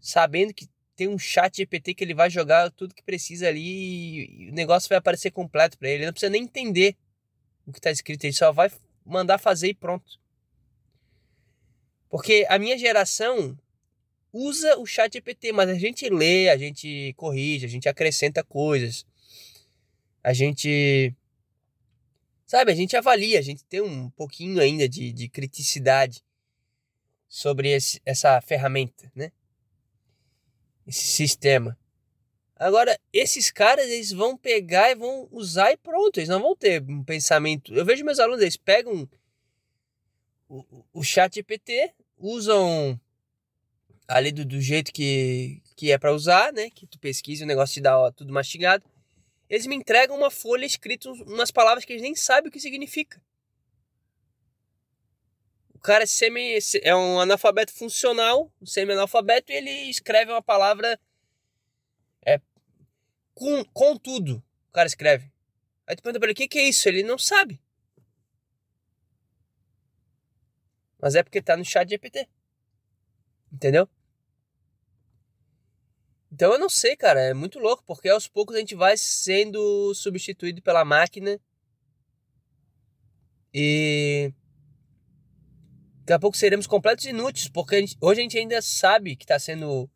sabendo 0.00 0.54
que 0.54 0.70
tem 0.96 1.06
um 1.06 1.18
chat 1.18 1.54
GPT 1.54 1.92
que 1.92 2.02
ele 2.02 2.14
vai 2.14 2.30
jogar 2.30 2.70
tudo 2.70 2.94
que 2.94 3.02
precisa 3.02 3.46
ali 3.48 4.46
e 4.46 4.50
o 4.50 4.54
negócio 4.54 4.88
vai 4.88 4.96
aparecer 4.96 5.30
completo 5.30 5.76
para 5.76 5.88
ele. 5.88 5.98
Ele 5.98 6.06
não 6.06 6.12
precisa 6.14 6.32
nem 6.32 6.44
entender 6.44 6.96
o 7.66 7.72
que 7.72 7.78
está 7.78 7.90
escrito, 7.90 8.24
ele 8.24 8.32
só 8.32 8.50
vai 8.52 8.72
mandar 9.04 9.36
fazer 9.36 9.68
e 9.68 9.74
pronto. 9.74 10.18
Porque 12.08 12.46
a 12.48 12.58
minha 12.58 12.78
geração 12.78 13.58
usa 14.34 14.76
o 14.78 14.84
chat 14.84 15.12
GPT, 15.12 15.52
mas 15.52 15.70
a 15.70 15.74
gente 15.74 16.10
lê, 16.10 16.48
a 16.48 16.56
gente 16.56 17.14
corrige, 17.16 17.64
a 17.64 17.68
gente 17.68 17.88
acrescenta 17.88 18.42
coisas. 18.42 19.06
A 20.22 20.32
gente. 20.32 21.14
Sabe, 22.44 22.72
a 22.72 22.74
gente 22.74 22.96
avalia, 22.96 23.38
a 23.38 23.42
gente 23.42 23.64
tem 23.64 23.80
um 23.80 24.10
pouquinho 24.10 24.60
ainda 24.60 24.88
de, 24.88 25.12
de 25.12 25.28
criticidade 25.28 26.22
sobre 27.28 27.70
esse, 27.70 28.00
essa 28.04 28.40
ferramenta, 28.40 29.10
né? 29.14 29.32
esse 30.86 31.06
sistema. 31.06 31.78
Agora, 32.56 32.98
esses 33.12 33.50
caras, 33.50 33.86
eles 33.86 34.12
vão 34.12 34.36
pegar 34.36 34.90
e 34.90 34.94
vão 34.94 35.26
usar 35.30 35.72
e 35.72 35.76
pronto, 35.76 36.18
eles 36.18 36.28
não 36.28 36.40
vão 36.40 36.54
ter 36.54 36.82
um 36.82 37.02
pensamento. 37.02 37.74
Eu 37.74 37.84
vejo 37.84 38.04
meus 38.04 38.20
alunos, 38.20 38.42
eles 38.42 38.56
pegam 38.56 39.08
o, 40.48 40.84
o 40.92 41.02
chat 41.02 41.34
GPT, 41.34 41.92
usam 42.16 43.00
ali 44.08 44.32
do, 44.32 44.44
do 44.44 44.60
jeito 44.60 44.92
que, 44.92 45.62
que 45.76 45.92
é 45.92 45.98
para 45.98 46.12
usar, 46.12 46.52
né? 46.52 46.70
Que 46.70 46.86
tu 46.86 46.98
pesquisa 46.98 47.44
o 47.44 47.48
negócio 47.48 47.74
te 47.74 47.80
dá 47.80 47.98
ó, 47.98 48.10
tudo 48.10 48.32
mastigado. 48.32 48.84
Eles 49.48 49.66
me 49.66 49.76
entregam 49.76 50.16
uma 50.16 50.30
folha 50.30 50.64
escrita 50.64 51.10
umas 51.10 51.50
palavras 51.50 51.84
que 51.84 51.92
eles 51.92 52.02
nem 52.02 52.14
sabem 52.14 52.48
o 52.48 52.52
que 52.52 52.60
significa 52.60 53.20
cara 55.84 56.04
é, 56.04 56.06
semi, 56.06 56.58
é 56.82 56.96
um 56.96 57.20
analfabeto 57.20 57.70
funcional, 57.70 58.50
um 58.60 58.64
semi-analfabeto, 58.64 59.52
e 59.52 59.54
ele 59.54 59.70
escreve 59.90 60.32
uma 60.32 60.42
palavra 60.42 60.98
é, 62.24 62.40
com, 63.34 63.62
com 63.66 63.94
tudo. 63.98 64.42
O 64.70 64.72
cara 64.72 64.86
escreve. 64.86 65.30
Aí 65.86 65.94
tu 65.94 66.02
pergunta 66.02 66.18
pra 66.18 66.28
ele, 66.28 66.32
o 66.32 66.36
que, 66.36 66.48
que 66.48 66.58
é 66.58 66.68
isso? 66.70 66.88
Ele 66.88 67.02
não 67.02 67.18
sabe. 67.18 67.60
Mas 70.98 71.14
é 71.14 71.22
porque 71.22 71.42
tá 71.42 71.54
no 71.54 71.64
chat 71.66 71.86
GPT. 71.86 72.26
Entendeu? 73.54 73.88
Então 76.32 76.52
eu 76.52 76.58
não 76.58 76.68
sei, 76.68 76.96
cara. 76.96 77.20
É 77.20 77.32
muito 77.32 77.60
louco, 77.60 77.84
porque 77.86 78.08
aos 78.08 78.26
poucos 78.26 78.56
a 78.56 78.58
gente 78.58 78.74
vai 78.74 78.96
sendo 78.96 79.94
substituído 79.94 80.60
pela 80.60 80.84
máquina. 80.84 81.40
E 83.52 84.32
Daqui 86.00 86.12
a 86.12 86.18
pouco 86.18 86.36
seremos 86.36 86.66
completos 86.66 87.04
inúteis, 87.04 87.48
porque 87.48 87.76
a 87.76 87.80
gente, 87.80 87.96
hoje 87.98 88.20
a 88.20 88.22
gente 88.24 88.36
ainda 88.36 88.60
sabe 88.60 89.16
que 89.16 89.24
está 89.24 89.38
sendo 89.38 89.88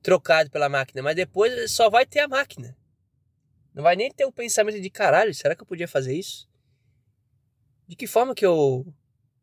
trocado 0.00 0.48
pela 0.50 0.70
máquina, 0.70 1.02
mas 1.02 1.14
depois 1.14 1.70
só 1.70 1.90
vai 1.90 2.06
ter 2.06 2.20
a 2.20 2.28
máquina. 2.28 2.74
Não 3.74 3.82
vai 3.82 3.94
nem 3.94 4.10
ter 4.10 4.24
o 4.24 4.32
pensamento 4.32 4.80
de 4.80 4.88
caralho, 4.88 5.34
será 5.34 5.54
que 5.54 5.62
eu 5.62 5.66
podia 5.66 5.86
fazer 5.86 6.16
isso? 6.16 6.48
De 7.86 7.94
que 7.94 8.06
forma 8.06 8.34
que 8.34 8.46
eu 8.46 8.86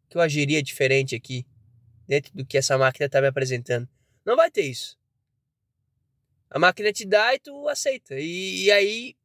que 0.09 0.17
eu 0.17 0.21
agiria 0.21 0.63
diferente 0.63 1.15
aqui 1.15 1.45
dentro 2.07 2.33
do 2.33 2.45
que 2.45 2.57
essa 2.57 2.77
máquina 2.77 3.05
está 3.05 3.21
me 3.21 3.27
apresentando? 3.27 3.87
Não 4.25 4.35
vai 4.35 4.49
ter 4.49 4.63
isso. 4.63 4.97
A 6.49 6.59
máquina 6.59 6.91
te 6.93 7.05
dá 7.05 7.33
e 7.33 7.39
tu 7.39 7.67
aceita. 7.67 8.15
E, 8.19 8.65
e 8.65 8.71
aí 8.71 9.15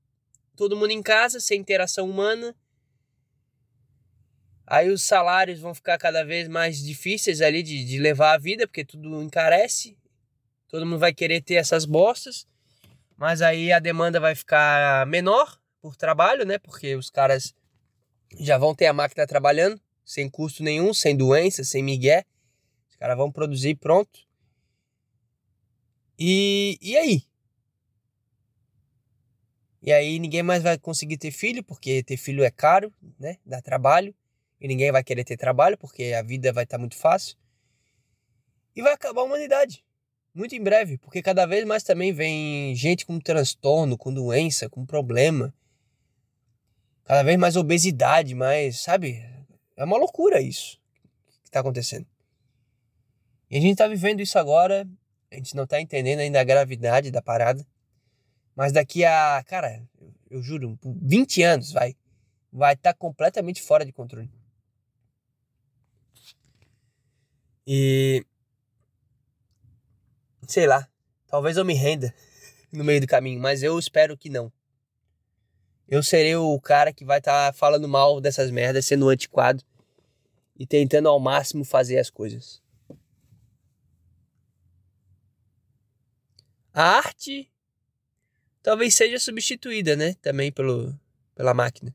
todo 0.57 0.76
mundo 0.76 0.91
em 0.91 1.03
casa, 1.03 1.41
sem 1.41 1.61
interação 1.61 2.09
humana, 2.09 2.55
Aí 4.70 4.91
os 4.91 5.03
salários 5.03 5.61
vão 5.61 5.74
ficar 5.74 5.97
cada 5.97 6.22
vez 6.22 6.47
mais 6.47 6.85
difíceis 6.85 7.41
ali 7.41 7.62
de, 7.62 7.83
de 7.87 7.99
levar 7.99 8.35
a 8.35 8.39
vida, 8.39 8.66
porque 8.66 8.85
tudo 8.85 9.22
encarece. 9.22 9.97
Todo 10.68 10.85
mundo 10.85 10.99
vai 10.99 11.14
querer 11.14 11.41
ter 11.41 11.55
essas 11.55 11.87
bostas. 11.87 12.47
Mas 13.16 13.41
aí 13.41 13.72
a 13.72 13.79
demanda 13.79 14.20
vai 14.20 14.35
ficar 14.35 15.07
menor 15.07 15.59
por 15.81 15.97
trabalho, 15.97 16.45
né? 16.45 16.59
Porque 16.59 16.95
os 16.95 17.09
caras 17.09 17.55
já 18.39 18.59
vão 18.59 18.74
ter 18.74 18.85
a 18.85 18.93
máquina 18.93 19.26
trabalhando, 19.26 19.81
sem 20.05 20.29
custo 20.29 20.62
nenhum, 20.62 20.93
sem 20.93 21.16
doença, 21.16 21.64
sem 21.64 21.83
migué. 21.83 22.26
Caras 22.99 23.17
vão 23.17 23.31
produzir 23.31 23.77
pronto. 23.77 24.27
E, 26.19 26.79
e 26.83 26.97
aí? 26.97 27.23
E 29.81 29.93
aí 29.93 30.19
ninguém 30.19 30.43
mais 30.43 30.63
vai 30.63 30.77
conseguir 30.77 31.17
ter 31.17 31.31
filho, 31.31 31.63
porque 31.63 32.03
ter 32.03 32.17
filho 32.17 32.43
é 32.43 32.51
caro, 32.51 32.93
né? 33.19 33.39
Dá 33.47 33.63
trabalho 33.63 34.15
e 34.61 34.67
ninguém 34.67 34.91
vai 34.91 35.05
querer 35.05 35.25
ter 35.25 35.37
trabalho 35.37 35.79
porque 35.79 36.13
a 36.13 36.23
vida 36.23 36.53
vai 36.53 36.65
estar 36.65 36.77
tá 36.77 36.81
muito 36.81 36.97
fácil. 36.97 37.37
E 38.75 38.83
vai 38.83 38.93
acabar 38.93 39.23
a 39.23 39.25
humanidade. 39.25 39.85
Muito 40.35 40.55
em 40.55 40.63
breve, 40.63 40.99
porque 40.99 41.23
cada 41.23 41.47
vez 41.47 41.65
mais 41.65 41.83
também 41.83 42.13
vem 42.13 42.75
gente 42.75 43.07
com 43.07 43.19
transtorno, 43.19 43.97
com 43.97 44.13
doença, 44.13 44.69
com 44.69 44.85
problema. 44.85 45.55
Cada 47.05 47.23
vez 47.23 47.39
mais 47.39 47.57
obesidade, 47.57 48.35
mais, 48.35 48.81
sabe? 48.81 49.25
É 49.77 49.85
uma 49.85 49.97
loucura 49.97 50.41
isso 50.41 50.79
que 51.43 51.49
está 51.49 51.61
acontecendo. 51.61 52.07
E 53.51 53.57
a 53.57 53.61
gente 53.61 53.73
está 53.73 53.87
vivendo 53.87 54.21
isso 54.21 54.39
agora, 54.39 54.87
a 55.31 55.35
gente 55.35 55.55
não 55.55 55.65
está 55.65 55.81
entendendo 55.81 56.21
ainda 56.21 56.41
a 56.41 56.45
gravidade 56.45 57.11
da 57.11 57.23
parada. 57.23 57.67
Mas 58.55 58.73
daqui 58.73 59.05
a, 59.05 59.43
cara, 59.47 59.83
eu 60.31 60.43
juro, 60.43 60.79
20 60.83 61.43
anos 61.43 61.73
vai, 61.73 61.97
vai 62.53 62.75
estar 62.75 62.93
tá 62.93 62.99
completamente 62.99 63.63
fora 63.63 63.85
de 63.85 63.93
controle. 63.93 64.31
E. 67.67 68.25
Sei 70.47 70.67
lá. 70.67 70.89
Talvez 71.27 71.59
eu 71.59 71.65
me 71.65 71.75
renda 71.75 72.15
no 72.73 72.83
meio 72.83 73.03
do 73.03 73.07
caminho, 73.07 73.39
mas 73.39 73.63
eu 73.63 73.79
espero 73.79 74.17
que 74.17 74.31
não. 74.31 74.51
Eu 75.87 76.03
serei 76.03 76.35
o 76.37 76.59
cara 76.61 76.93
que 76.93 77.05
vai 77.05 77.19
estar 77.19 77.53
tá 77.53 77.53
falando 77.53 77.87
mal 77.87 78.21
dessas 78.21 78.51
merdas, 78.51 78.87
sendo 78.87 79.09
antiquado 79.09 79.63
e 80.59 80.67
tentando 80.67 81.09
ao 81.09 81.21
máximo 81.21 81.65
fazer 81.65 81.99
as 81.99 82.11
coisas. 82.11 82.63
A 86.79 86.99
arte 86.99 87.51
talvez 88.62 88.95
seja 88.95 89.18
substituída, 89.18 89.97
né? 89.97 90.14
Também 90.22 90.53
pelo, 90.53 90.97
pela 91.35 91.53
máquina. 91.53 91.93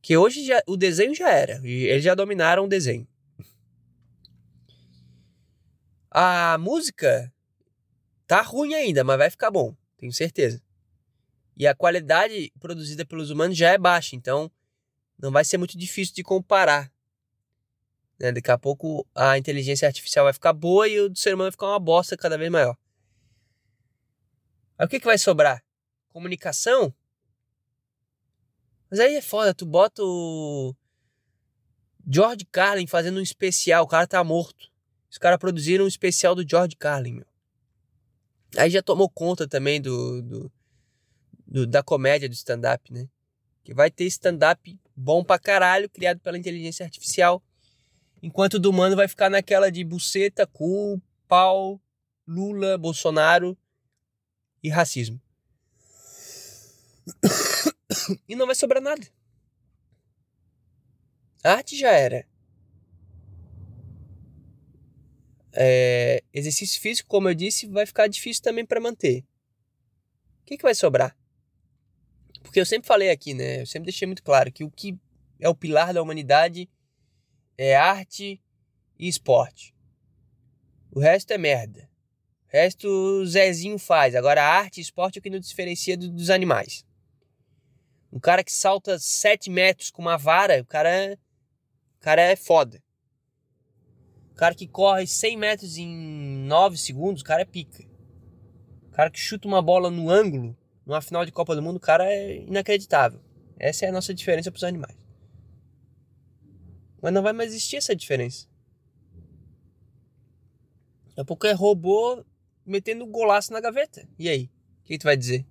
Que 0.00 0.16
hoje 0.16 0.46
já, 0.46 0.62
o 0.68 0.76
desenho 0.76 1.12
já 1.12 1.28
era. 1.28 1.60
Eles 1.66 2.04
já 2.04 2.14
dominaram 2.14 2.64
o 2.64 2.68
desenho. 2.68 3.04
A 6.12 6.56
música 6.58 7.34
tá 8.24 8.40
ruim 8.40 8.72
ainda, 8.72 9.02
mas 9.02 9.18
vai 9.18 9.30
ficar 9.30 9.50
bom, 9.50 9.74
tenho 9.98 10.12
certeza. 10.12 10.62
E 11.56 11.66
a 11.66 11.74
qualidade 11.74 12.52
produzida 12.60 13.04
pelos 13.04 13.30
humanos 13.30 13.58
já 13.58 13.70
é 13.70 13.78
baixa, 13.78 14.14
então 14.14 14.48
não 15.18 15.32
vai 15.32 15.44
ser 15.44 15.58
muito 15.58 15.76
difícil 15.76 16.14
de 16.14 16.22
comparar. 16.22 16.88
Né? 18.16 18.30
Daqui 18.30 18.52
a 18.52 18.58
pouco 18.58 19.04
a 19.12 19.36
inteligência 19.36 19.88
artificial 19.88 20.26
vai 20.26 20.32
ficar 20.32 20.52
boa 20.52 20.86
e 20.86 21.00
o 21.00 21.08
do 21.08 21.18
ser 21.18 21.34
humano 21.34 21.46
vai 21.46 21.50
ficar 21.50 21.66
uma 21.66 21.80
bosta 21.80 22.16
cada 22.16 22.38
vez 22.38 22.48
maior. 22.48 22.78
Aí 24.82 24.86
o 24.86 24.88
que, 24.88 24.98
que 24.98 25.06
vai 25.06 25.16
sobrar? 25.16 25.62
Comunicação? 26.08 26.92
Mas 28.90 28.98
aí 28.98 29.14
é 29.14 29.22
foda, 29.22 29.54
tu 29.54 29.64
bota 29.64 30.02
o 30.02 30.74
George 32.04 32.44
Carlin 32.46 32.88
fazendo 32.88 33.20
um 33.20 33.22
especial, 33.22 33.84
o 33.84 33.86
cara 33.86 34.08
tá 34.08 34.24
morto. 34.24 34.72
Os 35.08 35.18
caras 35.18 35.38
produziram 35.38 35.84
um 35.84 35.88
especial 35.88 36.34
do 36.34 36.44
George 36.44 36.74
Carlin, 36.74 37.12
meu. 37.12 37.26
Aí 38.56 38.70
já 38.70 38.82
tomou 38.82 39.08
conta 39.08 39.46
também 39.46 39.80
do, 39.80 40.20
do, 40.20 40.52
do 41.46 41.64
da 41.64 41.84
comédia 41.84 42.28
do 42.28 42.34
stand-up, 42.34 42.92
né? 42.92 43.08
Que 43.62 43.72
vai 43.72 43.88
ter 43.88 44.06
stand-up 44.06 44.76
bom 44.96 45.22
pra 45.22 45.38
caralho, 45.38 45.88
criado 45.88 46.18
pela 46.18 46.36
inteligência 46.36 46.84
artificial. 46.84 47.40
Enquanto 48.20 48.54
o 48.54 48.58
do 48.58 48.70
humano 48.70 48.96
vai 48.96 49.06
ficar 49.06 49.30
naquela 49.30 49.70
de 49.70 49.84
buceta, 49.84 50.44
cu, 50.44 51.00
pau, 51.28 51.80
Lula, 52.26 52.76
Bolsonaro 52.76 53.56
e 54.62 54.68
racismo. 54.68 55.20
E 58.28 58.34
não 58.36 58.46
vai 58.46 58.54
sobrar 58.54 58.82
nada. 58.82 59.06
A 61.44 61.52
arte 61.54 61.76
já 61.76 61.90
era. 61.90 62.26
É, 65.54 66.22
exercício 66.32 66.80
físico, 66.80 67.08
como 67.08 67.28
eu 67.28 67.34
disse, 67.34 67.66
vai 67.66 67.84
ficar 67.84 68.06
difícil 68.06 68.42
também 68.42 68.64
para 68.64 68.80
manter. 68.80 69.24
O 70.40 70.44
que, 70.46 70.56
que 70.56 70.62
vai 70.62 70.74
sobrar? 70.74 71.16
Porque 72.42 72.60
eu 72.60 72.66
sempre 72.66 72.86
falei 72.86 73.10
aqui, 73.10 73.34
né? 73.34 73.62
Eu 73.62 73.66
sempre 73.66 73.86
deixei 73.86 74.06
muito 74.06 74.22
claro 74.22 74.50
que 74.50 74.64
o 74.64 74.70
que 74.70 74.98
é 75.38 75.48
o 75.48 75.54
pilar 75.54 75.92
da 75.92 76.02
humanidade 76.02 76.70
é 77.58 77.76
arte 77.76 78.42
e 78.98 79.08
esporte. 79.08 79.74
O 80.90 81.00
resto 81.00 81.32
é 81.32 81.38
merda. 81.38 81.91
O 82.52 82.56
resto 82.56 82.86
o 82.86 83.26
Zezinho 83.26 83.78
faz. 83.78 84.14
Agora, 84.14 84.44
arte 84.44 84.78
e 84.78 84.82
esporte 84.82 85.18
é 85.18 85.20
o 85.20 85.22
que 85.22 85.30
nos 85.30 85.48
diferencia 85.48 85.96
dos 85.96 86.28
animais. 86.28 86.84
Um 88.12 88.20
cara 88.20 88.44
que 88.44 88.52
salta 88.52 88.98
7 88.98 89.48
metros 89.48 89.90
com 89.90 90.02
uma 90.02 90.18
vara, 90.18 90.60
o 90.60 90.66
cara 90.66 91.18
cara 91.98 92.20
é 92.20 92.36
foda. 92.36 92.82
O 94.32 94.34
cara 94.34 94.54
que 94.54 94.66
corre 94.66 95.06
100 95.06 95.36
metros 95.38 95.78
em 95.78 95.88
9 96.46 96.76
segundos, 96.76 97.22
o 97.22 97.24
cara 97.24 97.42
é 97.42 97.46
pica. 97.46 97.84
O 98.88 98.90
cara 98.90 99.10
que 99.10 99.18
chuta 99.18 99.48
uma 99.48 99.62
bola 99.62 99.90
no 99.90 100.10
ângulo, 100.10 100.54
numa 100.84 101.00
final 101.00 101.24
de 101.24 101.32
Copa 101.32 101.54
do 101.54 101.62
Mundo, 101.62 101.76
o 101.76 101.80
cara 101.80 102.04
é 102.04 102.36
inacreditável. 102.36 103.20
Essa 103.58 103.86
é 103.86 103.88
a 103.88 103.92
nossa 103.92 104.12
diferença 104.12 104.50
para 104.50 104.58
os 104.58 104.64
animais. 104.64 104.96
Mas 107.00 107.14
não 107.14 107.22
vai 107.22 107.32
mais 107.32 107.50
existir 107.50 107.76
essa 107.76 107.96
diferença. 107.96 108.46
Daqui 111.06 111.20
a 111.20 111.24
pouco 111.24 111.46
é 111.46 111.52
robô 111.52 112.24
metendo 112.64 113.06
golaço 113.06 113.52
na 113.52 113.60
gaveta. 113.60 114.08
E 114.18 114.28
aí? 114.28 114.50
O 114.80 114.84
que, 114.84 114.98
tu 114.98 115.04
vai 115.04 115.16
dizer? 115.16 115.46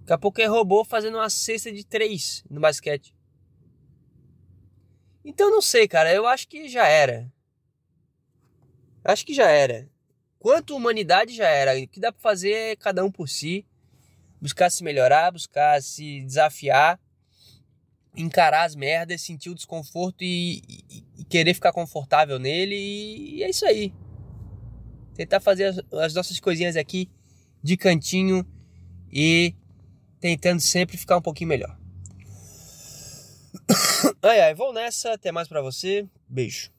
Daqui 0.00 0.12
a 0.12 0.18
pouco 0.18 0.40
é 0.40 0.46
robô 0.46 0.84
fazendo 0.84 1.16
uma 1.16 1.30
cesta 1.30 1.70
de 1.70 1.84
três 1.84 2.44
no 2.50 2.60
basquete. 2.60 3.14
Então 5.24 5.50
não 5.50 5.62
sei, 5.62 5.86
cara. 5.86 6.12
Eu 6.12 6.26
acho 6.26 6.48
que 6.48 6.68
já 6.68 6.86
era. 6.86 7.32
Acho 9.04 9.24
que 9.24 9.32
já 9.32 9.48
era. 9.48 9.88
Quanto 10.38 10.74
humanidade 10.74 11.34
já 11.34 11.48
era. 11.48 11.78
O 11.78 11.88
que 11.88 12.00
dá 12.00 12.10
pra 12.12 12.20
fazer 12.20 12.52
é 12.52 12.76
cada 12.76 13.04
um 13.04 13.10
por 13.10 13.28
si. 13.28 13.66
Buscar 14.40 14.70
se 14.70 14.82
melhorar, 14.82 15.30
buscar 15.30 15.82
se 15.82 16.22
desafiar, 16.22 16.98
encarar 18.16 18.64
as 18.64 18.74
merdas, 18.74 19.20
sentir 19.20 19.50
o 19.50 19.54
desconforto 19.54 20.22
e, 20.22 20.62
e 20.88 21.04
querer 21.30 21.54
ficar 21.54 21.72
confortável 21.72 22.38
nele. 22.38 22.74
E, 22.74 23.42
é 23.42 23.48
isso 23.48 23.64
aí. 23.64 23.94
Tentar 25.14 25.40
fazer 25.40 25.64
as, 25.64 25.80
as 25.92 26.14
nossas 26.14 26.38
coisinhas 26.40 26.76
aqui 26.76 27.08
de 27.62 27.76
cantinho 27.76 28.44
e 29.10 29.54
tentando 30.20 30.60
sempre 30.60 30.98
ficar 30.98 31.16
um 31.16 31.22
pouquinho 31.22 31.48
melhor. 31.48 31.78
ai 34.22 34.40
ai, 34.40 34.54
vou 34.54 34.72
nessa. 34.72 35.12
Até 35.12 35.32
mais 35.32 35.48
para 35.48 35.62
você. 35.62 36.06
Beijo. 36.28 36.70